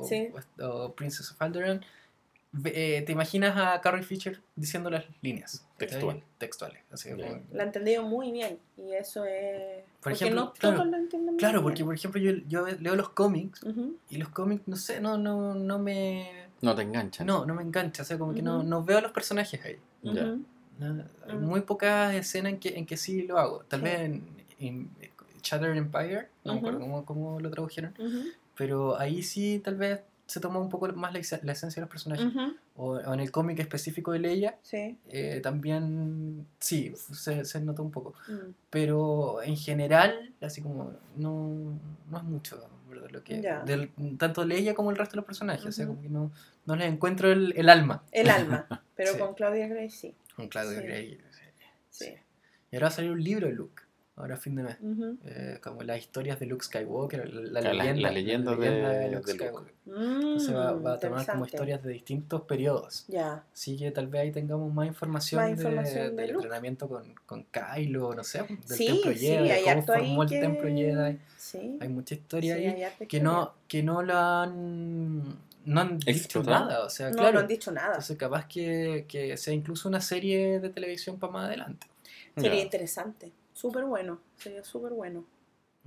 o, 0.00 0.04
Sí. 0.08 0.30
o 0.62 0.92
Princess 0.94 1.30
of 1.32 1.42
Alderaan, 1.42 1.84
eh, 2.64 3.02
te 3.06 3.12
imaginas 3.12 3.56
a 3.56 3.80
Carrie 3.80 4.02
Fisher 4.02 4.40
diciendo 4.56 4.90
las 4.90 5.04
líneas. 5.22 5.66
Textual. 5.76 6.22
Textuales. 6.38 6.82
Así 6.90 7.10
Ya. 7.10 7.16
como- 7.28 7.42
Lo 7.52 7.60
han 7.60 7.66
entendido 7.68 8.02
muy 8.02 8.32
bien. 8.32 8.58
Y 8.76 8.92
eso 8.92 9.24
es. 9.24 9.84
Por 9.84 10.12
porque 10.12 10.14
ejemplo, 10.24 10.40
no 10.46 10.52
claro, 10.54 10.76
todos 10.76 10.90
lo 10.90 10.96
entienden 10.96 11.34
muy 11.34 11.38
Claro, 11.38 11.58
bien. 11.60 11.62
porque 11.64 11.84
por 11.84 11.94
ejemplo 11.94 12.20
yo, 12.20 12.32
yo 12.48 12.66
leo 12.66 12.96
los 12.96 13.10
cómics 13.10 13.62
Ujú. 13.62 13.96
y 14.08 14.16
los 14.18 14.28
cómics, 14.30 14.66
no 14.66 14.76
sé, 14.76 15.00
no, 15.00 15.16
no, 15.18 15.54
no 15.54 15.78
me... 15.78 16.48
No 16.62 16.74
te 16.74 16.82
enganchan. 16.82 17.26
No, 17.26 17.46
no 17.46 17.54
me 17.54 17.62
engancha, 17.62 18.02
o 18.02 18.04
sea, 18.04 18.18
como 18.18 18.34
que 18.34 18.42
no, 18.42 18.62
no 18.62 18.84
veo 18.84 18.98
a 18.98 19.00
los 19.00 19.12
personajes 19.12 19.64
ahí. 19.64 19.78
Ya. 20.02 20.24
Ujú. 20.24 20.44
No, 20.78 21.04
hay 21.28 21.36
muy 21.36 21.60
pocas 21.60 22.14
escenas 22.14 22.54
en 22.54 22.58
que, 22.58 22.70
en 22.78 22.86
que 22.86 22.96
sí 22.96 23.22
lo 23.22 23.38
hago. 23.38 23.60
Tal 23.68 23.82
vez 23.82 24.00
en, 24.00 24.24
en 24.58 24.90
Shattered 25.42 25.76
Empire, 25.76 26.28
no 26.44 26.54
me 26.54 26.58
acuerdo 26.58 26.80
cómo, 26.80 27.04
cómo 27.04 27.40
lo 27.40 27.50
tradujeron, 27.50 27.94
pero 28.56 28.98
ahí 28.98 29.22
sí 29.22 29.60
tal 29.62 29.76
vez 29.76 30.00
se 30.30 30.40
toma 30.40 30.58
un 30.60 30.68
poco 30.68 30.88
más 30.94 31.12
la, 31.12 31.20
la 31.42 31.52
esencia 31.52 31.80
de 31.80 31.82
los 31.82 31.90
personajes. 31.90 32.26
Ujú. 32.26 32.54
o, 32.76 32.92
o 32.92 33.14
en 33.14 33.20
el 33.20 33.30
cómic 33.30 33.58
específico 33.58 34.12
de 34.12 34.20
Leia, 34.20 34.56
Sí. 34.62 34.96
eh, 35.08 35.40
también 35.42 36.46
sí, 36.58 36.94
se, 36.96 37.44
se 37.44 37.60
nota 37.60 37.82
un 37.82 37.90
poco. 37.90 38.14
Mm. 38.28 38.52
Pero 38.70 39.42
en 39.42 39.56
general, 39.56 40.32
así 40.40 40.62
como, 40.62 40.92
no, 41.16 41.78
no 42.10 42.16
es 42.18 42.24
mucho. 42.24 42.60
Lo 43.10 43.22
que, 43.24 43.40
Ya. 43.40 43.62
del- 43.64 43.90
tanto 44.18 44.44
Leia 44.44 44.74
como 44.74 44.90
el 44.90 44.96
resto 44.96 45.12
de 45.12 45.16
los 45.18 45.24
personajes, 45.26 45.64
o 45.66 45.72
sea, 45.72 45.86
como 45.86 46.00
que 46.02 46.08
no, 46.08 46.30
no 46.66 46.76
les 46.76 46.88
encuentro 46.92 47.30
el, 47.30 47.52
el 47.56 47.68
alma. 47.68 48.02
El 48.12 48.28
alma. 48.30 48.66
Pero 48.96 49.12
Sí. 49.12 49.18
con 49.18 49.34
Claudia 49.34 49.66
Gray 49.68 49.90
sí. 49.90 50.14
Con 50.36 50.48
Claudia 50.48 50.80
Sí. 50.80 50.86
Grey. 50.86 51.18
sí. 51.30 52.04
Sí. 52.06 52.14
Y 52.70 52.76
ahora 52.76 52.86
va 52.86 52.88
a 52.88 52.92
salir 52.92 53.10
un 53.10 53.22
libro 53.22 53.46
de 53.48 53.52
Luke, 53.54 53.82
ahora 54.20 54.36
fin 54.36 54.54
de 54.56 54.62
mes. 54.62 54.76
Ujú. 54.80 55.16
eh, 55.24 55.58
como 55.62 55.82
las 55.82 55.98
historias 55.98 56.38
de 56.38 56.46
Luke 56.46 56.64
Skywalker, 56.64 57.32
la, 57.32 57.60
La- 57.60 57.72
la 57.74 57.84
leyenda, 57.84 58.10
leyenda 58.10 58.50
de- 58.52 58.56
Luke 58.56 58.68
de 58.96 59.10
Luke. 59.16 59.32
Skywalker. 59.32 59.74
Mm, 59.86 59.92
Entonces 60.22 60.54
va, 60.54 60.72
va 60.72 60.92
a 60.94 60.98
tomar 60.98 61.26
como 61.26 61.44
historias 61.46 61.82
de 61.82 61.92
distintos 61.92 62.42
periodos. 62.42 63.04
Ya. 63.08 63.44
Así 63.52 63.76
que 63.76 63.90
tal 63.90 64.06
vez 64.06 64.22
ahí 64.22 64.30
tengamos 64.32 64.72
más 64.72 64.86
información, 64.86 65.40
Más 65.42 65.50
información 65.50 65.94
de- 65.94 66.10
de 66.10 66.16
del 66.16 66.26
Luke. 66.32 66.44
entrenamiento 66.44 66.88
con, 66.88 67.14
con 67.26 67.44
Kylo, 67.50 68.14
no 68.14 68.22
sé, 68.24 68.42
del 68.42 68.58
Sí, 68.78 68.86
Templo 68.86 69.12
sí, 69.12 69.18
Jedi, 69.18 69.48
de 69.48 69.52
hay 69.52 69.64
cómo 69.64 69.82
formó 69.86 70.22
el 70.22 70.28
que- 70.28 70.40
Templo 70.40 70.68
Jedi. 70.68 71.18
Sí. 71.36 71.78
Hay 71.80 71.88
mucha 71.88 72.14
Sí, 72.14 72.20
historia 72.20 72.54
ahí 72.54 72.62
que 72.98 73.04
historia. 73.16 73.22
no, 73.22 73.54
que 73.66 73.82
no 73.82 74.02
lo 74.02 74.14
han, 74.16 75.22
no 75.64 75.80
han 75.80 75.98
dicho 75.98 76.10
¿Explotado? 76.10 76.66
nada. 76.66 76.84
O 76.84 76.90
sea, 76.90 77.10
No, 77.10 77.16
claro. 77.16 77.32
no 77.34 77.38
han 77.40 77.46
dicho 77.48 77.72
nada. 77.72 77.88
Entonces 77.88 78.16
capaz 78.16 78.46
que, 78.46 79.06
que 79.08 79.36
sea 79.36 79.54
incluso 79.54 79.88
una 79.88 80.00
serie 80.00 80.60
de 80.60 80.68
televisión 80.70 81.18
para 81.18 81.32
más 81.32 81.46
adelante. 81.48 81.86
Sería 82.36 82.54
Ya. 82.56 82.62
interesante. 82.62 83.32
Súper 83.60 83.84
bueno. 83.84 84.18
Sería 84.38 84.64
súper 84.64 84.92
bueno. 84.92 85.24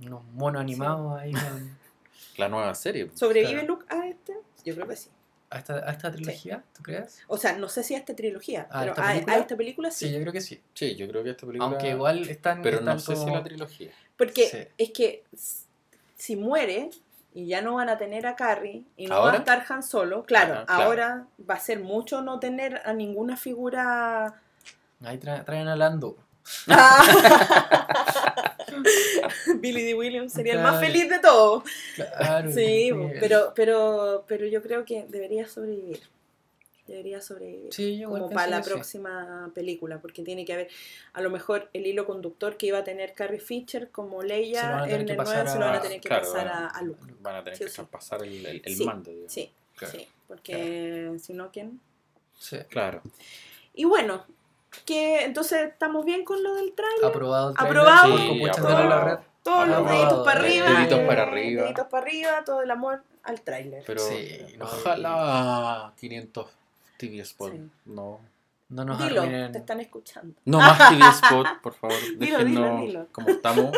Unos 0.00 0.24
monos 0.32 0.60
animados 0.60 1.20
ahí 1.20 1.32
con- 1.32 1.76
La 2.36 2.48
nueva 2.48 2.74
serie. 2.74 3.10
¿Sobrevive 3.14 3.52
Claro. 3.52 3.68
Luke 3.68 3.86
a 3.88 4.06
este? 4.06 4.34
Yo 4.64 4.74
creo 4.74 4.86
que 4.88 4.96
sí. 4.96 5.08
a, 5.50 5.58
esta, 5.58 5.74
a 5.74 5.90
esta 5.92 6.10
trilogía, 6.12 6.62
¿tú 6.76 6.82
crees? 6.82 7.22
O 7.28 7.36
sea, 7.36 7.56
no 7.56 7.68
sé 7.68 7.82
si 7.84 7.94
a 7.94 7.98
esta 7.98 8.14
trilogía, 8.14 8.66
¿A 8.70 8.80
pero 8.80 8.92
esta 8.92 9.08
a, 9.08 9.36
esta 9.38 9.56
película 9.56 9.90
sí. 9.90 10.06
Sí, 10.06 10.12
yo 10.14 10.20
creo 10.20 10.32
que 10.32 10.40
sí. 10.40 10.60
Sí, 10.74 10.94
yo 10.96 11.06
creo 11.08 11.22
que 11.24 11.30
esta 11.30 11.46
película. 11.46 11.68
Aunque 11.70 11.90
igual 11.90 12.28
están. 12.28 12.62
Pero 12.62 12.80
no 12.80 12.98
sé 12.98 13.14
si 13.16 13.22
como- 13.24 13.34
la 13.36 13.42
trilogía. 13.44 13.90
Porque 14.16 14.46
Sí. 14.48 14.58
es 14.78 14.90
que 14.92 15.24
si 16.16 16.36
muere 16.36 16.90
y 17.34 17.46
ya 17.46 17.60
no 17.62 17.74
van 17.74 17.88
a 17.88 17.98
tener 17.98 18.26
a 18.26 18.36
Carrie 18.36 18.84
y 18.96 19.06
no 19.06 19.16
va 19.16 19.20
¿Ahora? 19.22 19.34
a 19.34 19.38
estar 19.38 19.64
Han 19.68 19.82
Solo, 19.82 20.24
claro, 20.24 20.54
Ajá, 20.54 20.64
claro. 20.66 20.82
ahora 20.84 21.26
va 21.50 21.54
a 21.54 21.60
ser 21.60 21.80
mucho 21.80 22.20
no 22.22 22.38
tener 22.38 22.80
a 22.84 22.92
ninguna 22.92 23.36
figura. 23.36 24.40
Ahí 25.04 25.18
tra- 25.18 25.44
traen 25.44 25.66
a 25.68 25.74
Lando. 25.76 26.16
Billy 29.60 29.82
D. 29.82 29.94
Williams 29.94 30.32
sería 30.32 30.54
el 30.54 30.60
más 30.60 30.80
feliz 30.80 31.08
de 31.08 31.18
todos. 31.18 31.64
Claro. 31.94 32.50
Sí, 32.50 32.90
sí. 32.90 32.92
pero, 33.20 33.52
pero, 33.54 34.24
pero 34.26 34.46
yo 34.46 34.62
creo 34.62 34.84
que 34.84 35.06
debería 35.08 35.46
sobrevivir. 35.46 36.00
Debería 36.86 37.22
sobrevivir. 37.22 37.72
Sí, 37.72 37.96
yo 37.96 38.10
como 38.10 38.28
para 38.28 38.46
la 38.48 38.62
sí. 38.62 38.70
próxima 38.70 39.50
película, 39.54 40.00
porque 40.02 40.22
tiene 40.22 40.44
que 40.44 40.52
haber 40.52 40.68
a 41.14 41.22
lo 41.22 41.30
mejor 41.30 41.70
el 41.72 41.86
hilo 41.86 42.04
conductor 42.04 42.58
que 42.58 42.66
iba 42.66 42.78
a 42.78 42.84
tener 42.84 43.14
Carrie 43.14 43.40
Fisher 43.40 43.90
como 43.90 44.22
Leia 44.22 44.84
en 44.86 45.06
que 45.06 45.12
el 45.12 45.16
pasar 45.16 45.44
9 45.46 45.50
se 45.50 45.58
lo 45.58 45.64
van 45.64 45.74
a 45.76 45.80
tener 45.80 46.00
que 46.00 46.08
claro, 46.08 46.30
pasar 46.30 46.48
a, 46.48 46.66
a- 46.66 46.82
Luke. 46.82 47.14
Van 47.20 47.36
a 47.36 47.44
tener 47.44 47.56
Sí 47.56 47.64
que 47.64 47.70
traspasar 47.70 48.22
el, 48.22 48.44
el, 48.44 48.60
el 48.62 48.76
Sí, 48.76 48.84
mando, 48.84 49.10
digamos. 49.10 49.32
Sí, 49.32 49.50
Claro. 49.76 49.98
sí, 49.98 50.06
porque 50.28 51.12
si 51.20 51.32
no, 51.32 51.50
¿quién? 51.50 51.80
Sí. 52.38 52.58
Claro. 52.68 53.00
Y 53.72 53.84
bueno, 53.86 54.26
que 54.84 55.24
entonces 55.24 55.70
estamos 55.72 56.04
bien 56.04 56.24
con 56.24 56.42
lo 56.42 56.54
del 56.54 56.72
trailer. 56.74 57.04
Aprobado 57.06 57.50
el 57.50 57.56
trailer. 57.56 57.78
Aprobado. 57.78 58.18
Sí, 58.18 58.28
Copuchas 58.28 58.58
aprobado. 58.58 58.88
la 58.88 59.04
red. 59.04 59.18
Todos 59.42 59.68
los 59.68 59.88
deditos 59.90 60.24
para 60.24 60.40
arriba. 60.40 60.66
Deditos 60.70 60.98
para 61.00 61.22
eh, 61.22 61.26
arriba. 61.26 61.62
Deditos 61.64 61.86
para 61.88 62.06
arriba, 62.06 62.44
todo 62.44 62.62
el 62.62 62.70
amor 62.70 63.02
al 63.24 63.40
tráiler. 63.42 63.82
Pero 63.86 64.00
Sí, 64.00 64.38
no. 64.58 64.64
ojalá 64.64 65.92
500 65.98 66.46
TV 66.96 67.20
Spot. 67.20 67.52
Sí. 67.52 67.60
No. 67.86 68.20
No 68.70 68.84
nos 68.84 68.98
Dilo, 68.98 69.20
arruinen. 69.22 69.52
te 69.52 69.58
están 69.58 69.80
escuchando. 69.80 70.34
No 70.46 70.58
más 70.58 70.78
TV 70.90 71.08
Spot, 71.08 71.46
por 71.62 71.74
favor. 71.74 71.96
Dilo, 72.18 72.38
Déjennos 72.38 72.46
dilo, 72.46 72.78
dilo. 72.86 73.06
como 73.12 73.28
estamos. 73.28 73.72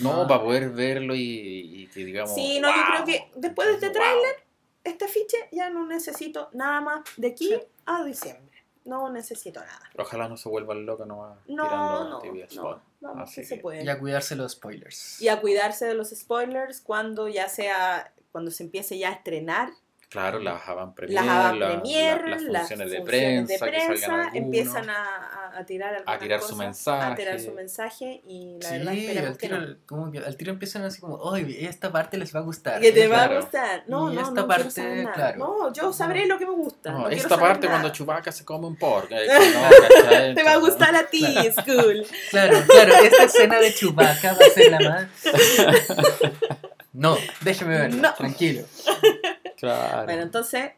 No, 0.00 0.22
Ah. 0.22 0.26
para 0.26 0.42
poder 0.42 0.70
verlo 0.70 1.14
y, 1.14 1.20
y 1.22 1.86
que 1.88 2.04
digamos. 2.04 2.34
Sí, 2.34 2.58
no, 2.60 2.68
yo 2.68 2.82
creo 2.86 3.04
que 3.04 3.30
después 3.36 3.68
de 3.68 3.74
este 3.74 3.86
Wow. 3.86 3.94
tráiler, 3.94 4.36
este 4.84 5.04
afiche 5.04 5.36
ya 5.52 5.70
no 5.70 5.86
necesito 5.86 6.48
nada 6.52 6.80
más 6.80 7.00
de 7.16 7.28
aquí 7.28 7.48
Sí. 7.48 7.60
a 7.86 8.02
diciembre. 8.04 8.49
No 8.84 9.10
necesito 9.10 9.60
nada. 9.60 9.82
Ojalá 9.98 10.28
no 10.28 10.36
se 10.36 10.48
vuelvan 10.48 10.86
locos 10.86 11.06
nomás 11.06 11.36
No, 11.46 11.64
tirando 11.64 12.08
no, 12.08 12.18
TV 12.20 12.38
no. 12.40 12.44
Spot. 12.46 12.82
Vamos, 13.00 13.22
Así 13.30 13.40
que 13.42 13.46
se 13.46 13.54
que- 13.56 13.60
puede. 13.62 13.84
Y 13.84 13.88
a 13.88 13.98
cuidarse 13.98 14.36
los 14.36 14.52
spoilers. 14.52 15.20
Y 15.20 15.28
a 15.28 15.40
cuidarse 15.40 15.86
de 15.86 15.94
los 15.94 16.10
spoilers 16.10 16.80
cuando 16.80 17.28
ya 17.28 17.48
sea, 17.48 18.12
cuando 18.32 18.50
se 18.50 18.62
empiece 18.64 18.98
ya 18.98 19.10
a 19.10 19.12
estrenar 19.12 19.70
Claro, 20.10 20.40
las 20.40 20.68
avant 20.68 20.92
premier, 20.96 21.24
las 21.24 21.54
la- 21.56 21.68
premier, 21.68 22.20
la- 22.22 22.28
las 22.30 22.42
las 22.42 22.60
funciones 22.62 22.90
de 22.90 22.96
funciones 22.98 23.46
prensa, 23.46 23.66
que 23.70 23.80
salgan 24.00 24.20
algunos. 24.20 24.34
empiezan 24.34 24.90
a, 24.90 25.04
a- 25.54 25.58
a 25.60 25.64
tirar 25.64 25.94
algunas 25.94 26.18
tirar 26.18 26.42
su 26.42 26.56
mensaje. 26.56 27.12
a 27.12 27.14
tirar 27.14 27.38
su 27.40 27.52
mensaje 27.52 28.20
y 28.26 28.58
la 28.60 28.68
Sí, 28.68 28.78
verdad 28.78 28.94
esperamos 28.94 29.30
al 29.30 29.36
que 29.38 29.46
tiro, 29.48 29.60
no. 29.60 29.76
como 29.86 30.10
que 30.10 30.18
al 30.18 30.36
tiro 30.36 30.50
empiezan 30.52 30.82
así 30.82 31.00
como, 31.00 31.14
oye, 31.14 31.64
esta 31.64 31.92
parte 31.92 32.18
les 32.18 32.34
va 32.34 32.40
a 32.40 32.42
gustar. 32.42 32.80
Que 32.80 32.90
te 32.90 33.06
va 33.06 33.22
a 33.22 33.26
Claro. 33.28 33.40
gustar. 33.42 33.84
No, 33.86 34.10
Y 34.10 34.16
no, 34.16 34.20
esta 34.22 34.32
no 34.40 34.48
parte, 34.48 34.70
saber 34.72 35.04
nada. 35.04 35.14
claro. 35.14 35.38
No, 35.38 35.72
yo 35.72 35.92
sabré 35.92 36.26
lo 36.26 36.38
que 36.38 36.46
me 36.46 36.52
gusta. 36.54 36.90
No, 36.90 36.98
no 37.02 37.08
esta 37.08 37.38
parte 37.38 37.66
nada. 37.68 37.78
cuando 37.78 37.88
Chewbacca 37.96 38.32
se 38.32 38.44
come 38.44 38.66
un 38.66 38.74
pork. 38.76 39.12
eh, 39.12 39.28
que 40.08 40.28
no. 40.28 40.34
Te 40.34 40.42
va 40.42 40.52
a 40.54 40.56
gustar 40.56 40.92
a 40.96 41.06
ti, 41.10 41.24
school. 41.52 42.04
Claro, 42.30 42.58
claro, 42.66 42.94
esta 43.04 43.22
escena 43.24 43.60
de 43.60 43.72
Chewbacca 43.72 44.32
va 44.32 44.44
a 44.44 44.50
ser 44.50 44.70
la 44.72 44.80
más... 44.80 45.06
No, 46.92 47.16
déjeme 47.42 47.78
verla, 47.78 48.08
No. 48.08 48.14
tranquilo. 48.14 48.64
Claro. 49.60 50.04
Bueno, 50.06 50.22
entonces, 50.22 50.72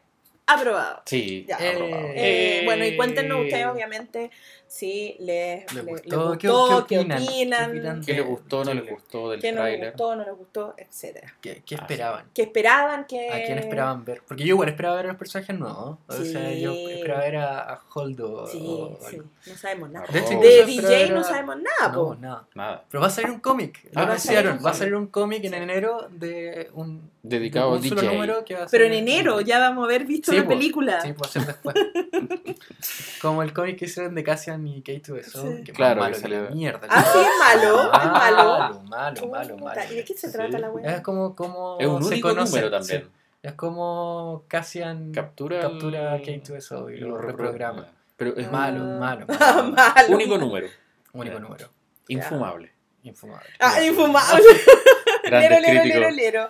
aprobado. 0.47 1.01
sí, 1.05 1.45
Ya. 1.47 1.55
aprobado. 1.57 2.07
Eh, 2.09 2.59
Eh. 2.59 2.61
bueno, 2.65 2.85
y 2.85 2.95
cuéntenos 2.95 3.41
ustedes, 3.43 3.65
obviamente, 3.67 4.31
si 4.67 5.15
les, 5.19 5.71
¿Les 5.73 5.83
le- 5.85 5.91
gustó? 5.91 6.29
les 6.31 6.37
¿Qué- 6.39 6.47
gustó, 6.49 6.87
qué 6.87 6.95
qué 6.95 6.99
opinan? 6.99 7.23
opinan, 7.23 7.59
¿Qué 7.71 7.77
opinan? 7.77 8.01
¿Qué 8.05 8.13
les 8.13 8.25
gustó, 8.25 8.63
no 8.65 8.73
les 8.73 8.83
Sí. 8.85 8.89
gustó 8.89 9.29
del 9.31 9.39
qué 9.39 9.51
no 9.51 9.55
les 9.57 9.63
tráiler? 9.63 9.89
gustó, 9.91 10.15
no 10.15 10.25
les 10.25 10.35
gustó, 10.35 10.73
etcétera. 10.77 11.33
¿Qué, 11.41 11.61
qué 11.63 11.75
Ah, 11.75 11.77
sí. 11.77 11.83
esperaban? 11.83 12.25
¿Qué 12.33 12.41
esperaban? 12.41 13.05
que 13.05 13.29
¿A 13.29 13.45
quién 13.45 13.59
esperaban 13.59 14.03
ver? 14.03 14.23
Porque 14.27 14.43
yo 14.43 14.49
igual 14.55 14.69
esperaba 14.69 14.95
ver 14.95 15.05
a 15.05 15.09
los 15.09 15.17
personajes 15.17 15.57
nuevos. 15.59 15.99
O 16.07 16.13
sea, 16.23 16.51
yo 16.53 16.73
Sí. 16.73 16.91
esperaba 16.91 17.19
ver 17.21 17.35
a, 17.37 17.59
a 17.73 17.81
Holdo. 17.93 18.47
Sí, 18.47 18.57
o- 18.67 18.97
sí, 19.07 19.17
no 19.45 19.55
sabemos 19.57 19.91
nada. 19.91 20.07
De 20.11 20.19
hecho, 20.19 20.39
De 20.39 20.65
DJ 20.65 21.09
no 21.09 21.23
sabemos 21.23 21.57
nada, 21.57 21.93
No, 21.93 22.15
nada. 22.15 22.47
Nada. 22.55 22.83
Pero 22.89 23.01
va 23.01 23.07
a 23.07 23.11
salir 23.11 23.29
un 23.29 23.39
cómic. 23.41 23.79
Ah, 23.85 23.89
Lo 23.89 23.93
va 23.93 24.01
a 24.01 24.05
anunciaron. 24.05 24.43
salir 24.43 24.57
un 24.59 24.65
Va 24.65 24.69
a 24.71 24.73
salir 24.73 24.95
un 24.95 25.07
cómic 25.07 25.43
en 25.45 25.51
Sí. 25.51 25.57
enero 25.57 26.07
de 26.09 26.69
un. 26.73 27.13
Dedicado 27.25 27.67
de 27.71 27.77
a 27.77 27.79
un 27.79 27.87
solo 27.87 28.01
DJ. 28.01 28.13
número 28.15 28.43
que 28.43 28.53
va 28.55 28.63
a 28.63 28.67
Pero 28.67 28.83
ser- 28.85 28.91
en 28.93 28.99
enero 29.07 29.39
ya 29.39 29.57
vamos 29.59 29.83
a 29.83 29.85
haber 29.85 30.03
visto 30.05 30.32
Sí, 30.33 30.37
la 30.39 30.43
po. 30.43 30.49
película. 30.49 31.01
Sí, 31.01 31.13
puede 31.13 31.31
ser 31.31 31.45
después. 31.45 31.75
Como 33.21 33.41
el 33.43 33.53
cómic 33.53 33.77
que 33.79 33.85
hicieron 33.85 34.15
de 34.15 34.23
Cassian 34.23 34.65
y 34.67 34.81
K2SO. 34.83 35.57
Sí. 35.57 35.63
Que 35.63 35.71
es 35.71 35.77
Claro, 35.77 36.01
malo 36.01 36.13
que 36.15 36.21
salió- 36.21 36.49
mierda. 36.51 36.87
Ah, 36.89 37.03
sí, 37.11 37.19
es 37.19 37.27
malo, 37.63 37.83
es 37.93 38.05
malo. 38.05 38.11
Malo, 38.11 38.81
malo, 38.87 39.27
malo, 39.27 39.57
malo. 39.57 39.81
¿Y 39.91 39.95
de 39.95 40.03
qué 40.03 40.13
se 40.13 40.27
Sí. 40.27 40.33
trata 40.33 40.59
la 40.59 40.67
Es 40.67 40.73
weá? 40.73 41.03
como, 41.03 41.35
como 41.35 41.77
Es 41.79 41.87
un 41.87 42.01
se 42.03 42.09
único 42.09 42.29
conoce, 42.29 42.51
número 42.51 42.71
también. 42.71 43.03
sí. 43.03 43.09
Es 43.41 43.53
como 43.53 44.43
Cassian 44.47 45.11
Captura, 45.11 45.61
captura 45.61 46.13
a 46.13 46.15
el- 46.17 46.23
K2SO 46.23 46.89
y 46.93 46.97
lo 46.99 47.17
reprograma. 47.17 47.87
Pero 48.17 48.35
es 48.37 48.47
Ah. 48.47 48.51
Malo, 48.51 48.83
malo, 48.99 49.25
Ah, 49.29 49.53
malo. 49.53 49.71
malo. 49.71 50.15
único 50.15 50.37
número. 50.37 50.67
Único 51.13 51.39
número. 51.39 51.69
Infumable. 52.07 52.71
Infumable. 53.03 53.49
Ah, 53.59 53.81
infumable. 53.83 54.43
Grandes 55.23 55.61
Lero, 55.61 55.83
lero, 55.85 56.09
lero, 56.11 56.49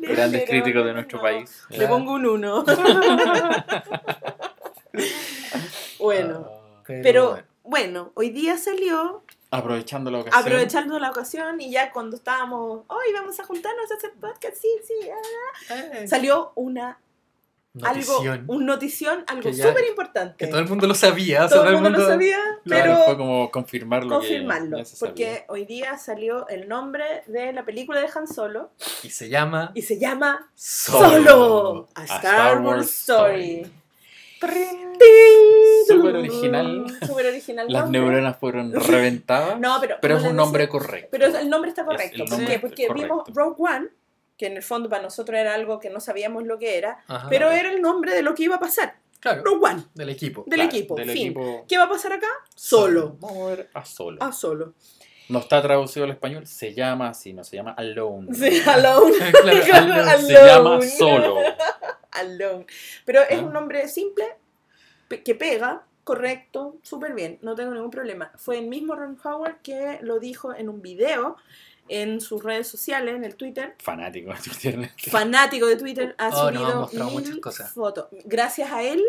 Grandes 0.00 0.48
críticos 0.48 0.84
de 0.84 0.92
nuestro 0.92 1.18
no. 1.18 1.22
país. 1.22 1.62
Le 1.70 1.86
pongo 1.88 2.12
un 2.14 2.26
uno. 2.26 2.64
bueno, 5.98 6.46
Ah, 6.48 6.84
pero 7.02 7.30
bueno. 7.30 7.44
bueno, 7.62 8.12
hoy 8.14 8.30
día 8.30 8.56
salió, 8.58 9.22
Aprovechando 9.52 10.10
la 10.10 10.18
ocasión. 10.20 10.40
aprovechando 10.42 10.98
la 11.00 11.10
ocasión 11.10 11.60
y 11.60 11.70
ya 11.72 11.90
cuando 11.92 12.16
estábamos, 12.16 12.82
hoy 12.88 13.12
vamos 13.12 13.38
a 13.40 13.44
juntarnos 13.44 13.90
a 13.90 13.94
hacer 13.94 14.12
podcast, 14.20 14.56
sí, 14.56 14.68
sí, 14.86 14.94
ah", 15.10 15.74
Eh, 15.74 16.08
salió 16.08 16.52
una, 16.54 16.98
notición. 17.74 18.26
algo, 18.40 18.52
un 18.52 18.66
notición, 18.66 19.24
algo 19.26 19.52
súper 19.52 19.84
importante. 19.88 20.36
Que 20.36 20.46
todo 20.50 20.60
el 20.60 20.68
mundo 20.68 20.86
lo 20.86 20.94
sabía. 20.94 21.44
o 21.44 21.48
sea, 21.48 21.58
Todo 21.58 21.68
el 21.70 21.74
mundo 21.74 21.90
lo 21.90 22.06
sabía, 22.06 22.38
Claro, 22.64 22.82
pero 22.92 23.04
fue 23.04 23.16
como 23.16 23.50
confirmar 23.50 24.04
lo 24.04 24.16
confirmarlo, 24.16 24.78
que 24.78 24.84
porque 24.98 25.44
hoy 25.48 25.64
día 25.66 25.96
salió 25.98 26.48
el 26.48 26.68
nombre 26.68 27.22
de 27.26 27.52
la 27.52 27.64
película 27.64 28.00
de 28.00 28.08
Han 28.14 28.26
Solo 28.26 28.70
Y 29.02 29.10
se 29.10 29.28
llama 29.28 29.72
y 29.74 29.82
se 29.82 29.98
llama 29.98 30.50
Solo. 30.54 31.08
Solo, 31.24 31.88
a 31.94 32.04
Star, 32.04 32.18
Star 32.24 32.60
Wars 32.62 32.86
Story. 32.90 33.62
Story. 34.40 34.80
Súper 35.86 36.16
original. 36.16 36.86
Súper 37.06 37.26
original. 37.26 37.66
Las 37.68 37.82
nombre. 37.84 38.00
neuronas 38.00 38.36
fueron 38.38 38.72
reventadas. 38.74 39.58
No, 39.60 39.76
pero, 39.80 39.96
pero 40.00 40.16
es 40.18 40.24
un 40.24 40.36
nombre 40.36 40.68
correcto. 40.68 41.08
Pero 41.10 41.26
el 41.26 41.50
nombre 41.50 41.70
está 41.70 41.84
correcto. 41.84 42.24
¿Por 42.24 42.30
nombre 42.30 42.54
qué? 42.54 42.58
Porque 42.58 42.86
correcto. 42.86 43.24
vimos 43.24 43.36
Rogue 43.36 43.56
One, 43.58 43.88
que 44.40 44.46
en 44.46 44.56
el 44.56 44.62
fondo 44.62 44.88
para 44.88 45.02
nosotros 45.02 45.38
era 45.38 45.52
algo 45.54 45.78
que 45.78 45.90
no 45.90 46.00
sabíamos 46.00 46.44
lo 46.44 46.58
que 46.58 46.78
era, 46.78 47.04
Ajá. 47.08 47.28
pero 47.28 47.48
claro. 47.48 47.60
era 47.60 47.70
el 47.74 47.82
nombre 47.82 48.14
de 48.14 48.22
lo 48.22 48.34
que 48.34 48.44
iba 48.44 48.56
a 48.56 48.58
pasar. 48.58 48.96
Claro, 49.20 49.42
Rogue 49.44 49.66
One, 49.72 49.84
del 49.92 50.08
equipo. 50.08 50.44
del 50.46 50.60
Claro, 50.60 50.70
equipo. 50.70 50.94
del 50.94 51.10
fin. 51.10 51.26
equipo- 51.32 51.66
¿Qué 51.68 51.76
va 51.76 51.84
a 51.84 51.88
pasar 51.90 52.14
acá? 52.14 52.26
Solo. 52.54 53.18
Vamos 53.20 53.42
a 53.42 53.50
ver 53.50 53.68
a 53.74 53.84
solo. 53.84 54.16
A 54.22 54.32
solo. 54.32 54.72
No 55.28 55.40
está 55.40 55.60
traducido 55.60 56.04
al 56.04 56.10
español, 56.12 56.46
se 56.46 56.72
llama 56.72 57.10
así, 57.10 57.34
no 57.34 57.44
se 57.44 57.54
llama 57.56 57.72
alone. 57.72 58.32
Sí, 58.34 58.62
alone. 58.66 59.12
Claro, 59.42 59.60
Claro, 59.66 59.92
alone. 59.94 60.22
Se 60.26 60.32
llama 60.32 60.54
alone. 60.70 60.88
solo. 60.88 61.34
Alone. 62.12 62.66
Pero 63.04 63.20
es 63.28 63.38
Ah. 63.38 63.42
un 63.42 63.52
nombre 63.52 63.86
simple, 63.88 64.24
que 65.24 65.34
pega, 65.34 65.84
correcto, 66.02 66.76
súper 66.82 67.12
bien, 67.14 67.38
no 67.42 67.54
tengo 67.54 67.72
ningún 67.72 67.90
problema. 67.90 68.32
Fue 68.36 68.58
el 68.58 68.66
mismo 68.68 68.94
Ron 68.96 69.18
Howard 69.22 69.60
que 69.62 69.98
lo 70.02 70.18
dijo 70.18 70.54
en 70.54 70.68
un 70.70 70.80
video 70.82 71.36
en 71.90 72.20
sus 72.20 72.42
redes 72.42 72.68
sociales, 72.68 73.14
en 73.16 73.24
el 73.24 73.34
Twitter. 73.36 73.74
Fanático 73.82 74.32
de 74.32 74.38
Twitter. 74.38 74.90
Fanático 75.10 75.66
de 75.66 75.76
Twitter, 75.76 76.14
ha 76.18 76.28
Oh, 76.28 76.48
subido 76.48 76.80
mostrado 76.80 77.10
mil 77.10 77.20
muchas 77.20 77.36
cosas. 77.38 77.72
fotos. 77.72 78.06
Gracias 78.24 78.70
a 78.72 78.82
él 78.82 79.02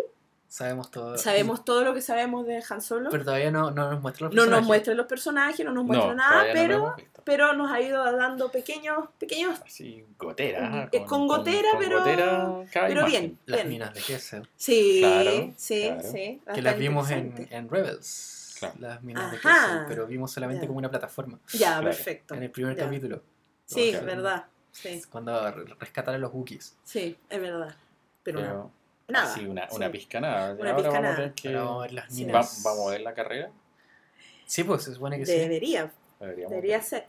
Sabemos 0.48 0.92
todo. 0.92 1.18
sabemos 1.18 1.64
todo 1.64 1.86
lo 1.86 1.94
que 1.94 2.02
sabemos 2.02 2.46
de 2.46 2.62
Han 2.70 2.82
Solo. 2.82 3.10
Pero 3.10 3.24
todavía 3.24 3.52
no, 3.52 3.72
no 3.72 3.90
nos 3.92 4.02
muestra 4.02 4.26
los 4.28 4.36
no 4.36 4.42
nos 4.42 4.46
personajes. 4.50 4.68
muestra 4.68 4.94
los 4.96 5.06
personajes, 5.08 5.66
no 5.66 5.72
nos 5.72 5.86
muestra 5.86 6.08
No, 6.10 6.16
nada, 6.16 6.44
no 6.48 6.54
pero, 6.54 6.96
pero 7.24 7.54
nos 7.54 7.72
ha 7.72 7.80
ido 7.80 8.04
dando 8.18 8.52
pequeños, 8.52 9.08
pequeños, 9.18 9.62
Así, 9.66 10.04
gotera. 10.18 10.90
Eh, 10.92 11.06
con 11.06 11.26
gotera, 11.28 11.70
pero- 11.80 12.00
gotera 12.00 12.54
cada 12.74 12.88
pero 12.88 13.06
bien. 13.06 13.38
Las 13.46 13.64
minas 13.66 13.94
de 13.94 14.02
queso. 14.02 14.42
Sí, 14.58 14.98
Claro, 15.00 15.54
sí, 15.56 15.84
claro. 15.88 16.12
sí. 16.12 16.42
Que 16.54 16.62
las 16.62 16.78
vimos 16.78 17.10
en, 17.12 17.48
en 17.50 17.70
Rebels. 17.70 18.40
Claro. 18.62 18.76
Las 18.80 19.04
minas 19.04 19.32
de 19.32 19.38
queso. 19.40 19.86
Pero 19.88 20.08
vimos 20.08 20.32
solamente 20.32 20.64
Ya. 20.64 20.68
como 20.68 20.78
una 20.78 20.90
plataforma. 20.90 21.40
Ya, 21.54 21.58
Claro. 21.58 21.84
perfecto. 21.86 22.36
En 22.36 22.44
el 22.44 22.52
primer 22.52 22.76
Ya. 22.78 22.84
capítulo. 22.86 23.22
Sí, 23.66 23.90
Claro. 23.92 24.06
verdad. 24.06 24.46
Sí, 24.72 25.02
Cuando 25.10 25.52
re- 25.52 25.66
rescatan 25.80 26.16
a 26.16 26.18
los 26.18 26.32
Wookiees. 26.34 26.78
sí, 26.84 27.18
es 27.30 27.42
verdad. 27.42 27.76
Pero, 28.24 28.40
Pero 28.40 28.72
nada. 29.10 29.32
así, 29.34 29.46
una, 29.46 29.68
sí. 29.70 29.76
una 29.76 29.92
pizca 29.92 30.20
nada. 30.22 30.54
Una 30.54 30.70
Ahora 30.72 30.76
pizca 30.76 30.90
vamos 30.90 31.04
nada. 31.04 31.16
a 31.16 31.20
ver 31.20 31.34
que. 31.34 31.54
Vamos 31.56 31.78
a 31.78 31.82
ver 31.82 31.94
las 31.94 32.14
Sí. 32.14 32.22
va- 32.24 32.28
minas. 32.28 32.62
vamos 32.64 32.88
a 32.88 32.92
ver 32.92 33.02
la 33.02 33.14
carrera. 33.14 33.52
Sí, 34.46 34.64
pues 34.64 34.84
se 34.84 34.94
supone 34.94 35.18
que 35.18 35.26
sí. 35.26 35.32
Debería, 35.34 35.92
Deberíamos 36.20 36.50
debería 36.52 36.78
ver. 36.78 36.86
ser. 36.86 37.08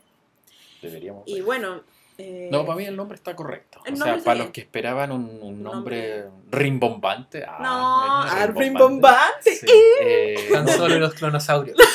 Deberíamos 0.83 1.23
Y 1.25 1.35
ver. 1.35 1.43
bueno. 1.43 1.81
eh, 2.17 2.49
No, 2.51 2.65
para 2.65 2.77
mí 2.77 2.85
el 2.85 2.95
nombre 2.95 3.15
está 3.15 3.35
correcto. 3.35 3.81
el 3.85 3.93
o 3.95 3.97
sea, 3.97 4.17
para 4.23 4.39
los 4.39 4.47
que 4.51 4.61
esperaban 4.61 5.11
un, 5.11 5.39
un 5.41 5.63
nombre 5.63 6.23
nombre- 6.25 6.47
rimbombante. 6.51 7.39
No, 7.41 7.47
Ah, 7.59 8.27
ah, 8.29 8.47
rimbombante. 8.47 9.55
Sí. 9.55 9.65
Eh, 10.01 10.49
Tan 10.51 10.67
solo 10.67 10.99
los 10.99 11.13
clonosaurios. 11.13 11.77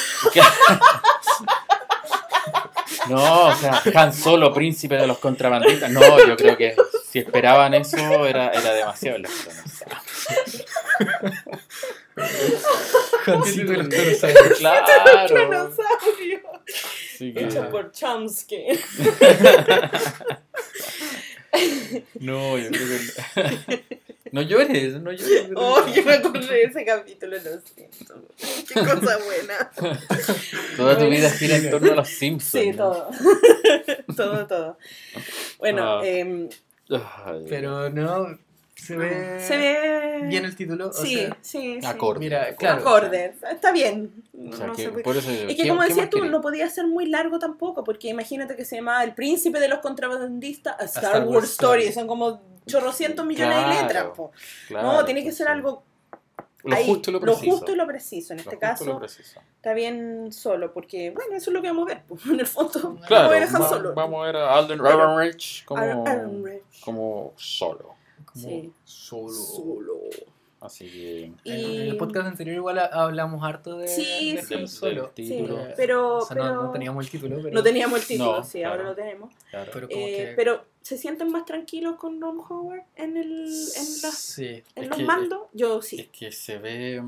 No, 3.08 3.46
o 3.46 3.54
sea, 3.54 3.80
Han 3.94 4.12
Solo, 4.12 4.52
príncipe 4.52 4.96
de 4.96 5.06
los 5.06 5.16
contrabandistas. 5.18 5.90
No, 5.90 6.00
yo 6.26 6.36
creo 6.36 6.58
que 6.58 6.76
si 7.10 7.20
esperaban 7.20 7.72
eso 7.72 8.26
era, 8.26 8.50
era 8.50 8.74
demasiado. 8.74 9.16
Los 9.18 9.30
los 13.26 13.48
clonosaurios. 13.54 14.58
Claro. 14.58 15.70
Dinosaurio. 17.18 17.18
Así 17.18 17.32
que- 17.32 17.44
Hecho 17.44 17.70
por 17.70 17.92
Chomsky. 17.92 18.66
No, 22.20 22.58
yo 22.58 22.68
creo 22.70 22.86
que. 22.86 23.98
No 24.32 24.42
llores, 24.42 24.94
no 25.00 25.12
llores. 25.12 25.48
Oh, 25.56 25.84
yo 25.94 26.04
me 26.04 26.14
acordé 26.14 26.46
de 26.46 26.62
ese 26.64 26.84
capítulo, 26.84 27.36
lo 27.36 27.60
siento. 27.60 28.28
Qué 28.68 28.74
cosa 28.74 29.18
buena. 29.24 29.70
Toda 30.76 30.98
tu 30.98 31.08
vida 31.08 31.30
gira 31.30 31.56
en 31.56 31.70
torno 31.70 31.92
a 31.92 31.96
los 31.96 32.08
Simpsons. 32.08 32.64
Sí, 32.64 32.72
todo. 32.76 33.08
todo, 34.16 34.46
todo. 34.46 34.78
Bueno, 35.58 36.00
Ah. 36.00 36.06
em, 36.06 36.48
Pero 37.48 37.90
no, 37.90 38.38
se 38.80 38.96
ve, 38.96 39.40
se 39.40 39.56
ve. 39.56 40.20
bien 40.28 40.44
el 40.44 40.54
título. 40.56 40.88
o 40.88 40.92
Sí, 40.92 41.16
sea, 41.16 41.36
sí, 41.42 41.78
sí. 41.80 41.86
Acorde. 41.86 42.20
Mira, 42.20 42.54
claro. 42.56 42.80
Acorde. 42.80 43.34
Está 43.50 43.72
bien. 43.72 44.12
O 44.50 44.56
sea, 44.56 44.66
No 44.68 44.72
que 44.72 44.82
sé 44.84 44.88
por- 44.90 45.16
eso 45.16 45.30
digo, 45.30 45.42
Es 45.50 45.56
que 45.56 45.62
¿qué- 45.64 45.68
como 45.68 45.82
decías 45.82 46.08
tú, 46.08 46.24
no 46.24 46.40
podía 46.40 46.68
ser 46.70 46.86
muy 46.86 47.06
largo 47.06 47.38
tampoco, 47.38 47.82
porque 47.84 48.08
imagínate 48.08 48.56
que 48.56 48.64
se 48.64 48.76
llamaba 48.76 49.02
El 49.04 49.14
Príncipe 49.14 49.58
de 49.60 49.68
los 49.68 49.80
Contrabandistas 49.80 50.76
a 50.80 50.84
Star, 50.84 51.04
Star 51.04 51.20
Wars, 51.24 51.34
Wars 51.34 51.50
Story. 51.50 51.80
Story. 51.82 51.94
Son 51.94 52.06
como 52.06 52.40
chorrocientos 52.66 53.26
millones 53.26 53.58
de 53.66 53.82
letras. 53.82 54.06
po. 54.16 54.30
Claro, 54.68 54.92
no, 54.92 55.04
tiene 55.04 55.24
que 55.24 55.32
ser 55.32 55.48
algo 55.48 55.82
Lo 56.62 56.76
ahí, 56.76 56.86
justo 56.86 57.10
y 57.10 57.12
lo 57.14 57.20
preciso. 57.20 57.50
justo 57.56 57.72
y 57.72 57.76
lo 57.76 57.86
preciso. 57.86 58.32
En 58.32 58.38
Lo 58.38 58.42
este 58.44 58.58
caso, 58.58 58.84
lo 58.84 58.98
preciso. 58.98 59.40
está 59.56 59.72
bien 59.74 60.30
solo, 60.32 60.72
porque, 60.72 61.10
bueno, 61.10 61.34
eso 61.36 61.50
es 61.50 61.54
lo 61.54 61.62
que 61.62 61.68
vamos 61.68 61.90
a 61.90 61.94
ver. 61.94 62.02
po. 62.04 62.16
En 62.32 62.38
el 62.40 62.46
fondo, 62.46 62.98
Claro, 63.06 63.24
vamos 63.24 63.26
a 63.26 63.28
ver 63.30 63.42
a 63.42 63.46
Han 63.46 63.68
Solo. 63.68 63.94
vamos 63.94 64.22
a 64.22 64.26
ver 64.26 64.36
a 64.36 64.54
Alden 64.56 64.80
Ehrenreich 64.84 65.64
como, 65.64 66.04
Rich. 66.44 66.80
como 66.84 67.32
solo. 67.36 67.97
Como 68.30 68.48
Sí. 68.48 68.72
solo. 68.84 69.32
Solo. 69.32 70.00
Así 70.60 70.90
que. 70.90 71.24
En 71.24 71.36
Y- 71.44 71.76
el 71.88 71.96
podcast 71.96 72.26
anterior 72.26 72.56
igual 72.56 72.78
ha- 72.80 72.86
hablamos 72.86 73.44
harto 73.44 73.78
de, 73.78 73.86
Sí, 73.86 74.34
de 74.34 74.42
sí. 74.42 74.66
Solo. 74.66 75.12
Sí, 75.14 75.22
título. 75.28 75.60
Eh, 75.60 75.74
pero, 75.76 76.16
o 76.16 76.20
sea, 76.26 76.36
no- 76.36 76.42
pero 76.42 76.62
no, 76.64 76.70
teníamos 76.72 77.04
el 77.04 77.10
título, 77.12 77.36
pero, 77.40 77.54
no 77.54 77.62
teníamos 77.62 78.00
el 78.00 78.06
título, 78.06 78.36
No, 78.38 78.44
sí, 78.44 78.58
claro. 78.58 78.74
ahora 78.74 78.88
lo 78.88 78.94
tenemos. 78.96 79.32
Claro. 79.50 79.70
pero 79.72 79.88
como 79.88 80.00
Eh, 80.00 80.16
que 80.16 80.32
pero 80.34 80.64
se 80.82 80.98
sienten 80.98 81.30
más 81.30 81.44
tranquilos 81.44 81.94
con 81.96 82.20
Ron 82.20 82.40
Howard 82.48 82.82
en, 82.96 83.16
el, 83.16 83.30
en, 83.46 84.02
las- 84.02 84.18
Sí. 84.18 84.46
en 84.74 84.82
Es 84.82 84.88
los 84.88 84.96
que- 84.98 85.04
mandos? 85.04 85.42
Yo 85.52 85.78
Es 85.78 85.86
sí. 85.86 86.08
que 86.12 86.32
se 86.32 86.58
ve. 86.58 87.02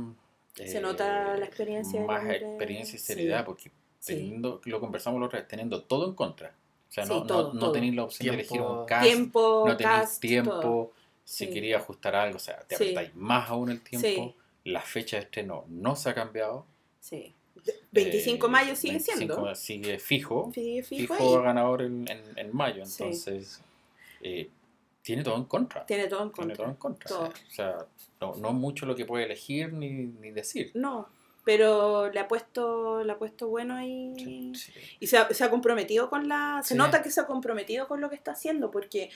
Se 0.55 0.79
eh, 0.79 0.81
nota 0.81 1.37
la 1.37 1.45
experiencia 1.47 2.01
Más 2.05 2.21
hombre. 2.21 2.37
experiencia 2.37 2.95
y 2.97 2.99
Sí. 2.99 3.05
seriedad, 3.07 3.45
porque 3.45 3.71
Sí. 3.99 4.15
teniendo, 4.15 4.61
lo 4.65 4.79
conversamos 4.81 5.19
la 5.21 5.27
otra 5.27 5.41
vez, 5.41 5.49
teniendo 5.49 5.83
todo 5.83 6.07
en 6.07 6.15
contra. 6.15 6.49
O 6.89 6.93
sea, 6.93 7.05
Sí, 7.05 7.13
no, 7.13 7.25
todo, 7.25 7.53
no, 7.55 7.61
no 7.61 7.73
tenéis 7.73 7.95
la 7.95 8.05
opción 8.05 8.37
de 8.37 8.43
Tiempo. 8.45 8.55
elegir 8.55 8.79
un 8.81 8.87
cast, 8.87 9.05
Tiempo, 9.07 9.65
no 9.67 9.77
tenéis 9.77 9.97
cast, 10.01 10.21
tiempo. 10.21 10.61
todo. 10.61 10.93
Si 11.31 11.47
Sí. 11.47 11.53
quería 11.53 11.77
ajustar 11.77 12.17
algo, 12.17 12.37
o 12.37 12.41
sea, 12.41 12.59
te 12.67 12.75
Sí. 12.77 12.83
apretáis 12.83 13.15
más 13.15 13.49
aún 13.51 13.71
el 13.71 13.81
tiempo. 13.83 14.09
Sí. 14.09 14.35
La 14.65 14.81
fecha 14.81 15.17
de 15.17 15.23
estreno 15.23 15.65
no 15.69 15.95
se 15.95 16.11
ha 16.11 16.15
cambiado. 16.15 16.67
Sí. 16.99 17.33
25 17.93 18.47
de 18.47 18.51
Eh, 18.51 18.53
mayo 18.53 18.75
sigue 18.77 18.95
25 18.95 19.35
siendo. 19.35 19.55
Sigue 19.55 19.99
fijo. 20.01 20.51
Sigue 20.53 20.83
fijo, 20.83 21.15
Fijo 21.15 21.43
ganador 21.43 21.83
en, 21.83 22.11
en, 22.11 22.21
en 22.37 22.57
mayo. 22.57 22.85
Sí. 22.85 23.05
Entonces, 23.05 23.61
eh, 24.23 24.49
tiene 25.03 25.23
todo 25.23 25.37
en 25.37 25.45
contra. 25.45 25.87
Tiene 25.87 26.09
todo 26.09 26.25
en 26.25 26.33
Tiene 26.33 26.55
todo 26.57 26.67
contra. 26.67 26.67
en 26.67 26.75
contra. 26.75 27.09
Todo. 27.09 27.29
O 27.49 27.51
sea, 27.51 27.87
no, 28.21 28.35
no 28.37 28.53
mucho 28.53 28.85
lo 28.87 28.97
que 28.97 29.05
puede 29.05 29.25
elegir 29.25 29.73
ni, 29.73 29.89
ni 29.91 30.31
decir. 30.33 30.73
No, 30.75 31.09
pero 31.45 32.11
le 32.11 32.19
ha 32.19 32.27
puesto, 32.27 33.05
le 33.05 33.13
ha 33.13 33.19
puesto 33.19 33.47
bueno 33.47 33.75
ahí. 33.77 34.15
Sí. 34.55 34.73
Y 34.99 35.07
se 35.07 35.17
ha, 35.19 35.29
se 35.33 35.45
ha 35.45 35.49
comprometido 35.51 36.11
con 36.11 36.29
la... 36.29 36.61
Se 36.65 36.75
Sí. 36.75 36.79
nota 36.79 37.03
que 37.03 37.11
se 37.11 37.21
ha 37.21 37.27
comprometido 37.27 37.87
con 37.87 38.01
lo 38.01 38.09
que 38.11 38.17
está 38.17 38.33
haciendo, 38.33 38.71
porque 38.73 39.11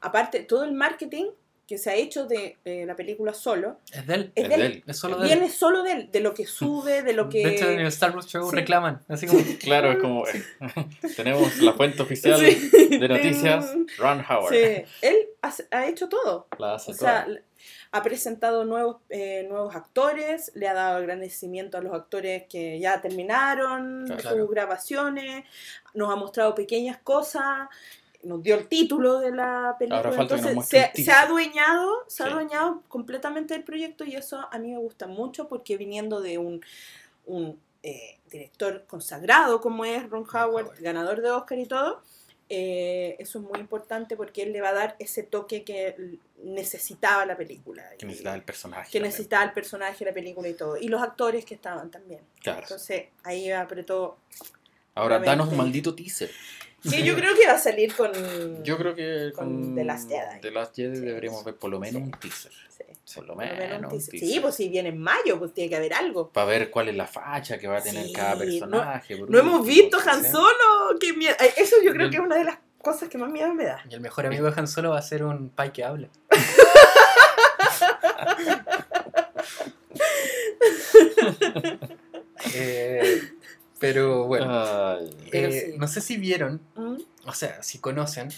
aparte, 0.00 0.40
todo 0.44 0.64
el 0.64 0.72
marketing 0.72 1.26
que 1.68 1.76
se 1.78 1.90
ha 1.90 1.94
hecho 1.94 2.24
de 2.26 2.56
eh, 2.64 2.86
la 2.86 2.96
película 2.96 3.34
solo, 3.34 3.78
Es 3.92 4.06
de 4.06 4.14
él. 4.14 4.32
es 4.34 4.42
Es 4.44 4.48
de 4.48 4.54
él. 4.54 4.62
él. 4.62 4.84
Es 4.86 4.96
solo 4.98 5.18
de 5.18 5.28
él. 5.30 5.38
Viene 5.38 5.52
solo 5.52 5.82
de 5.82 5.92
él, 5.92 6.08
de 6.10 6.20
lo 6.20 6.32
que 6.32 6.46
sube, 6.58 7.02
de 7.02 7.12
lo 7.12 7.28
que... 7.28 7.46
De 7.46 7.54
hecho, 7.56 7.68
en 7.70 7.80
el 7.80 7.86
Star 7.88 8.14
Wars 8.14 8.26
Show 8.26 8.48
Sí. 8.48 8.56
reclaman. 8.56 9.02
Así 9.06 9.26
como. 9.26 9.40
Claro, 9.60 9.92
es 9.92 9.98
como 9.98 10.24
tenemos 11.16 11.58
la 11.58 11.74
fuente 11.74 12.00
oficial 12.02 12.38
Sí. 12.40 12.98
de 12.98 13.06
noticias, 13.08 13.74
Ron 13.98 14.24
Howard. 14.28 14.54
Sí, 14.54 14.82
él 15.02 15.16
ha, 15.42 15.52
ha 15.72 15.86
hecho 15.86 16.08
todo. 16.08 16.48
La 16.58 16.76
hace 16.76 16.92
O 16.92 16.94
sea, 16.94 17.26
ha 17.92 18.02
presentado 18.02 18.64
nuevos, 18.64 18.96
eh, 19.10 19.46
nuevos 19.48 19.74
actores, 19.76 20.50
le 20.54 20.68
ha 20.68 20.74
dado 20.74 20.96
agradecimiento 20.96 21.76
a 21.76 21.82
los 21.82 21.92
actores 21.94 22.44
que 22.48 22.80
ya 22.80 23.00
terminaron 23.02 24.06
Claro. 24.06 24.38
sus 24.38 24.50
grabaciones, 24.50 25.44
nos 25.92 26.10
ha 26.10 26.16
mostrado 26.16 26.54
pequeñas 26.54 26.96
cosas, 26.98 27.68
nos 28.22 28.42
dio 28.42 28.56
el 28.56 28.66
título 28.68 29.20
de 29.20 29.30
la 29.30 29.76
película. 29.78 30.12
Entonces, 30.18 30.66
se, 30.66 30.90
se 31.04 31.10
ha 31.12 31.22
adueñado, 31.22 31.92
se 32.08 32.22
ha 32.22 32.26
Sí. 32.26 32.32
adueñado 32.32 32.82
completamente 32.88 33.54
del 33.54 33.62
proyecto 33.64 34.04
y 34.04 34.16
eso 34.16 34.40
a 34.50 34.58
mí 34.58 34.72
me 34.72 34.78
gusta 34.78 35.06
mucho 35.06 35.48
porque 35.48 35.76
viniendo 35.76 36.20
de 36.20 36.38
un, 36.38 36.64
un 37.26 37.60
eh, 37.84 38.18
director 38.30 38.84
consagrado 38.88 39.60
como 39.60 39.84
es 39.84 40.08
Ron 40.10 40.24
Howard, 40.24 40.66
Howard. 40.66 40.80
ganador 40.82 41.22
de 41.22 41.30
Oscar 41.30 41.58
y 41.58 41.66
todo, 41.66 42.02
eh, 42.50 43.14
eso 43.20 43.38
es 43.38 43.44
muy 43.44 43.60
importante 43.60 44.16
porque 44.16 44.42
él 44.42 44.52
le 44.52 44.60
va 44.62 44.70
a 44.70 44.74
dar 44.74 44.96
ese 44.98 45.22
toque 45.22 45.62
que 45.62 46.18
necesitaba 46.42 47.24
la 47.24 47.36
película. 47.36 47.84
Que 47.98 48.06
necesitaba 48.06 48.34
el 48.36 48.42
personaje. 48.42 48.90
que 48.90 49.00
necesitaba 49.00 49.44
el 49.44 49.52
personaje, 49.52 50.04
la 50.04 50.12
película 50.12 50.48
y 50.48 50.54
todo. 50.54 50.76
Y 50.76 50.88
los 50.88 51.00
actores 51.02 51.44
que 51.44 51.54
estaban 51.54 51.90
también. 51.90 52.20
Claro. 52.42 52.62
Entonces 52.62 53.06
ahí 53.22 53.50
apretó. 53.52 54.18
Ahora, 54.94 55.20
danos 55.20 55.48
un 55.50 55.56
maldito 55.58 55.94
teaser. 55.94 56.30
Que 56.82 57.02
yo 57.02 57.16
creo 57.16 57.34
que 57.34 57.46
va 57.46 57.54
a 57.54 57.58
salir 57.58 57.94
con. 57.94 58.12
Yo 58.62 58.76
creo 58.78 58.94
que 58.94 59.32
Con 59.34 59.62
con 59.64 59.74
The 59.74 59.84
Last 59.84 60.08
Jedi. 60.08 60.40
The 60.40 60.50
Last 60.52 60.76
Jedi 60.76 60.96
Sí, 60.96 61.02
deberíamos 61.02 61.44
ver 61.44 61.56
por 61.56 61.70
lo 61.70 61.78
menos 61.80 62.00
sí. 62.02 62.02
un 62.06 62.10
teaser. 62.12 62.52
Sí, 63.04 63.14
Por 63.16 63.26
lo 63.26 63.34
por 63.34 63.44
lo 63.44 63.50
menos, 63.50 63.58
menos 63.58 63.78
un 63.78 63.84
un 63.86 63.90
teaser. 63.90 64.20
Sí, 64.20 64.38
pues 64.40 64.54
si 64.54 64.68
viene 64.68 64.90
en 64.90 64.98
mayo, 64.98 65.38
pues 65.38 65.52
tiene 65.52 65.68
que 65.70 65.76
haber 65.76 65.92
algo. 65.94 66.30
Para 66.30 66.46
ver 66.46 66.70
cuál 66.70 66.88
es 66.88 66.94
la 66.96 67.06
facha 67.06 67.58
que 67.58 67.66
va 67.66 67.78
a 67.78 67.82
tener 67.82 68.06
Sí, 68.06 68.12
cada 68.12 68.34
no- 68.34 68.38
personaje. 68.40 69.16
por 69.16 69.28
No 69.30 69.38
hemos 69.38 69.66
visto 69.66 69.98
¿sí? 69.98 70.08
Han 70.08 70.24
Solo. 70.24 70.96
Qué 71.00 71.12
miedo. 71.14 71.34
Ay, 71.40 71.50
Eso 71.56 71.76
yo 71.82 71.92
creo 71.92 72.10
que 72.10 72.16
es 72.16 72.22
una 72.22 72.36
de 72.36 72.44
las 72.44 72.58
cosas 72.80 73.08
que 73.08 73.18
más 73.18 73.30
miedo 73.30 73.52
me 73.54 73.64
da. 73.64 73.82
Y 73.90 73.94
el 73.94 74.00
mejor 74.00 74.26
amigo 74.26 74.48
de 74.48 74.52
Han 74.60 74.68
Solo 74.68 74.90
va 74.90 74.98
a 74.98 75.02
ser 75.02 75.24
un 75.24 75.50
pai 75.50 75.72
que 75.72 75.82
habla. 75.84 76.08
Eh, 82.54 83.20
pero 83.78 84.24
bueno, 84.24 84.46
Ay, 84.50 85.10
Pero 85.30 85.48
eh, 85.48 85.70
sí. 85.72 85.78
no 85.78 85.86
sé 85.88 86.00
si 86.00 86.16
vieron, 86.16 86.60
¿Mm? 86.74 86.96
o 87.26 87.32
sea, 87.32 87.62
si 87.62 87.78
conocen 87.78 88.28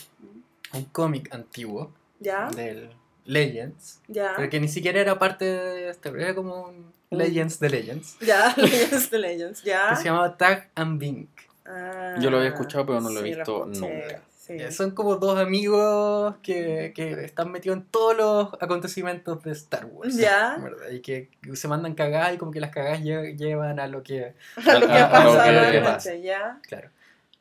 un 0.73 0.85
cómic 0.87 1.33
antiguo 1.35 1.93
¿Ya? 2.21 2.49
del 2.51 2.91
Legends, 3.25 4.01
¿Ya? 4.09 4.33
pero 4.37 4.51
que 4.51 4.61
ni 4.61 4.69
siquiera 4.69 5.01
era 5.01 5.19
parte 5.19 5.45
de 5.45 5.91
este, 5.91 6.09
era 6.11 6.35
como 6.35 6.65
un 6.67 6.93
Legends 7.11 7.59
de 7.59 7.71
Legends, 7.71 8.17
¿Ya? 8.21 8.55
Legends 8.57 9.11
de 9.11 9.19
Legends. 9.19 9.63
¿Ya? 9.65 9.91
que 9.91 9.97
se 9.97 10.05
llamaba 10.05 10.37
Tag 10.37 10.71
and 10.75 10.99
Bink. 10.99 11.29
Ah, 11.67 12.17
Yo 12.21 12.31
lo 12.31 12.39
había 12.39 12.51
escuchado, 12.51 12.87
pero 12.87 13.01
no 13.01 13.11
lo 13.11 13.21
he 13.21 13.23
sí, 13.23 13.35
visto 13.35 13.71
escuché, 13.71 13.81
nunca. 13.81 14.23
Sí. 14.59 14.73
Son 14.73 14.91
como 14.93 15.17
dos 15.17 15.39
amigos 15.39 16.35
que, 16.43 16.93
que 16.95 17.25
están 17.25 17.51
metidos 17.53 17.79
en 17.79 17.85
todos 17.85 18.17
los 18.17 18.63
acontecimientos 18.63 19.43
de 19.45 19.53
Star 19.53 19.87
Wars. 19.87 20.17
Ya. 20.17 20.57
¿verdad? 20.61 20.91
Y 20.91 21.01
que 21.01 21.29
se 21.55 21.69
mandan 21.69 21.95
cagadas 21.95 22.35
y 22.35 22.39
como 22.39 22.51
que 22.53 22.61
las 22.61 22.71
cagadas 22.71 23.01
lle- 23.01 23.37
llevan 23.37 23.79
a 23.81 23.87
lo 23.87 24.03
que... 24.03 24.35
A 24.67 24.79
lo 24.79 24.87
que 24.87 24.93
a- 24.93 25.07
a 25.07 25.11
pasa 25.11 25.25
lo 25.29 25.33
que- 25.45 25.51
realmente, 25.51 25.81
pasa. 25.91 26.15
¿ya? 26.17 26.59
Claro. 26.63 26.89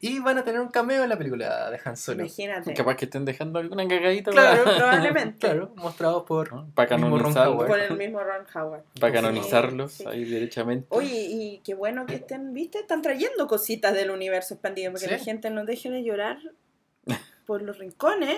Y 0.02 0.20
van 0.20 0.38
a 0.38 0.46
tener 0.46 0.62
un 0.62 0.70
cameo 0.70 1.04
en 1.04 1.10
la 1.10 1.18
película 1.18 1.70
de 1.70 1.78
Han 1.84 1.98
Solo. 1.98 2.22
Imagínate. 2.22 2.74
Capaz 2.74 2.96
que 2.96 3.04
estén 3.04 3.26
dejando 3.26 3.60
alguna 3.60 3.86
cagadita 3.86 4.32
Claro, 4.32 4.64
para, 4.64 4.78
probablemente. 4.78 5.40
Claro, 5.50 5.74
mostrados 5.76 6.24
por... 6.24 6.48
para 6.74 6.96
mismo 6.96 7.18
Ron 7.18 7.34
canonizarlos. 7.34 7.56
Howard. 7.58 7.68
Por 7.68 7.80
el 7.82 7.98
mismo 7.98 8.20
Ron 8.24 8.46
Howard. 8.56 8.82
Para 8.98 9.12
Sí, 9.12 9.16
canonizarlos 9.18 9.92
sí. 9.92 10.06
ahí 10.08 10.24
derechamente. 10.24 10.86
Oye, 10.92 11.26
y 11.30 11.62
qué 11.66 11.74
bueno 11.74 12.06
que 12.06 12.16
estén, 12.16 12.54
¿viste? 12.54 12.80
Están 12.80 13.02
trayendo 13.02 13.46
cositas 13.48 13.94
del 13.94 14.12
universo 14.12 14.54
expandido, 14.54 14.94
porque 14.94 15.08
Sí. 15.08 15.12
la 15.12 15.20
gente 15.20 15.50
no 15.50 15.66
deje 15.66 15.90
de 15.90 16.02
llorar 16.02 16.38
por 17.50 17.64
los 17.64 17.80
rincones 17.80 18.38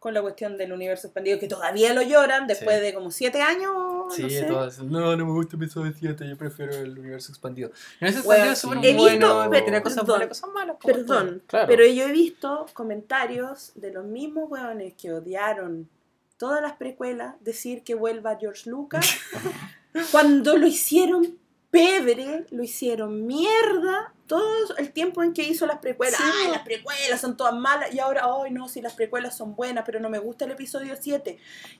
con 0.00 0.12
la 0.14 0.20
cuestión 0.20 0.58
del 0.58 0.72
universo 0.72 1.06
expandido, 1.06 1.38
que 1.38 1.46
todavía 1.46 1.94
lo 1.94 2.02
lloran 2.02 2.48
después 2.48 2.78
Sí. 2.78 2.82
de 2.86 2.92
como 2.94 3.12
siete 3.12 3.40
años. 3.40 3.72
Sí, 4.16 4.22
no 4.22 4.28
sé. 4.30 4.42
todas. 4.46 4.78
No, 4.80 5.16
no 5.16 5.24
me 5.26 5.30
gusta 5.32 5.54
el 5.54 5.62
episodio 5.62 5.92
7, 5.96 6.28
yo 6.28 6.36
prefiero 6.36 6.72
el 6.74 6.98
universo 6.98 7.30
expandido. 7.30 7.70
El 8.00 8.08
universo 8.08 8.26
Bueno, 8.26 8.44
expandido 8.50 8.90
es 8.90 8.98
súper 8.98 9.18
bueno, 9.20 9.26
visto- 9.38 9.50
pero 9.52 9.62
tiene 9.64 9.82
cosas 9.82 9.98
perdón, 10.00 10.16
buenas 10.18 10.28
cosas 10.28 10.50
malas. 10.52 10.76
Perdón, 10.84 11.42
Claro. 11.46 11.66
pero 11.68 11.86
yo 11.86 12.02
he 12.08 12.10
visto 12.10 12.66
comentarios 12.72 13.70
de 13.76 13.92
los 13.92 14.04
mismos 14.04 14.50
hueones 14.50 14.94
que 15.00 15.12
odiaron 15.12 15.88
todas 16.36 16.60
las 16.60 16.72
precuelas 16.72 17.36
decir 17.40 17.84
que 17.84 17.94
vuelva 17.94 18.36
George 18.40 18.68
Lucas 18.68 19.06
cuando 20.10 20.56
lo 20.56 20.66
hicieron 20.66 21.38
pebre, 21.72 22.46
lo 22.50 22.62
hicieron 22.62 23.26
mierda 23.26 24.12
todo 24.26 24.76
el 24.76 24.92
tiempo 24.92 25.22
en 25.22 25.32
que 25.32 25.42
hizo 25.42 25.66
las 25.66 25.78
precuelas. 25.78 26.18
Sí. 26.18 26.30
Ay, 26.44 26.50
las 26.50 26.62
precuelas 26.62 27.20
son 27.20 27.34
todas 27.36 27.54
malas 27.54 27.92
y 27.94 27.98
ahora, 27.98 28.26
ay 28.26 28.52
no, 28.52 28.68
si 28.68 28.82
las 28.82 28.92
precuelas 28.92 29.36
son 29.36 29.56
buenas, 29.56 29.82
pero 29.84 29.98
no 29.98 30.10
me 30.10 30.18
gusta 30.18 30.44
el 30.44 30.52
episodio 30.52 30.94
7. 31.00 31.38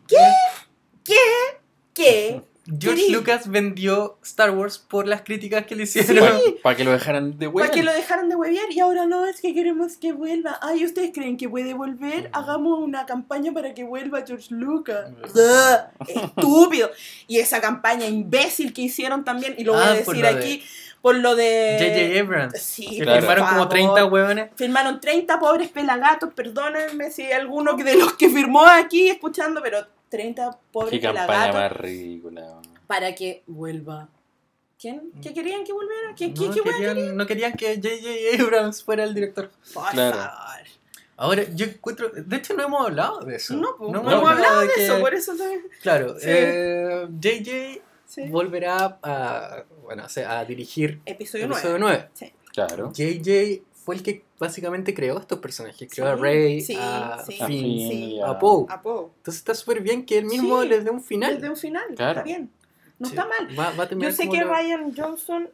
¿Qué? 0.08 0.16
¿Qué? 1.04 1.14
¿Qué? 1.92 2.42
George 2.78 3.10
Lucas 3.10 3.48
vendió 3.50 4.18
Star 4.22 4.50
Wars 4.52 4.78
por 4.78 5.08
las 5.08 5.22
críticas 5.22 5.66
que 5.66 5.74
le 5.74 5.84
Sí. 5.86 5.98
hicieron. 5.98 6.40
Para 6.62 6.76
que 6.76 6.84
lo 6.84 6.92
dejaran 6.92 7.32
de 7.38 7.46
Para 7.46 7.50
huevo. 7.50 7.72
que 7.74 7.82
lo 7.82 7.92
dejaran 7.92 8.28
de 8.28 8.36
huevear 8.36 8.70
y 8.70 8.78
ahora 8.78 9.04
no, 9.06 9.24
es 9.26 9.40
que 9.40 9.52
queremos 9.52 9.96
que 9.96 10.12
vuelva. 10.12 10.58
Ay, 10.62 10.84
¿ustedes 10.84 11.10
creen 11.12 11.36
que 11.36 11.48
puede 11.48 11.74
volver? 11.74 12.30
Hagamos 12.32 12.78
una 12.78 13.04
campaña 13.04 13.52
para 13.52 13.74
que 13.74 13.82
vuelva 13.82 14.22
George 14.24 14.54
Lucas. 14.54 15.10
Estúpido. 16.06 16.90
Y 17.26 17.38
esa 17.38 17.60
campaña 17.60 18.06
imbécil 18.06 18.72
que 18.72 18.82
hicieron 18.82 19.24
también, 19.24 19.54
y 19.58 19.64
lo 19.64 19.72
voy 19.72 19.82
Ah, 19.84 19.90
a 19.90 19.94
decir 19.94 20.16
de- 20.22 20.28
aquí, 20.28 20.62
por 21.00 21.16
lo 21.16 21.34
de... 21.34 21.78
J.J. 21.80 22.20
Abrams. 22.20 22.60
Sí, 22.62 22.98
Claro. 23.00 23.20
firmaron 23.20 23.44
como 23.44 23.56
favor. 23.56 23.68
30 23.70 24.04
huevones. 24.04 24.50
Firmaron 24.56 25.00
30 25.00 25.38
pobres 25.40 25.68
pelagatos, 25.68 26.32
perdónenme 26.34 27.10
si 27.10 27.22
hay 27.22 27.32
alguno 27.32 27.74
de 27.74 27.96
los 27.96 28.12
que 28.14 28.28
firmó 28.30 28.64
aquí 28.66 29.08
escuchando, 29.08 29.60
pero 29.62 29.84
30 30.12 30.58
pobres 30.70 30.90
Qué 30.90 31.00
campaña 31.00 31.26
pelagatos 31.26 31.54
más 31.60 31.72
ridícula. 31.72 32.60
para 32.86 33.14
que 33.14 33.42
vuelva. 33.46 34.08
¿Quién? 34.78 35.10
¿Qué 35.22 35.32
querían 35.32 35.64
que 35.64 35.72
volviera? 35.72 36.14
¿Qué, 36.16 36.34
qué, 36.34 36.46
No 36.48 36.52
qué 36.54 36.60
hueá 36.60 36.76
querían, 36.76 37.16
no 37.16 37.26
querían 37.26 37.52
que 37.54 37.76
J.J. 37.76 38.42
Abrams 38.44 38.82
fuera 38.84 39.04
el 39.04 39.14
director. 39.14 39.50
Por 39.72 39.88
Claro. 39.90 40.16
favor. 40.16 40.66
Ahora, 41.16 41.44
yo 41.54 41.66
encuentro. 41.66 42.08
De 42.10 42.36
hecho, 42.36 42.54
no 42.54 42.64
hemos 42.64 42.86
hablado 42.86 43.20
de 43.20 43.36
eso. 43.36 43.54
No, 43.54 43.76
pues, 43.78 43.90
no, 43.92 44.00
hemos 44.00 44.12
hemos 44.12 44.28
hablado 44.30 44.60
de 44.62 44.68
que- 44.74 44.84
eso, 44.84 45.00
por 45.00 45.14
eso 45.14 45.36
también. 45.36 45.62
Claro, 45.82 46.14
Sí. 46.18 46.26
eh, 46.28 47.06
J.J. 47.22 47.82
Sí. 48.06 48.28
volverá 48.28 48.98
a, 49.02 49.64
bueno, 49.82 50.04
o 50.04 50.08
sea, 50.08 50.38
a 50.40 50.44
dirigir 50.44 51.00
Episodio 51.06 51.46
episodio 51.46 51.78
9. 51.78 52.08
9. 52.20 52.34
Claro. 52.52 52.86
J.J. 52.94 53.62
fue 53.84 53.96
el 53.96 54.02
que 54.02 54.24
básicamente 54.38 54.94
creó 54.94 55.18
estos 55.18 55.38
personajes. 55.40 55.88
Creó 55.92 56.08
a 56.08 56.14
Rey, 56.16 56.60
sí, 56.60 56.76
a 56.78 57.22
sí, 57.26 57.38
Finn, 57.46 58.22
a 58.24 58.38
Poe. 58.38 58.66
Entonces 58.70 59.36
está 59.36 59.54
súper 59.54 59.80
bien 59.80 60.04
que 60.06 60.18
él 60.18 60.24
mismo 60.26 60.62
Sí. 60.62 60.68
les 60.68 60.84
dé 60.84 60.90
un 60.90 61.02
final. 61.02 61.34
Desde 61.34 61.50
un 61.50 61.56
final. 61.56 61.84
Claro. 61.96 62.10
Está 62.20 62.22
bien. 62.22 62.50
No 62.98 63.08
Sí. 63.08 63.14
está 63.14 63.26
mal. 63.26 63.58
Va, 63.58 63.70
va 63.72 63.84
a 63.84 63.88
terminar 63.88 64.12
Yo 64.12 64.16
sé 64.16 64.28
que 64.28 64.44
la- 64.44 64.44
Ryan 64.54 64.94
Johnson, 64.96 65.50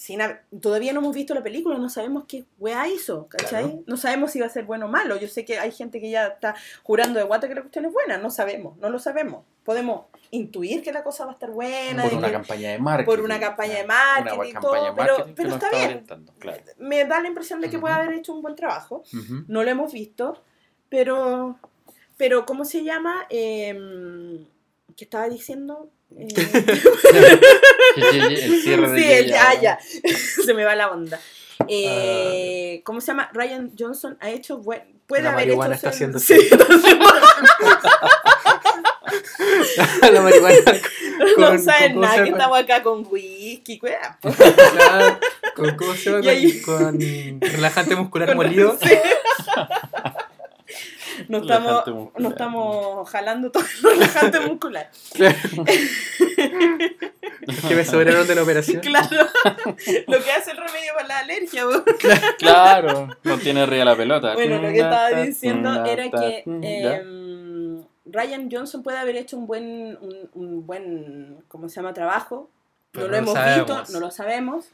sin 0.00 0.20
todavía 0.62 0.92
no 0.92 1.00
hemos 1.00 1.12
visto 1.12 1.34
la 1.34 1.42
película, 1.42 1.76
no 1.76 1.88
sabemos 1.88 2.22
qué 2.28 2.44
weá 2.60 2.86
hizo, 2.86 3.26
¿cachai? 3.26 3.64
Claro. 3.64 3.82
No 3.88 3.96
sabemos 3.96 4.30
si 4.30 4.38
va 4.38 4.46
a 4.46 4.48
ser 4.48 4.64
bueno 4.64 4.86
o 4.86 4.88
malo. 4.88 5.16
Yo 5.16 5.26
sé 5.26 5.44
que 5.44 5.58
hay 5.58 5.72
gente 5.72 6.00
que 6.00 6.08
ya 6.08 6.28
está 6.28 6.54
jurando 6.84 7.18
de 7.18 7.24
guata 7.24 7.48
que 7.48 7.56
la 7.56 7.62
cuestión 7.62 7.84
es 7.86 7.92
buena, 7.92 8.16
no 8.16 8.30
sabemos, 8.30 8.76
no 8.78 8.90
lo 8.90 9.00
sabemos. 9.00 9.44
Podemos 9.64 10.04
intuir 10.30 10.84
que 10.84 10.92
la 10.92 11.02
cosa 11.02 11.24
va 11.24 11.32
a 11.32 11.34
estar 11.34 11.50
buena, 11.50 12.02
Por 12.04 12.12
de 12.12 12.16
una 12.16 12.26
que- 12.28 12.32
campaña 12.32 12.70
de 12.70 12.78
marketing. 12.78 13.06
por 13.16 13.24
una 13.24 13.40
campaña 13.40 13.74
de 13.74 13.84
Una 13.86 13.94
marketing 13.94 14.38
y 14.48 14.52
campaña 14.52 14.60
todo, 14.60 14.84
de 14.84 14.92
pero, 14.92 15.14
marketing 15.16 15.34
pero 15.34 15.48
no 15.48 15.54
está 15.56 15.66
estaba 15.66 15.86
bien. 15.88 16.28
Claro. 16.38 16.62
Me 16.78 17.04
da 17.04 17.20
la 17.20 17.26
impresión 17.28 17.60
de 17.60 17.68
que 17.68 17.78
puede 17.80 17.94
Ujú. 17.94 18.02
haber 18.04 18.14
hecho 18.18 18.32
un 18.34 18.40
buen 18.42 18.54
trabajo. 18.54 19.02
Ujú. 19.12 19.44
No 19.48 19.64
lo 19.64 19.68
hemos 19.70 19.92
visto, 19.92 20.40
pero, 20.88 21.58
pero 22.16 22.46
¿cómo 22.46 22.64
se 22.64 22.84
llama? 22.84 23.26
Eh, 23.30 24.46
¿Qué 24.96 25.04
estaba 25.04 25.28
diciendo? 25.28 25.90
Eh, 26.16 26.28
el 27.96 28.62
cierre 28.62 28.90
de 28.90 28.98
sí, 28.98 29.04
el- 29.12 29.30
J.J. 29.30 29.48
ah, 29.50 29.54
ya. 29.60 29.78
Se 30.44 30.54
me 30.54 30.64
va 30.64 30.74
la 30.74 30.90
onda. 30.90 31.20
Eh, 31.68 32.80
¿Cómo 32.84 33.00
se 33.00 33.08
llama? 33.08 33.30
Ryan 33.32 33.72
Johnson 33.78 34.16
ha 34.20 34.30
hecho 34.30 34.58
buen. 34.58 34.82
Puede 35.06 35.22
La 35.22 35.32
haber 35.32 35.50
hecho 35.50 35.72
está 35.72 35.88
haciendo 35.90 36.18
Sí, 36.20 36.36
la 40.12 40.20
marihuana. 40.20 40.54
no 41.38 41.58
saben 41.58 41.92
con- 41.94 41.94
¿cómo 41.94 42.00
nada 42.06 42.24
que 42.24 42.30
estamos 42.30 42.58
acá 42.58 42.82
con 42.82 43.06
whisky. 43.10 43.78
Claro, 43.78 45.18
con, 45.56 45.76
¿Cómo 45.76 45.94
se 45.94 46.10
llama? 46.10 46.24
Y 46.24 46.28
ahí- 46.28 46.60
Con, 46.62 46.76
con 46.84 47.40
relajante 47.40 47.96
muscular 47.96 48.28
Con- 48.28 48.36
molido. 48.36 48.78
sí. 48.82 48.88
No 51.28 51.38
estamos, 51.38 51.84
no 52.16 52.28
estamos 52.30 53.10
jalando 53.10 53.50
todo 53.50 53.62
el 53.62 53.82
relajante 53.82 54.40
muscular. 54.40 54.90
que 57.68 57.74
me 57.74 57.84
sobraron 57.84 58.26
de 58.26 58.34
la 58.34 58.42
operación. 58.42 58.80
Claro, 58.80 59.26
lo 60.06 60.24
que 60.24 60.32
hace 60.32 60.52
el 60.52 60.56
remedio 60.56 60.94
para 60.94 61.08
la 61.08 61.18
alergia. 61.18 61.64
Claro, 62.38 63.08
no 63.22 63.38
tiene 63.38 63.62
arriba 63.62 63.84
la 63.84 63.96
pelota. 63.96 64.34
Bueno, 64.34 64.56
lo 64.56 64.68
que 64.68 64.80
estaba 64.80 65.10
diciendo 65.10 65.84
era 65.84 66.10
que 66.10 66.42
em, 66.46 67.82
Ryan 68.06 68.48
Johnson 68.50 68.82
puede 68.82 68.98
haber 68.98 69.16
hecho 69.16 69.36
un 69.36 69.46
buen, 69.46 69.98
un, 70.00 70.30
un 70.34 70.66
buen, 70.66 71.44
¿cómo 71.48 71.68
se 71.68 71.76
llama? 71.76 71.92
Trabajo. 71.92 72.48
Pero 72.90 73.08
no 73.08 73.12
lo 73.12 73.20
no 73.20 73.22
lo 73.24 73.30
hemos 73.30 73.34
sabemos. 73.34 73.68
visto, 73.68 73.92
no 73.92 74.00
lo 74.00 74.10
sabemos. 74.10 74.70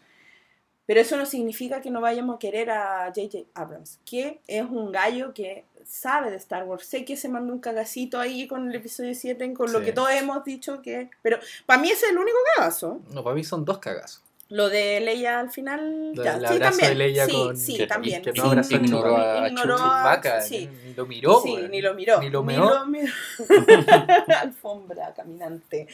Pero 0.87 1.01
eso 1.01 1.17
no 1.17 1.25
significa 1.27 1.81
que 1.81 1.91
no 1.91 2.01
vayamos 2.01 2.37
a 2.37 2.39
querer 2.39 2.71
a 2.71 3.07
J.J. 3.15 3.39
Abrams, 3.55 3.99
que 4.05 4.41
es 4.47 4.63
un 4.63 4.93
gallo 4.93 5.33
que 5.33 5.65
sabe 5.87 6.31
de 6.31 6.37
Star 6.37 6.65
Wars. 6.65 6.87
Sé 6.87 7.05
que 7.05 7.17
se 7.17 7.29
mandó 7.29 7.53
un 7.53 7.59
cagacito 7.61 8.19
ahí 8.21 8.47
con 8.47 8.69
el 8.69 8.75
episodio 8.75 9.15
7, 9.15 9.55
con 9.55 9.73
lo 9.73 9.79
Sí. 9.81 9.85
que 9.87 9.93
todos 9.93 10.11
hemos 10.11 10.45
dicho 10.45 10.83
que... 10.83 11.11
Pero 11.23 11.39
para 11.67 11.81
mí 11.81 11.89
ese 11.91 12.07
es 12.07 12.13
el 12.13 12.19
único 12.19 12.37
cagazo. 12.57 13.01
No, 13.13 13.23
para 13.25 13.35
mí 13.35 13.45
son 13.45 13.65
dos 13.65 13.79
cagazos. 13.79 14.23
Lo 14.51 14.69
de 14.69 15.01
Leia 15.01 15.41
al 15.41 15.51
final... 15.51 16.13
Lo 16.15 16.23
ya, 16.23 16.39
del 16.39 16.49
sí, 16.49 16.59
también. 16.59 16.89
de 16.91 16.95
Leia 16.95 17.27
sí, 17.27 17.33
con- 17.33 17.57
sí, 17.57 17.77
que- 17.79 17.87
también. 17.87 18.23
que 18.23 18.33
no 18.35 18.45
abrazó 18.45 18.75
ignoró 18.77 19.17
a 19.17 19.49
ignoró 19.49 19.75
a- 19.75 19.79
Chewbacca, 19.79 20.41
sí. 20.43 20.69
ni 20.85 20.93
lo 20.95 21.07
miró. 21.07 21.41
Sí, 21.43 21.57
ni 21.71 21.81
lo 21.81 21.95
miró. 21.95 22.21
Ni 22.21 22.29
lo 22.31 22.43
Ni 22.45 22.57
lo 22.57 22.87
miró. 22.87 23.09
Alfombra 24.43 25.13
caminante. 25.15 25.87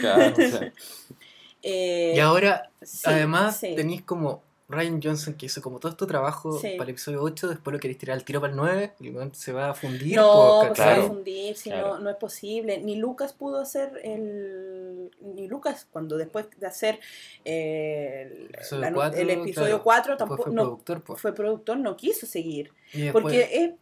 Claro, 0.00 0.32
o 0.32 0.36
sea, 0.36 0.72
Eh, 1.66 2.12
Y 2.14 2.20
ahora, 2.20 2.70
sí, 2.82 3.00
además, 3.04 3.56
sí. 3.56 3.74
tenéis 3.74 4.02
como 4.02 4.42
Ryan 4.68 5.00
Johnson 5.02 5.34
que 5.34 5.46
hizo 5.46 5.60
como 5.62 5.78
todo 5.78 5.94
tu 5.94 6.06
trabajo 6.06 6.58
Sí. 6.58 6.70
para 6.76 6.84
el 6.84 6.90
episodio 6.90 7.22
8, 7.22 7.48
después 7.48 7.72
lo 7.72 7.80
queréis 7.80 7.98
tirar 7.98 8.16
al 8.16 8.24
tiro 8.24 8.40
para 8.40 8.50
el 8.52 8.56
9, 8.56 8.92
y 9.00 9.12
se 9.32 9.52
va 9.52 9.70
a 9.70 9.74
fundir. 9.74 10.16
No, 10.16 10.62
pues 10.66 10.78
se 10.78 10.84
va 10.84 10.94
a 10.94 11.02
fundir, 11.02 11.56
si 11.56 11.70
Claro. 11.70 11.88
no, 11.94 11.98
no 12.00 12.10
es 12.10 12.16
posible. 12.16 12.78
Ni 12.78 12.96
Lucas 12.96 13.32
pudo 13.34 13.60
hacer 13.60 14.00
el. 14.02 15.10
Ni 15.20 15.48
Lucas, 15.48 15.86
cuando 15.90 16.16
después 16.16 16.46
de 16.58 16.66
hacer 16.66 16.98
eh, 17.44 18.22
el, 18.30 18.32
El 18.42 18.44
episodio 18.54 18.80
la 18.80 18.90
no- 18.90 18.96
cuatro, 18.96 19.20
el 19.20 19.30
episodio 19.30 19.66
claro. 19.68 19.82
4, 19.84 20.12
Después 20.12 20.18
tampoco. 20.28 20.42
fue 20.44 20.52
no, 20.54 20.62
productor, 20.62 21.02
po. 21.02 21.16
fue 21.16 21.34
productor, 21.34 21.76
no 21.78 21.96
quiso 21.96 22.26
seguir. 22.26 22.72
Después- 22.92 23.22
Porque 23.22 23.74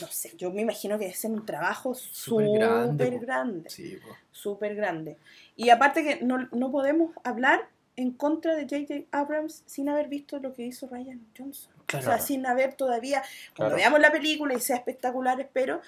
No 0.00 0.06
sé, 0.08 0.32
yo 0.36 0.50
me 0.50 0.62
imagino 0.62 0.98
que 0.98 1.06
es 1.06 1.24
un 1.24 1.44
trabajo 1.44 1.94
Súper 1.94 2.48
grande, 2.58 3.10
grande. 3.18 3.70
Sí, 3.70 3.98
súper 4.30 4.74
grande. 4.74 5.16
Y 5.56 5.70
aparte 5.70 6.02
que 6.04 6.24
no, 6.24 6.48
no 6.52 6.70
podemos 6.70 7.12
hablar 7.24 7.68
en 7.96 8.12
contra 8.12 8.54
de 8.54 8.62
J.J. 8.62 9.06
Abrams 9.10 9.62
sin 9.66 9.88
haber 9.88 10.08
visto 10.08 10.38
lo 10.38 10.54
que 10.54 10.62
hizo 10.62 10.86
Ryan 10.88 11.20
Johnson. 11.36 11.72
Claro. 11.86 12.06
O 12.06 12.08
sea, 12.10 12.18
sin 12.18 12.46
haber 12.46 12.74
todavía, 12.74 13.22
cuando 13.56 13.74
Claro. 13.74 13.76
veamos 13.76 14.00
la 14.00 14.10
película 14.12 14.54
y 14.54 14.60
sea 14.60 14.76
espectacular, 14.76 15.38
espero, 15.40 15.80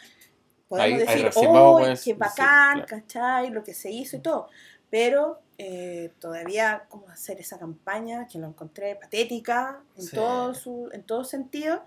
podemos 0.69 0.87
Ahí- 0.87 0.93
ahí 0.95 1.07
decir, 1.07 1.25
recién 1.27 1.53
vamos 1.53 1.83
a 1.89 1.93
oh, 1.93 1.97
qué 2.05 2.15
bacán, 2.15 2.73
claro. 2.83 2.87
¿cachai? 2.89 3.51
Lo 3.51 3.63
que 3.65 3.73
se 3.73 3.91
hizo 3.91 4.17
y 4.17 4.21
todo. 4.21 4.49
Pero 4.91 5.41
eh, 5.59 6.11
todavía, 6.19 6.85
¿cómo 6.89 7.09
hacer 7.09 7.39
esa 7.41 7.59
campaña? 7.59 8.27
Que 8.27 8.39
lo 8.39 8.49
encontré 8.49 8.97
patética 8.97 9.81
en, 9.97 10.03
Sí. 10.03 10.17
todo, 10.17 10.55
su, 10.55 10.91
en 10.93 11.03
todo 11.05 11.25
sentido. 11.25 11.83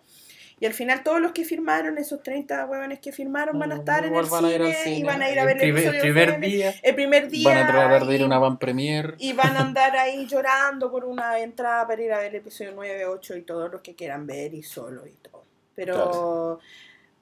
Y 0.59 0.65
al 0.65 0.73
final 0.73 1.03
todos 1.03 1.19
los 1.19 1.33
que 1.33 1.43
firmaron, 1.43 1.97
esos 1.97 2.23
30 2.23 2.65
huevones 2.65 2.99
que 2.99 3.11
firmaron, 3.11 3.59
van 3.59 3.73
a 3.73 3.75
Mm, 3.75 3.79
estar 3.79 4.05
en 4.05 4.15
el 4.15 4.25
van 4.25 4.45
al 4.45 4.51
cine, 4.53 4.69
y 4.69 4.73
cine. 4.95 5.03
van 5.07 5.21
a 5.21 5.29
ir 5.29 5.37
a 5.37 5.41
El 5.41 5.47
ver 5.47 5.55
el 5.57 5.61
primer, 5.63 5.83
episodio 5.83 6.01
primer 6.01 6.39
día. 6.39 6.73
el 6.81 6.95
primer 6.95 7.29
día. 7.29 7.49
van 7.49 7.57
a 7.57 7.67
tratar 7.67 8.05
de 8.07 8.15
ir 8.15 8.21
a 8.21 8.25
una 8.25 8.39
van 8.39 8.57
premier. 8.57 9.15
Y 9.17 9.33
van 9.33 9.57
a 9.57 9.59
andar 9.61 9.97
ahí 9.97 10.25
llorando 10.27 10.89
por 10.89 11.03
una 11.05 11.39
entrada 11.39 11.85
para 11.85 12.01
ir 12.01 12.13
a 12.13 12.19
ver 12.19 12.27
el 12.27 12.35
episodio 12.35 12.71
9, 12.73 13.05
8 13.05 13.35
y 13.37 13.41
todos 13.41 13.69
los 13.71 13.81
que 13.81 13.95
quieran 13.95 14.25
ver 14.25 14.53
y 14.53 14.63
solo 14.63 15.05
y 15.05 15.11
todo. 15.11 15.43
Pero 15.75 15.93
Claro. 15.95 16.59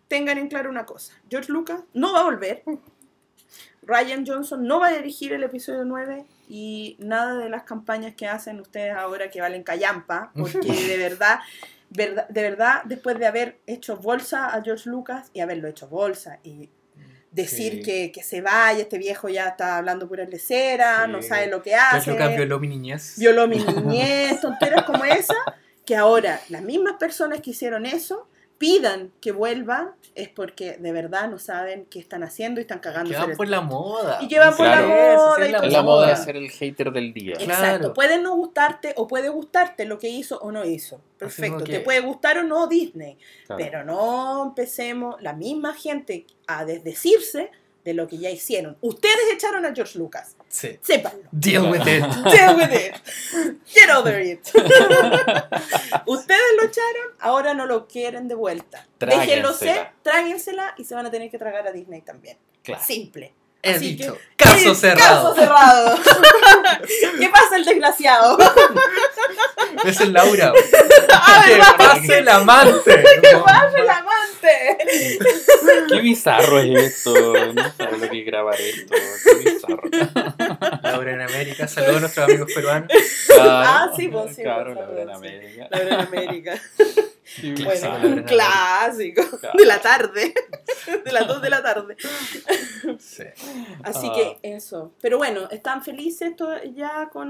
tengan 0.07 0.38
en 0.38 0.47
claro 0.47 0.69
una 0.69 0.86
cosa. 0.86 1.13
George 1.27 1.51
Lucas 1.51 1.81
no 1.95 2.13
va 2.13 2.19
a 2.19 2.23
volver. 2.25 2.61
Ryan 3.86 4.25
Johnson 4.25 4.65
no 4.65 4.79
va 4.79 4.88
a 4.88 4.93
dirigir 4.93 5.34
el 5.34 5.43
episodio 5.43 5.84
9 5.84 6.23
y 6.49 6.95
nada 6.99 7.36
de 7.38 7.49
las 7.49 7.63
campañas 7.63 8.13
que 8.15 8.27
hacen 8.27 8.59
ustedes 8.61 8.95
ahora 8.95 9.29
que 9.29 9.41
valen 9.41 9.63
callampa, 9.63 10.31
porque 10.38 10.59
de 10.88 10.97
verdad, 10.97 11.39
verdad, 11.96 12.28
de 12.30 12.41
verdad, 12.41 12.82
después 12.86 13.18
de 13.20 13.26
haber 13.28 13.60
hecho 13.68 13.98
bolsa 13.98 14.48
a 14.54 14.62
George 14.62 14.89
Lucas 14.89 15.30
y 15.34 15.39
haberlo 15.41 15.68
hecho 15.68 15.88
bolsa 15.88 16.39
y 16.44 16.70
decir 17.32 17.74
Sí. 17.78 17.82
que, 17.84 18.12
que 18.12 18.22
se 18.24 18.41
vaya, 18.41 18.82
este 18.82 18.98
viejo 18.98 19.28
ya 19.30 19.48
está 19.50 19.78
hablando 19.78 20.08
pura 20.08 20.24
lecera, 20.26 21.06
Sí. 21.06 21.12
no 21.12 21.22
sabe 21.22 21.48
lo 21.48 21.62
que 21.64 21.72
George 21.72 21.98
hace, 21.98 22.12
Lucas 22.12 22.36
violó 22.36 22.60
mi 22.60 22.68
niñez. 22.68 23.16
violó 23.18 23.48
mi 23.48 23.58
niñez, 23.64 24.39
tonteras 24.41 24.84
como 24.84 25.04
esa, 25.06 25.36
que 25.86 25.96
ahora 25.96 26.39
las 26.50 26.62
mismas 26.62 26.94
personas 27.00 27.41
que 27.41 27.50
hicieron 27.52 27.86
eso 27.86 28.28
pidan 28.64 29.11
que 29.20 29.34
vuelva 29.34 29.93
es 30.16 30.30
porque 30.30 30.78
de 30.78 30.91
verdad 30.93 31.28
no 31.30 31.38
saben 31.38 31.86
qué 31.89 31.99
están 31.99 32.24
haciendo 32.24 32.61
y 32.61 32.64
están 32.64 32.80
cagando. 32.80 33.09
Que 33.11 33.18
van 33.18 33.36
por 33.36 33.49
la 33.49 33.59
moda. 33.59 34.20
Y 34.22 34.30
que 34.30 34.39
van 34.39 34.55
por 34.55 34.66
Claro. 34.68 34.88
la 34.88 34.95
moda. 34.95 35.36
Y 35.39 35.43
es 35.43 35.51
la 35.51 35.57
Es 35.68 35.74
la 35.74 35.82
moda 35.82 36.07
de 36.11 36.16
ser 36.16 36.38
el 36.38 36.49
hater 36.49 36.91
del 36.93 37.14
día. 37.14 37.34
Exacto. 37.34 37.47
Claro. 37.80 37.93
Puede 37.93 38.22
no 38.22 38.36
gustarte 38.38 38.93
o 38.95 39.05
puede 39.05 39.28
gustarte 39.28 39.84
lo 39.84 39.99
que 39.99 40.07
hizo 40.07 40.38
o 40.39 40.51
no 40.53 40.64
hizo. 40.64 41.01
Perfecto. 41.18 41.64
que- 41.66 41.72
Te 41.74 41.80
puede 41.82 41.99
gustar 41.99 42.38
o 42.38 42.43
no 42.43 42.68
Disney. 42.68 43.18
Claro. 43.47 43.61
Pero 43.61 43.84
no 43.84 44.43
empecemos 44.45 45.22
la 45.22 45.34
misma 45.34 45.74
gente 45.74 46.26
a 46.47 46.64
desdecirse 46.64 47.51
de 47.84 47.93
lo 47.93 48.07
que 48.07 48.18
ya 48.18 48.30
hicieron. 48.30 48.78
Ustedes 48.80 49.34
echaron 49.34 49.66
a 49.66 49.74
George 49.76 49.99
Lucas. 49.99 50.38
Sí. 50.54 50.78
Sépanlo. 50.84 51.24
Deal 51.32 51.64
with 51.72 51.82
it. 51.88 52.04
Deal 52.32 52.56
with 52.56 52.72
it. 52.72 52.93
Get 53.74 53.89
over 53.89 54.22
it. 54.22 54.39
Ustedes 56.06 56.41
lo 56.58 56.64
echaron, 56.68 57.08
ahora 57.20 57.56
no 57.56 57.66
lo 57.66 57.88
quieren 57.88 58.28
de 58.28 58.36
vuelta. 58.36 58.86
Déjenlo 58.99 59.51
ser, 59.54 59.89
tráguensela 60.04 60.76
y 60.78 60.86
se 60.86 60.93
van 60.93 61.08
a 61.08 61.12
tener 61.12 61.32
que 61.32 61.39
tragar 61.39 61.68
a 61.68 61.72
Disney 61.72 62.01
también. 62.01 62.38
Claro. 62.62 62.84
Simple. 62.86 63.34
He 63.64 63.76
Así 63.76 63.95
dicho. 63.95 64.14
que- 64.38 64.43
Caso 64.43 64.76
cerrado. 64.76 65.34
Caso 65.34 65.36
cerrado. 65.41 65.97
¿Qué 67.20 67.30
pasa 67.30 67.56
el 67.56 67.66
desgraciado? 67.66 68.38
Es 69.86 70.01
el 70.01 70.14
Laura. 70.14 70.49
A 70.51 71.43
que 71.45 71.49
ver, 71.54 71.62
va. 71.62 71.78
pase 71.78 72.20
el 72.20 72.28
amante. 72.30 73.04
¿Qué 73.22 73.38
pasa 73.38 73.72
el 73.78 73.89
amante? 73.89 74.03
Qué 75.89 76.02
bizarro 76.02 76.60
es 76.60 76.84
esto. 76.84 77.34
No 77.54 77.72
sabe 77.78 77.98
lo 77.98 78.10
que 78.10 78.20
es 78.20 78.26
grabar 78.26 78.60
esto. 78.60 78.96
Qué 79.24 79.52
bizarro. 79.52 79.82
Laura 80.84 81.14
en 81.14 81.22
América. 81.22 81.68
Saludos 81.68 81.96
a 81.98 82.00
nuestros 82.02 82.30
amigos 82.30 82.52
peruanos. 82.54 82.89
Claro, 83.28 83.52
Ah, 83.52 83.91
sí, 83.96 84.08
pues, 84.08 84.36
sí, 84.36 84.41
Claro, 84.44 84.74
la 84.74 84.86
verdad 84.86 85.04
en. 85.04 85.10
América. 85.12 85.68
La 85.72 85.78
verdad 85.80 86.00
en 86.00 86.08
América. 86.08 86.62
Bueno, 87.63 87.97
la 87.99 88.05
un 88.07 88.24
clásico 88.24 89.21
Claro. 89.39 89.57
de 89.57 89.65
la 89.65 89.82
tarde. 89.82 90.34
De 91.05 91.11
las 91.11 91.28
2 91.28 91.41
de 91.41 91.49
la 91.49 91.63
tarde. 91.63 91.95
Sí. 92.99 93.24
Así 93.84 94.07
Ah. 94.09 94.13
que 94.41 94.55
eso. 94.55 94.93
Pero 95.01 95.17
bueno, 95.17 95.47
están 95.49 95.84
felices 95.84 96.34
ya 96.76 97.09
con 97.11 97.30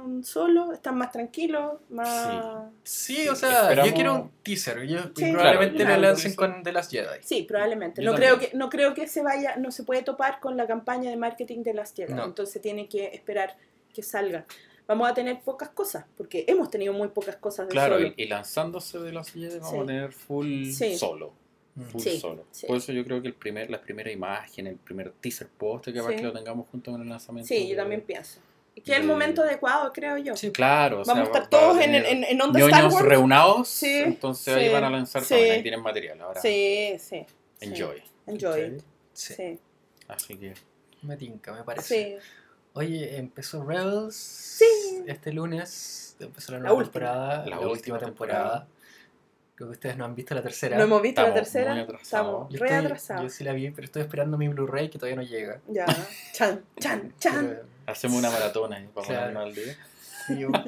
un 0.00 0.24
solo, 0.24 0.72
están 0.72 0.96
más 0.96 1.12
tranquilos, 1.12 1.74
más... 1.90 2.64
Sí, 2.82 3.28
o 3.28 3.34
sea, 3.34 3.62
Esperamos- 3.62 3.90
yo 3.90 3.94
quiero 3.94 4.14
un 4.14 4.30
teaser. 4.42 4.82
Yo, 4.86 4.98
Sí, 5.14 5.30
probablemente 5.32 5.76
claro, 5.76 5.90
lo 5.94 5.98
claro, 5.98 6.00
lancen 6.02 6.30
sí. 6.30 6.36
con 6.36 6.62
The 6.62 6.72
Last 6.72 6.90
Jedi. 6.90 7.18
Sí, 7.22 7.42
probablemente. 7.42 8.02
Yo 8.02 8.10
No 8.10 8.16
creo, 8.16 8.38
que, 8.38 8.50
no 8.54 8.70
creo 8.70 8.94
que 8.94 9.06
se 9.08 9.22
vaya, 9.22 9.56
no 9.56 9.70
se 9.70 9.84
puede 9.84 10.02
topar 10.02 10.40
con 10.40 10.56
la 10.56 10.66
campaña 10.66 11.10
de 11.10 11.16
marketing 11.16 11.62
de 11.62 11.74
las 11.74 11.94
Jedi. 11.94 12.12
No. 12.14 12.24
Entonces 12.24 12.60
tiene 12.62 12.88
que 12.88 13.06
esperar 13.14 13.56
que 13.92 14.02
salga. 14.02 14.44
Vamos 14.86 15.08
a 15.10 15.14
tener 15.14 15.40
pocas 15.40 15.70
cosas, 15.70 16.04
porque 16.16 16.44
hemos 16.46 16.70
tenido 16.70 16.92
muy 16.92 17.08
pocas 17.08 17.36
cosas 17.36 17.66
de 17.68 17.72
Claro, 17.72 17.96
solo. 17.96 18.08
y, 18.08 18.22
y 18.22 18.26
lanzándose 18.26 18.98
de 18.98 19.12
las 19.12 19.30
Jedi 19.32 19.58
vamos 19.58 19.70
Sí. 19.70 19.76
a 19.78 19.86
tener 19.86 20.12
full 20.12 20.64
Sí. 20.70 20.96
solo. 20.98 21.32
Mm. 21.74 21.82
Full 21.84 22.00
Sí, 22.02 22.18
solo. 22.20 22.44
sí. 22.50 22.66
Por 22.66 22.76
eso 22.76 22.92
yo 22.92 23.02
creo 23.04 23.20
que 23.22 23.28
el 23.28 23.34
primer, 23.34 23.70
la 23.70 23.80
primera 23.80 24.10
imagen, 24.12 24.66
el 24.66 24.76
primer 24.76 25.12
teaser 25.20 25.48
post, 25.48 25.86
que 25.86 25.92
Sí. 26.00 26.16
que 26.16 26.22
lo 26.22 26.32
tengamos 26.32 26.66
junto 26.70 26.92
con 26.92 27.00
el 27.02 27.08
lanzamiento. 27.08 27.48
Sí, 27.48 27.66
yo 27.68 27.76
también 27.76 28.02
pienso. 28.02 28.40
Y 28.76 28.80
que 28.80 28.92
es 28.92 28.98
el 28.98 29.04
momento 29.06 29.42
adecuado, 29.42 29.92
creo 29.92 30.18
yo. 30.18 30.36
Sí, 30.36 30.50
Claro, 30.50 31.00
o 31.00 31.04
sea, 31.04 31.14
Vamos 31.14 31.28
a 31.28 31.32
estar 31.38 31.42
va- 31.42 31.44
va 31.44 31.50
todos 31.74 31.80
en, 31.80 31.94
en, 31.94 32.24
en 32.24 32.42
onda 32.42 32.58
Star 32.60 32.84
Wars. 32.86 33.04
reunados, 33.06 33.68
Sí, 33.68 33.88
entonces 34.04 34.52
sí, 34.54 34.60
ahí 34.60 34.68
van 34.72 34.84
a 34.84 34.90
lanzar 34.90 35.22
sí. 35.22 35.34
todo, 35.34 35.42
ahí 35.52 35.62
tienen 35.62 35.80
material 35.80 36.20
ahora. 36.20 36.40
Sí, 36.40 36.96
sí. 36.98 37.24
Enjoy. 37.60 38.02
Enjoy. 38.26 38.60
it. 38.76 38.82
Sí. 39.12 39.34
Sí. 39.34 39.58
Así 40.08 40.36
que 40.36 40.54
Me 41.02 41.16
tinca, 41.16 41.52
me 41.52 41.62
parece. 41.62 42.18
Sí. 42.20 42.26
Oye, 42.74 43.16
empezó 43.18 43.64
Rebels. 43.64 44.14
Sí. 44.16 45.02
Este 45.06 45.32
lunes 45.32 46.16
empezó 46.20 46.52
la 46.52 46.58
La 46.58 46.62
nueva 46.64 46.78
última. 46.78 46.92
temporada. 46.92 47.36
La 47.38 47.44
La, 47.44 47.56
última 47.58 47.70
última 47.72 47.98
temporada. 47.98 48.66
Creo 49.54 49.68
que 49.68 49.72
ustedes 49.74 49.96
no 49.96 50.04
han 50.04 50.14
visto 50.16 50.34
la 50.34 50.42
tercera. 50.42 50.76
No 50.76 50.82
hemos 50.84 51.00
visto 51.00 51.22
la 51.22 51.28
Estamos 51.28 51.44
tercera. 51.52 51.72
muy 51.74 51.82
atrasados. 51.82 52.02
Estamos 52.04 52.52
yo, 52.52 52.58
re 52.60 52.74
atrasados. 52.74 53.22
yo 53.22 53.28
sí 53.30 53.44
la 53.44 53.52
vi, 53.52 53.70
pero 53.70 53.84
estoy 53.84 54.02
esperando 54.02 54.36
mi 54.36 54.48
Blu-ray 54.48 54.90
que 54.90 54.98
todavía 54.98 55.16
no 55.16 55.22
llega. 55.22 55.60
Ya. 55.68 55.86
Chan, 56.32 56.64
chan, 56.80 57.14
chan. 57.20 57.46
Pero- 57.48 57.62
Hacemos 57.86 58.18
una 58.18 58.30
maratona 58.30 58.76
ahí 58.76 58.88
para 58.92 59.06
Claro. 59.06 59.20
ponernos 59.34 59.44
al 59.44 59.54
día. 59.54 59.76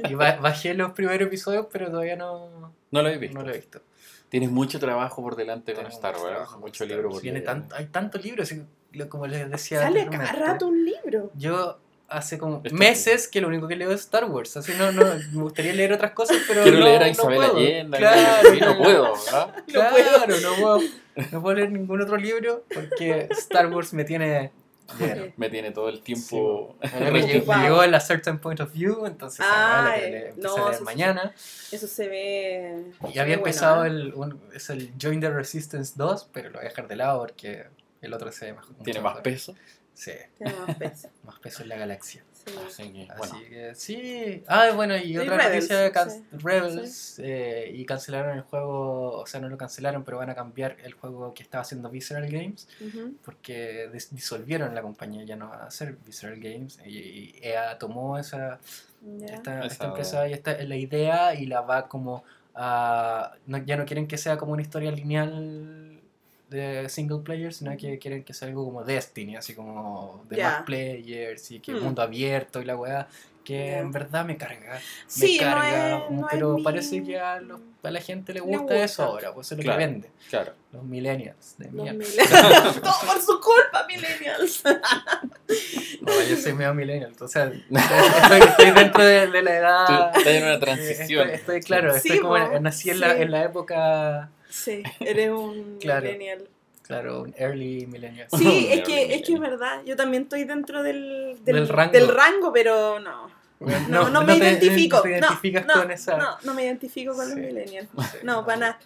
y, 0.06 0.12
y 0.12 0.14
ba- 0.14 0.36
bajé 0.36 0.74
los 0.74 0.92
primeros 0.92 1.26
episodios, 1.26 1.66
pero 1.72 1.90
todavía 1.90 2.14
no, 2.14 2.72
No 2.92 3.02
lo 3.02 3.08
he 3.08 3.18
visto. 3.18 3.36
no 3.38 3.44
lo 3.44 3.52
he 3.52 3.56
visto. 3.56 3.80
Tienes 4.28 4.50
mucho 4.50 4.78
trabajo 4.78 5.22
por 5.22 5.34
delante 5.34 5.72
con 5.72 5.84
Tengo 5.84 5.96
Star 5.96 6.14
mucho 6.14 6.26
Wars. 6.26 6.48
con 6.50 6.60
Mucho 6.60 6.84
Star 6.84 6.88
libro 6.96 7.10
por 7.10 7.22
tan- 7.44 7.68
Hay 7.74 7.86
tantos 7.86 8.22
libros, 8.24 8.52
y 8.52 8.64
como 9.08 9.26
les 9.26 9.50
decía. 9.50 9.80
Sale 9.80 10.06
cada 10.08 10.30
rato 10.32 10.68
un 10.68 10.84
libro. 10.84 11.30
Yo 11.34 11.78
hace 12.08 12.38
como 12.38 12.62
meses 12.72 13.28
que 13.28 13.40
lo 13.40 13.48
único 13.48 13.66
que 13.68 13.76
leo 13.76 13.90
es 13.90 14.00
Star 14.02 14.24
Wars. 14.26 14.56
Así 14.56 14.72
no, 14.78 14.92
no, 14.92 15.04
me 15.32 15.42
gustaría 15.42 15.72
leer 15.72 15.92
otras 15.92 16.12
cosas, 16.12 16.38
pero. 16.46 16.62
Quiero 16.62 16.78
no, 16.78 16.84
leer 16.84 17.02
a 17.02 17.06
no 17.06 17.12
Isabel 17.12 17.36
puedo. 17.38 17.56
Allende. 17.56 17.98
Claro, 17.98 18.48
sí, 18.52 18.60
no 18.60 18.78
puedo. 18.78 19.14
¿ah? 19.32 19.54
Claro, 19.66 20.34
no 20.40 20.54
puedo, 20.54 20.80
no 21.32 21.42
puedo 21.42 21.54
leer 21.56 21.72
ningún 21.72 22.00
otro 22.00 22.16
libro 22.16 22.64
porque 22.72 23.28
Star 23.30 23.66
Wars 23.72 23.92
me 23.92 24.04
tiene. 24.04 24.52
Me 25.36 25.50
tiene 25.50 25.72
todo 25.72 25.88
el 25.88 26.00
tiempo. 26.00 26.76
Me 27.12 27.20
llegó, 27.26 27.82
el 27.82 27.92
A 27.92 27.98
Certain 27.98 28.38
Point 28.38 28.60
of 28.60 28.72
View, 28.72 29.04
entonces 29.06 29.40
ahora 29.40 29.90
Ay, 29.94 30.00
la 30.00 30.06
que 30.06 30.10
le 30.12 30.28
empecé 30.28 30.46
no, 30.46 30.54
a 30.54 30.58
leer 30.58 30.72
sí, 30.74 30.78
sí. 30.78 30.84
mañana. 30.84 31.34
Eso 31.72 31.86
se 31.88 32.08
ve. 32.08 32.84
Y 33.08 33.12
se 33.14 33.20
había 33.20 33.36
bueno, 33.36 33.48
empezado 33.48 33.84
¿eh? 33.84 33.88
el, 33.88 34.14
un- 34.14 34.40
es 34.54 34.70
el 34.70 34.92
Join 35.02 35.20
the 35.20 35.28
Resistance 35.30 35.94
2, 35.96 36.28
pero 36.32 36.50
lo 36.50 36.58
voy 36.58 36.66
a 36.66 36.68
dejar 36.68 36.86
de 36.86 36.94
lado 36.94 37.18
porque 37.18 37.66
el 38.00 38.14
otro 38.14 38.30
se 38.30 38.46
ve 38.46 38.52
mejor. 38.52 38.76
Tiene 38.84 39.00
más 39.00 39.14
mejor. 39.14 39.22
peso. 39.24 39.54
Sí, 39.98 40.12
Tiene 40.36 40.52
más 40.66 40.76
peso. 40.76 41.08
más 41.24 41.38
peso 41.40 41.62
en 41.62 41.70
la 41.70 41.76
galaxia. 41.78 42.22
Sí. 42.32 42.54
Así 42.66 42.92
que, 42.92 43.08
Así 43.10 43.18
bueno. 43.32 43.48
que 43.48 43.74
sí. 43.74 44.44
Ah, 44.46 44.68
bueno, 44.76 44.94
y 44.96 45.12
Y 45.12 45.18
otra 45.18 45.38
Rebels, 45.38 45.70
noticia: 45.70 45.90
can- 45.90 46.10
sí. 46.10 46.22
Rebels. 46.32 47.18
eh, 47.18 47.70
y 47.74 47.86
cancelaron 47.86 48.36
el 48.36 48.42
juego, 48.42 49.12
o 49.20 49.26
sea, 49.26 49.40
no 49.40 49.48
lo 49.48 49.56
cancelaron, 49.56 50.04
pero 50.04 50.18
van 50.18 50.28
a 50.28 50.34
cambiar 50.34 50.76
el 50.84 50.92
juego 50.92 51.32
que 51.32 51.42
estaba 51.42 51.62
haciendo 51.62 51.88
Visceral 51.88 52.28
Games 52.30 52.68
porque 53.24 53.88
dis- 53.90 54.10
disolvieron 54.10 54.74
la 54.74 54.82
compañía, 54.82 55.24
ya 55.24 55.34
no 55.34 55.48
va 55.48 55.62
a 55.62 55.66
hacer 55.68 55.96
Visceral 56.04 56.38
Games. 56.38 56.78
Y, 56.84 56.98
y 56.98 57.34
EA 57.42 57.78
tomó 57.78 58.18
esa, 58.18 58.60
Ya. 59.02 59.26
esta, 59.34 59.64
esta 59.64 59.66
Esa- 59.66 59.84
empresa 59.86 60.28
y 60.28 60.32
esta 60.34 60.52
es 60.52 60.68
la 60.68 60.76
idea 60.76 61.34
y 61.34 61.46
la 61.46 61.62
va 61.62 61.88
como 61.88 62.22
a. 62.54 63.32
no- 63.46 63.58
ya 63.64 63.76
no 63.78 63.86
quieren 63.86 64.06
que 64.06 64.18
sea 64.18 64.36
como 64.36 64.52
una 64.52 64.62
historia 64.62 64.90
lineal 64.92 65.95
de 66.48 66.88
single 66.88 67.18
player, 67.24 67.52
sino 67.52 67.76
que 67.76 67.98
quieren 67.98 68.22
que 68.24 68.32
sea 68.32 68.48
algo 68.48 68.64
como 68.64 68.84
Destiny, 68.84 69.36
así 69.36 69.54
como 69.54 70.24
de 70.28 70.36
Ya. 70.36 70.50
más 70.50 70.62
players 70.62 71.50
y 71.50 71.60
que 71.60 71.72
Hmm. 71.72 71.82
mundo 71.82 72.02
abierto 72.02 72.60
y 72.60 72.64
la 72.64 72.76
weá, 72.76 73.08
que 73.44 73.66
Ya. 73.72 73.78
en 73.78 73.90
verdad 73.92 74.24
me 74.24 74.36
carga. 74.36 74.80
Sí, 75.06 75.38
me 75.40 75.44
no 75.46 75.52
carga, 75.52 75.88
es- 76.06 76.10
no 76.10 76.20
es 76.20 76.26
pero 76.30 76.54
mi- 76.56 76.62
parece 76.62 77.02
que 77.02 77.18
a, 77.18 77.40
los- 77.40 77.60
a 77.82 77.90
la 77.90 78.00
gente 78.00 78.32
le 78.32 78.40
Le 78.40 78.46
gusta, 78.46 78.60
gusta. 78.62 78.84
eso 78.84 79.02
ahora, 79.04 79.32
pues 79.34 79.46
eso 79.48 79.54
es 79.54 79.58
lo 79.58 79.62
Claro. 79.64 79.78
que 79.78 79.86
vende. 79.86 80.10
Claro. 80.30 80.52
Los 80.72 80.82
millennials 80.84 81.54
de 81.58 81.68
mierda. 81.70 81.92
millennials. 81.92 82.80
Todo 82.80 82.92
por 83.06 83.20
su 83.20 83.40
culpa, 83.40 83.86
millennials. 83.88 84.62
No, 86.00 86.22
yo 86.28 86.36
soy 86.36 86.52
medio 86.52 86.74
millennial, 86.74 87.12
o 87.20 87.28
sea, 87.28 87.44
estoy, 87.70 88.40
estoy 88.40 88.70
dentro 88.72 89.04
de, 89.04 89.26
de 89.28 89.42
la 89.42 89.50
Tú 89.50 89.56
edad. 89.92 90.16
estás 90.16 90.26
en 90.32 90.42
una 90.44 90.60
transición. 90.60 91.30
Estoy, 91.30 91.56
estoy- 91.56 91.60
claro, 91.62 91.92
Sí, 91.92 91.96
estoy 92.08 92.18
como 92.20 92.38
nací 92.60 92.90
en, 92.90 93.00
la, 93.00 93.14
sí. 93.14 93.22
en 93.22 93.30
la 93.30 93.44
época, 93.44 94.30
Sí, 94.48 94.82
eres 95.00 95.30
un 95.30 95.78
Claro. 95.80 96.02
millennial. 96.06 96.48
claro, 96.82 97.22
un 97.22 97.34
early 97.36 97.86
millennial. 97.86 98.28
Sí, 98.36 98.68
es 98.70 98.82
que, 98.82 99.14
es 99.14 99.22
que 99.22 99.34
es 99.34 99.40
verdad. 99.40 99.82
Yo 99.84 99.96
también 99.96 100.24
estoy 100.24 100.44
dentro 100.44 100.82
del, 100.82 101.36
Del 101.44 101.68
rango. 101.68 101.92
del 101.92 102.08
rango, 102.08 102.52
pero 102.52 102.98
no. 103.00 103.34
Bueno, 103.58 103.86
No, 103.88 104.10
no, 104.10 104.22
me 104.22 104.34
te- 104.38 104.44
identifico. 104.50 104.96
No 104.98 105.02
te 105.02 105.08
No, 105.08 105.16
identificas 105.16 105.66
no, 105.66 105.72
con 105.74 105.90
esa. 105.90 106.16
no, 106.18 106.36
no 106.44 106.52
me 106.54 106.64
identifico 106.64 107.14
con 107.14 107.24
Sí. 107.24 107.30
los 107.30 107.40
millennials. 107.40 107.88
Sí, 108.12 108.18
No, 108.22 108.44
para 108.44 108.58
nada. 108.58 108.78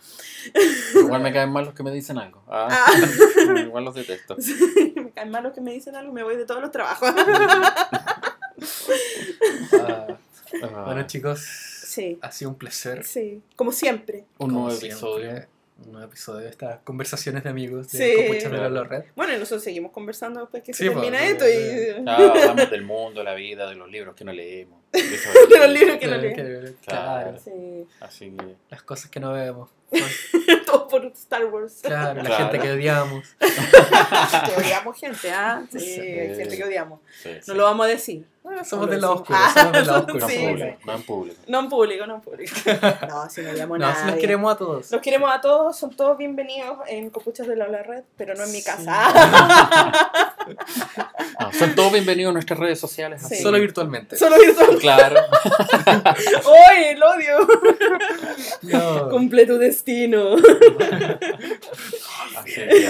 Igual 0.94 1.22
me 1.22 1.32
caen 1.32 1.50
mal 1.50 1.64
los 1.64 1.74
que 1.74 1.82
me 1.82 1.90
dicen 1.90 2.18
algo. 2.18 2.40
Ah, 2.48 2.68
Ah. 2.70 2.86
Igual 3.60 3.84
los 3.84 3.94
detesto. 3.96 4.36
me 4.94 5.10
caen 5.10 5.30
mal 5.30 5.42
los 5.42 5.52
que 5.52 5.60
me 5.60 5.72
dicen 5.72 5.96
algo, 5.96 6.12
me 6.12 6.22
voy 6.22 6.36
de 6.36 6.44
todos 6.46 6.60
los 6.62 6.70
trabajos. 6.70 7.10
Ah, 9.72 10.06
Ah, 10.62 10.82
bueno, 10.84 11.06
chicos, 11.06 11.46
Sí, 11.90 12.18
ha 12.22 12.30
sido 12.30 12.50
un 12.50 12.56
placer. 12.56 13.04
sí, 13.04 13.42
como 13.56 13.72
siempre. 13.72 14.18
un 14.38 14.48
como 14.48 14.52
nuevo 14.52 14.70
siempre, 14.70 14.88
episodio. 14.90 15.46
Un 15.84 15.92
nuevo 15.92 16.06
episodio 16.06 16.40
de 16.44 16.50
estas 16.50 16.78
conversaciones 16.84 17.42
de 17.42 17.50
amigos 17.50 17.90
de 17.90 17.98
Sí. 17.98 18.48
De 18.48 18.70
la 18.70 18.84
Red. 18.84 19.04
Bueno, 19.16 19.34
y 19.34 19.38
nosotros 19.38 19.64
seguimos 19.64 19.90
conversando 19.90 20.40
después 20.40 20.62
que 20.62 20.72
Sí, 20.72 20.84
se 20.84 20.90
pues, 20.92 21.10
termina 21.10 21.18
sí, 21.18 21.32
esto 21.32 21.48
y... 21.48 22.04
Ah, 22.06 22.16
hablamos 22.16 22.70
del 22.70 22.82
mundo, 22.82 23.24
la 23.24 23.34
vida, 23.34 23.68
de 23.68 23.74
los 23.74 23.90
libros 23.90 24.14
que 24.14 24.24
no 24.24 24.32
leemos. 24.32 24.79
De 24.92 25.00
De 25.50 25.58
los 25.58 25.68
libros 25.70 25.98
que 25.98 26.06
no 26.06 26.16
Claro, 26.16 26.22
leemos. 26.22 26.74
Claro, 26.84 27.38
Sí, 27.44 27.86
Así 28.00 28.30
que. 28.36 28.56
las 28.70 28.82
cosas 28.82 29.10
que 29.10 29.20
no 29.20 29.32
vemos. 29.32 29.68
todo 30.66 30.86
por 30.86 31.04
Star 31.06 31.44
Wars. 31.46 31.80
Claro, 31.82 32.22
la 32.22 32.28
Claro. 32.28 32.44
gente 32.50 32.60
que 32.60 32.72
odiamos. 32.72 33.26
que 33.40 34.52
odiamos 34.56 34.96
gente, 34.96 35.30
¿ah? 35.32 35.62
Sí, 35.70 35.80
Sí. 35.80 36.00
hay 36.00 36.36
gente 36.36 36.56
que 36.56 36.64
odiamos. 36.64 37.00
Sí, 37.22 37.30
No 37.48 37.54
lo 37.54 37.64
vamos 37.64 37.86
a 37.86 37.88
decir. 37.88 38.24
No 38.42 38.64
somos 38.64 38.88
lado 38.88 38.96
decimos. 38.96 39.20
oscuro, 39.20 39.38
Ah, 39.40 39.52
somos 39.54 39.86
No 39.86 40.28
Sí, 40.28 40.36
público. 40.38 40.66
sí. 40.70 40.86
No 40.86 40.94
en 40.94 41.02
público. 41.02 41.40
No 41.48 41.58
en 41.60 41.68
público, 41.68 42.06
no 42.06 42.14
en 42.16 42.20
público. 42.20 42.54
No, 43.08 43.30
si 43.30 43.42
no 43.42 43.50
odiamos 43.50 43.76
a 43.76 43.78
No, 43.78 43.86
nadie. 43.88 44.00
si 44.00 44.06
los 44.10 44.16
queremos 44.20 44.52
a 44.52 44.56
todos. 44.56 44.90
Los 44.92 45.00
queremos 45.02 45.30
a 45.32 45.40
todos, 45.40 45.76
son 45.78 45.90
todos 45.96 46.16
bienvenidos 46.18 46.78
en 46.88 47.10
Copuchas 47.10 47.46
de 47.48 47.56
la 47.56 47.64
Habla 47.66 47.82
Red, 47.82 48.04
pero 48.16 48.34
no 48.34 48.44
en 48.44 48.52
mi 48.52 48.58
Sí. 48.60 48.64
casa. 48.64 49.12
No, 51.40 51.52
son 51.52 51.74
todos 51.74 51.92
bienvenidos 51.92 52.30
a 52.30 52.32
nuestras 52.34 52.58
redes 52.58 52.80
sociales. 52.80 53.22
Solo 53.42 53.58
virtualmente. 53.60 54.16
Solo 54.16 54.38
virtual. 54.38 54.78
Claro. 54.80 55.16
¡Ay, 55.86 56.84
el 56.90 57.02
odio! 57.02 57.48
No. 58.62 59.08
Cumple 59.10 59.46
tu 59.46 59.58
destino. 59.58 60.36
Que, 62.44 62.88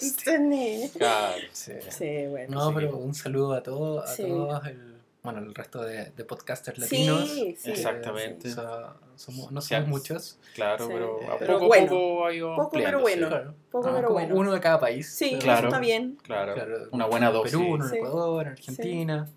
Destiny. 0.00 0.90
claro. 0.96 1.34
Sí. 1.52 1.72
Sí, 1.90 2.26
bueno. 2.28 2.54
No, 2.56 2.68
sí. 2.68 2.74
pero 2.76 2.96
un 2.96 3.14
saludo 3.14 3.52
a 3.54 3.62
todos, 3.62 4.08
a 4.08 4.14
Sí. 4.14 4.22
todos 4.24 4.66
el, 4.66 4.96
bueno, 5.22 5.40
el 5.40 5.54
resto 5.54 5.82
de, 5.82 6.10
de 6.16 6.24
podcasters 6.24 6.78
latinos. 6.78 7.28
sí. 7.30 7.56
Exactamente. 7.64 8.48
Eh, 8.48 8.52
so- 8.52 8.94
somos- 9.16 9.50
no 9.50 9.60
Sí. 9.60 9.74
somos 9.74 9.88
muchos. 9.88 10.38
Claro, 10.54 10.86
Sí. 10.86 10.92
pero 10.94 11.20
a 11.32 11.38
Pero 11.38 11.52
poco 11.54 11.64
a 11.64 11.68
bueno. 11.68 11.88
poco 11.88 12.26
ha 12.26 12.32
ido 12.34 12.56
Poco, 12.56 12.70
pero 12.72 13.00
bueno. 13.00 13.28
Claro. 13.28 13.54
Poco, 13.70 13.88
Ah, 13.88 13.92
pero 13.94 14.06
como 14.08 14.18
bueno. 14.20 14.34
Uno 14.36 14.52
de 14.54 14.60
cada 14.60 14.80
país. 14.80 15.08
Sí, 15.12 15.38
Claro. 15.40 15.58
eso 15.58 15.68
está 15.68 15.80
bien. 15.80 16.18
Claro. 16.22 16.54
Claro. 16.54 16.76
Una 16.92 17.06
buena 17.06 17.30
dosis. 17.30 17.52
Perú, 17.52 17.74
uno 17.74 17.88
en. 17.88 17.94
Ecuador, 17.96 18.46
en 18.46 18.52
Argentina. 18.52 19.28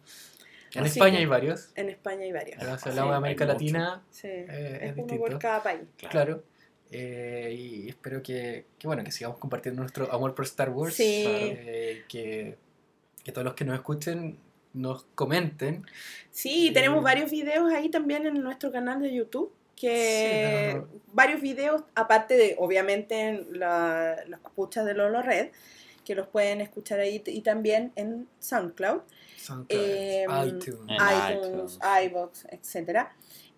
En 0.73 0.83
Así 0.85 0.99
España 0.99 1.13
que- 1.13 1.17
hay 1.19 1.25
varios. 1.25 1.71
En 1.75 1.89
España 1.89 2.21
hay 2.23 2.31
varios. 2.31 2.57
Pero 2.59 2.77
si 2.77 2.83
Sí, 2.83 2.89
hablamos 2.89 3.11
de 3.11 3.17
América. 3.17 3.45
Latina, 3.45 4.03
Sí, 4.09 4.27
eh, 4.27 4.45
es 4.47 4.81
es 4.83 4.93
uno 4.93 4.95
distinto. 5.03 5.25
por 5.25 5.39
cada 5.39 5.63
país. 5.63 5.81
Claro. 6.09 6.43
Eh, 6.91 7.55
y 7.57 7.89
espero 7.89 8.21
que, 8.21 8.65
que, 8.77 8.87
bueno, 8.87 9.03
que 9.03 9.11
sigamos 9.11 9.37
compartiendo 9.39 9.81
nuestro 9.81 10.11
amor 10.13 10.35
por 10.35 10.45
Star 10.45 10.69
Wars. 10.69 10.93
Sí. 10.93 11.23
Eh, 11.27 12.03
que, 12.09 12.57
que 13.23 13.31
todos 13.31 13.45
los 13.45 13.53
que 13.53 13.63
nos 13.65 13.75
escuchen 13.75 14.37
nos 14.73 15.03
comenten. 15.15 15.85
Sí, 16.31 16.69
Eh, 16.69 16.73
tenemos 16.73 17.03
varios 17.03 17.29
videos 17.31 17.71
ahí 17.73 17.89
también 17.89 18.25
en 18.25 18.41
nuestro 18.41 18.71
canal 18.71 19.01
de 19.01 19.13
YouTube. 19.13 19.53
Que 19.75 20.69
Sí, 20.71 20.75
no, 20.75 20.81
no. 20.81 20.87
varios 21.13 21.41
videos, 21.41 21.83
aparte 21.95 22.35
de 22.37 22.55
obviamente 22.59 23.19
en 23.29 23.59
la- 23.59 24.15
las 24.27 24.39
escuchas 24.41 24.85
de 24.85 24.93
Lolo 24.93 25.21
Red, 25.23 25.49
que 26.05 26.15
los 26.15 26.27
pueden 26.27 26.61
escuchar 26.61 26.99
ahí 26.99 27.21
y 27.25 27.41
también 27.41 27.91
en 27.95 28.27
SoundCloud, 28.39 29.01
SoundCloud, 29.37 29.81
Eh, 29.81 30.25
iTunes. 30.47 31.79
IBox, 32.05 32.45
etcétera. 32.49 33.13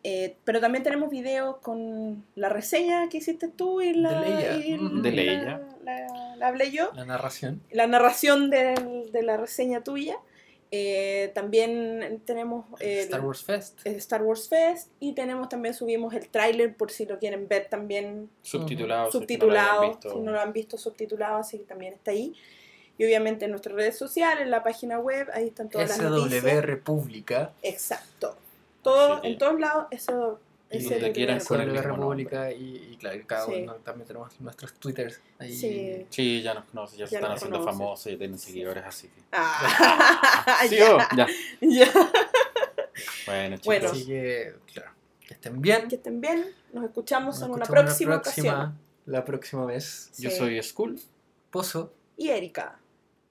Eh, 0.05 0.35
pero 0.43 0.59
también 0.59 0.83
tenemos 0.83 1.09
videos 1.09 1.57
con 1.57 2.25
la 2.35 2.49
reseña 2.49 3.07
que 3.09 3.19
hiciste 3.19 3.47
tú 3.47 3.81
y 3.81 3.93
la, 3.93 4.21
De 4.21 4.29
Leia. 4.29 4.55
y. 4.57 4.71
De 5.01 5.11
la- 5.11 5.15
Leia. 5.15 5.61
la- 5.83 6.35
la 6.35 6.47
hablé 6.47 6.71
yo. 6.71 6.91
La 6.93 7.05
narración. 7.05 7.61
la 7.71 7.87
narración 7.87 8.49
del- 8.49 9.11
de 9.13 9.23
la 9.23 9.37
reseña 9.37 9.81
tuya. 9.81 10.17
Eh, 10.75 11.31
también 11.35 12.23
tenemos 12.25 12.65
el 12.79 13.01
Star 13.01 13.21
Wars 13.21 13.43
Fest. 13.43 13.81
el 13.83 13.93
Star 13.97 14.23
Wars 14.23 14.49
Fest 14.49 14.89
y 14.99 15.13
tenemos 15.13 15.47
también 15.47 15.75
subimos 15.75 16.15
el 16.15 16.27
tráiler 16.29 16.75
por 16.75 16.89
si 16.89 17.05
lo 17.05 17.19
quieren 17.19 17.47
ver 17.47 17.67
también 17.69 18.27
Subtitulado. 18.41 19.11
si 19.11 19.17
no 19.17 19.21
subtitulado, 19.21 19.99
si 20.01 20.19
no 20.19 20.31
lo 20.31 20.41
han 20.41 20.51
visto 20.51 20.75
subtitulado, 20.79 21.37
así 21.37 21.59
que 21.59 21.65
también 21.65 21.93
está 21.93 22.09
ahí. 22.09 22.33
Y 22.97 23.05
obviamente 23.05 23.45
en 23.45 23.51
nuestras 23.51 23.75
redes 23.75 23.99
sociales, 23.99 24.45
en 24.45 24.49
la 24.49 24.63
página 24.63 24.97
web, 24.97 25.27
ahí 25.35 25.49
están 25.49 25.69
todas 25.69 25.89
las 25.89 25.97
SW 25.99 26.09
noticias. 26.09 26.65
República. 26.65 27.53
Exacto. 27.61 28.35
Todo, 28.81 29.23
en 29.23 29.37
todos 29.37 29.59
lados, 29.59 29.85
eso 29.91 30.39
Y 30.79 30.83
donde 30.83 31.07
el- 31.07 31.45
con 31.45 31.61
el 31.61 31.71
mismo 31.71 31.81
República 31.95 32.51
y, 32.51 32.89
y 32.93 32.97
claro, 32.97 33.19
cada 33.27 33.45
Sí. 33.45 33.51
uno 33.63 33.75
también 33.75 34.07
tenemos 34.07 34.39
nuestros 34.41 34.73
twitters. 34.75 35.21
Ahí. 35.39 35.53
Sí. 35.55 36.05
Sí, 36.09 36.41
ya 36.41 36.53
nos 36.53 36.65
conocen, 36.65 36.99
ya 36.99 37.07
se 37.07 37.11
Ya 37.13 37.17
están 37.19 37.31
nos 37.31 37.37
haciendo 37.43 37.63
famosos, 37.63 38.11
ya 38.11 38.17
tienen 38.17 38.37
seguidores, 38.39 38.83
así 38.85 39.07
que. 39.07 39.21
Ah, 39.31 40.57
¿Sí 40.69 40.77
ya, 40.77 40.95
o? 40.95 40.97
Ya. 41.15 41.27
ya. 41.61 41.91
Bueno, 43.25 43.55
chicos. 43.57 43.65
Bueno. 43.65 43.89
Así 43.89 44.05
que, 44.05 44.55
claro, 44.73 44.91
que 45.27 45.33
estén 45.33 45.61
bien. 45.61 45.87
Que 45.87 45.95
estén 45.95 46.21
bien. 46.21 46.45
Nos 46.73 46.85
escuchamos 46.85 47.35
Nos 47.39 47.43
en 47.47 47.51
una 47.53 47.63
escuchamos 47.63 47.85
próxima, 47.85 48.11
la 48.15 48.21
próxima, 48.21 48.53
ocasión. 48.53 48.79
la 49.05 49.25
próxima 49.25 49.65
vez. 49.65 50.11
Yo 50.17 50.29
Sí. 50.29 50.37
soy 50.37 50.61
Skull. 50.63 50.99
Pozo. 51.51 51.93
Y 52.17 52.29
Erika. 52.29 52.79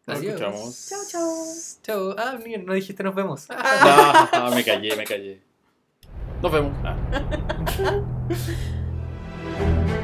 Nos 0.07 0.19
Adiós. 0.19 0.35
escuchamos. 0.35 0.87
Chao, 0.89 1.01
chao. 1.09 1.45
Chao. 1.83 2.15
Ah, 2.19 2.39
mira, 2.45 2.61
no 2.63 2.75
dijiste 2.75 3.03
nos 3.05 3.15
vemos. 3.15 3.47
Ah, 3.51 4.51
me 4.55 4.65
callé, 4.65 4.97
me 4.97 5.05
callé. 5.05 5.41
Nos 6.43 6.53
vemos. 6.53 6.73
Ah. 6.85 6.97
Chao. 7.77 8.03